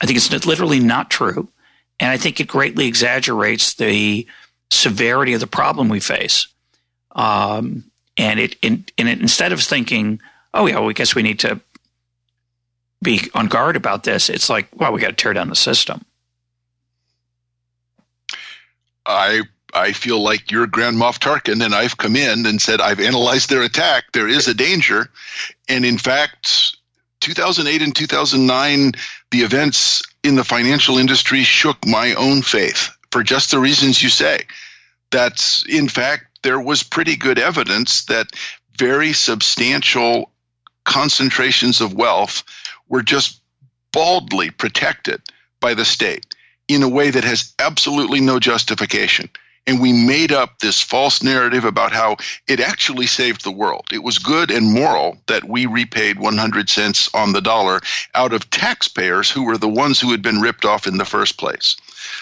I 0.00 0.06
think 0.06 0.16
it's 0.16 0.46
literally 0.46 0.80
not 0.80 1.10
true. 1.10 1.48
And 2.00 2.10
I 2.10 2.16
think 2.16 2.40
it 2.40 2.48
greatly 2.48 2.86
exaggerates 2.86 3.74
the 3.74 4.26
severity 4.70 5.34
of 5.34 5.40
the 5.40 5.46
problem 5.46 5.88
we 5.88 6.00
face. 6.00 6.48
Um, 7.12 7.84
and 8.16 8.40
it, 8.40 8.56
it, 8.62 8.92
instead 8.96 9.52
of 9.52 9.60
thinking, 9.60 10.20
oh 10.54 10.66
yeah, 10.66 10.78
well, 10.78 10.88
I 10.88 10.92
guess 10.94 11.14
we 11.14 11.22
need 11.22 11.38
to 11.40 11.60
be 13.02 13.30
on 13.34 13.48
guard 13.48 13.76
about 13.76 14.04
this, 14.04 14.30
it's 14.30 14.48
like, 14.48 14.68
well, 14.74 14.92
we 14.92 15.00
got 15.00 15.08
to 15.08 15.12
tear 15.14 15.32
down 15.32 15.48
the 15.48 15.56
system. 15.56 16.04
I 19.04 19.42
I 19.72 19.92
feel 19.92 20.22
like 20.22 20.50
you're 20.50 20.66
Grand 20.66 20.96
Moff 20.96 21.18
Tarkin, 21.18 21.64
and 21.64 21.74
I've 21.74 21.96
come 21.96 22.16
in 22.16 22.46
and 22.46 22.60
said 22.60 22.80
I've 22.80 23.00
analyzed 23.00 23.48
their 23.48 23.62
attack. 23.62 24.04
There 24.12 24.28
is 24.28 24.48
a 24.48 24.54
danger, 24.54 25.08
and 25.68 25.84
in 25.84 25.98
fact, 25.98 26.76
2008 27.20 27.82
and 27.82 27.94
2009, 27.94 28.92
the 29.30 29.38
events 29.38 30.02
in 30.22 30.34
the 30.34 30.44
financial 30.44 30.98
industry 30.98 31.42
shook 31.42 31.86
my 31.86 32.14
own 32.14 32.42
faith 32.42 32.90
for 33.10 33.22
just 33.22 33.50
the 33.50 33.58
reasons 33.58 34.02
you 34.02 34.08
say. 34.08 34.40
That 35.10 35.62
in 35.68 35.88
fact 35.88 36.40
there 36.42 36.60
was 36.60 36.82
pretty 36.82 37.16
good 37.16 37.38
evidence 37.38 38.04
that 38.06 38.28
very 38.78 39.12
substantial 39.12 40.30
concentrations 40.84 41.80
of 41.80 41.94
wealth 41.94 42.42
were 42.88 43.02
just 43.02 43.40
baldly 43.92 44.50
protected 44.50 45.22
by 45.60 45.74
the 45.74 45.84
state 45.84 46.34
in 46.66 46.82
a 46.82 46.88
way 46.88 47.10
that 47.10 47.24
has 47.24 47.52
absolutely 47.58 48.20
no 48.20 48.40
justification. 48.40 49.28
And 49.66 49.80
we 49.80 49.92
made 49.92 50.32
up 50.32 50.58
this 50.58 50.80
false 50.80 51.22
narrative 51.22 51.64
about 51.64 51.92
how 51.92 52.16
it 52.48 52.58
actually 52.58 53.06
saved 53.06 53.44
the 53.44 53.52
world. 53.52 53.86
It 53.92 54.02
was 54.02 54.18
good 54.18 54.50
and 54.50 54.72
moral 54.72 55.18
that 55.28 55.44
we 55.44 55.66
repaid 55.66 56.18
100 56.18 56.68
cents 56.68 57.08
on 57.14 57.32
the 57.32 57.40
dollar 57.40 57.80
out 58.14 58.32
of 58.32 58.50
taxpayers 58.50 59.30
who 59.30 59.44
were 59.44 59.58
the 59.58 59.68
ones 59.68 60.00
who 60.00 60.10
had 60.10 60.20
been 60.20 60.40
ripped 60.40 60.64
off 60.64 60.86
in 60.86 60.98
the 60.98 61.04
first 61.04 61.38
place. 61.38 61.76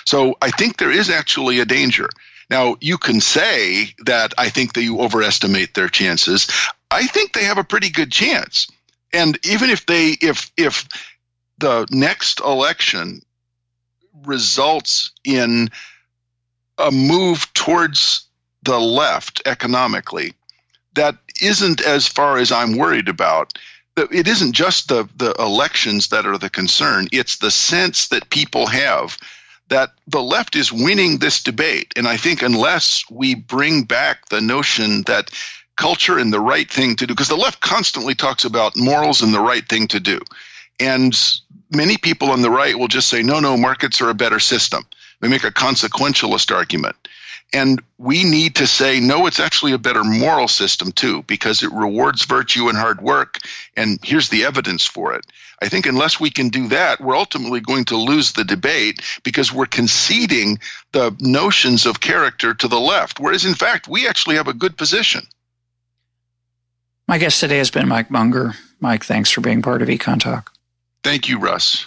So 0.04 0.36
I 0.42 0.50
think 0.50 0.76
there 0.76 0.90
is 0.90 1.08
actually 1.08 1.60
a 1.60 1.64
danger. 1.64 2.10
Now, 2.50 2.76
you 2.80 2.98
can 2.98 3.20
say 3.20 3.94
that 4.04 4.34
I 4.36 4.50
think 4.50 4.74
that 4.74 4.82
you 4.82 5.00
overestimate 5.00 5.74
their 5.74 5.88
chances. 5.88 6.48
I 6.90 7.06
think 7.06 7.32
they 7.32 7.44
have 7.44 7.58
a 7.58 7.64
pretty 7.64 7.90
good 7.90 8.10
chance. 8.10 8.66
And 9.12 9.38
even 9.46 9.70
if 9.70 9.86
they, 9.86 10.16
if, 10.20 10.50
if 10.56 10.88
the 11.58 11.86
next 11.90 12.40
election 12.40 13.22
results 14.24 15.12
in 15.24 15.70
a 16.80 16.90
move 16.90 17.52
towards 17.54 18.26
the 18.62 18.78
left 18.78 19.42
economically 19.46 20.34
that 20.94 21.16
isn't 21.40 21.80
as 21.80 22.06
far 22.06 22.38
as 22.38 22.52
I'm 22.52 22.76
worried 22.76 23.08
about. 23.08 23.58
it 23.96 24.26
isn't 24.26 24.52
just 24.52 24.88
the, 24.88 25.08
the 25.16 25.34
elections 25.38 26.08
that 26.08 26.26
are 26.26 26.38
the 26.38 26.50
concern, 26.50 27.08
it's 27.12 27.38
the 27.38 27.50
sense 27.50 28.08
that 28.08 28.30
people 28.30 28.66
have 28.66 29.18
that 29.68 29.92
the 30.08 30.22
left 30.22 30.56
is 30.56 30.72
winning 30.72 31.18
this 31.18 31.42
debate. 31.42 31.92
And 31.96 32.08
I 32.08 32.16
think 32.16 32.42
unless 32.42 33.04
we 33.08 33.34
bring 33.34 33.84
back 33.84 34.28
the 34.28 34.40
notion 34.40 35.02
that 35.02 35.30
culture 35.76 36.18
and 36.18 36.32
the 36.32 36.40
right 36.40 36.68
thing 36.70 36.96
to 36.96 37.06
do, 37.06 37.14
because 37.14 37.28
the 37.28 37.36
left 37.36 37.60
constantly 37.60 38.14
talks 38.14 38.44
about 38.44 38.76
morals 38.76 39.22
and 39.22 39.32
the 39.32 39.40
right 39.40 39.66
thing 39.66 39.86
to 39.88 40.00
do. 40.00 40.20
And 40.80 41.16
many 41.70 41.96
people 41.96 42.30
on 42.30 42.42
the 42.42 42.50
right 42.50 42.78
will 42.78 42.88
just 42.88 43.08
say, 43.08 43.22
no, 43.22 43.38
no, 43.38 43.56
markets 43.56 44.00
are 44.00 44.10
a 44.10 44.14
better 44.14 44.40
system. 44.40 44.84
They 45.20 45.28
make 45.28 45.44
a 45.44 45.50
consequentialist 45.50 46.54
argument. 46.54 46.96
And 47.52 47.82
we 47.98 48.22
need 48.22 48.54
to 48.56 48.66
say, 48.66 49.00
no, 49.00 49.26
it's 49.26 49.40
actually 49.40 49.72
a 49.72 49.78
better 49.78 50.04
moral 50.04 50.46
system 50.46 50.92
too, 50.92 51.24
because 51.24 51.62
it 51.62 51.72
rewards 51.72 52.24
virtue 52.24 52.68
and 52.68 52.78
hard 52.78 53.00
work. 53.00 53.38
And 53.76 53.98
here's 54.02 54.28
the 54.28 54.44
evidence 54.44 54.86
for 54.86 55.14
it. 55.14 55.26
I 55.62 55.68
think 55.68 55.84
unless 55.84 56.18
we 56.18 56.30
can 56.30 56.48
do 56.48 56.68
that, 56.68 57.00
we're 57.00 57.16
ultimately 57.16 57.60
going 57.60 57.84
to 57.86 57.96
lose 57.96 58.32
the 58.32 58.44
debate 58.44 59.00
because 59.24 59.52
we're 59.52 59.66
conceding 59.66 60.58
the 60.92 61.14
notions 61.20 61.86
of 61.86 62.00
character 62.00 62.54
to 62.54 62.68
the 62.68 62.80
left, 62.80 63.20
whereas 63.20 63.44
in 63.44 63.54
fact, 63.54 63.88
we 63.88 64.08
actually 64.08 64.36
have 64.36 64.48
a 64.48 64.54
good 64.54 64.78
position. 64.78 65.26
My 67.08 67.18
guest 67.18 67.40
today 67.40 67.58
has 67.58 67.70
been 67.70 67.88
Mike 67.88 68.10
Munger. 68.10 68.54
Mike, 68.78 69.04
thanks 69.04 69.30
for 69.30 69.40
being 69.40 69.60
part 69.60 69.82
of 69.82 69.88
EconTalk. 69.88 70.46
Thank 71.02 71.28
you, 71.28 71.38
Russ. 71.38 71.86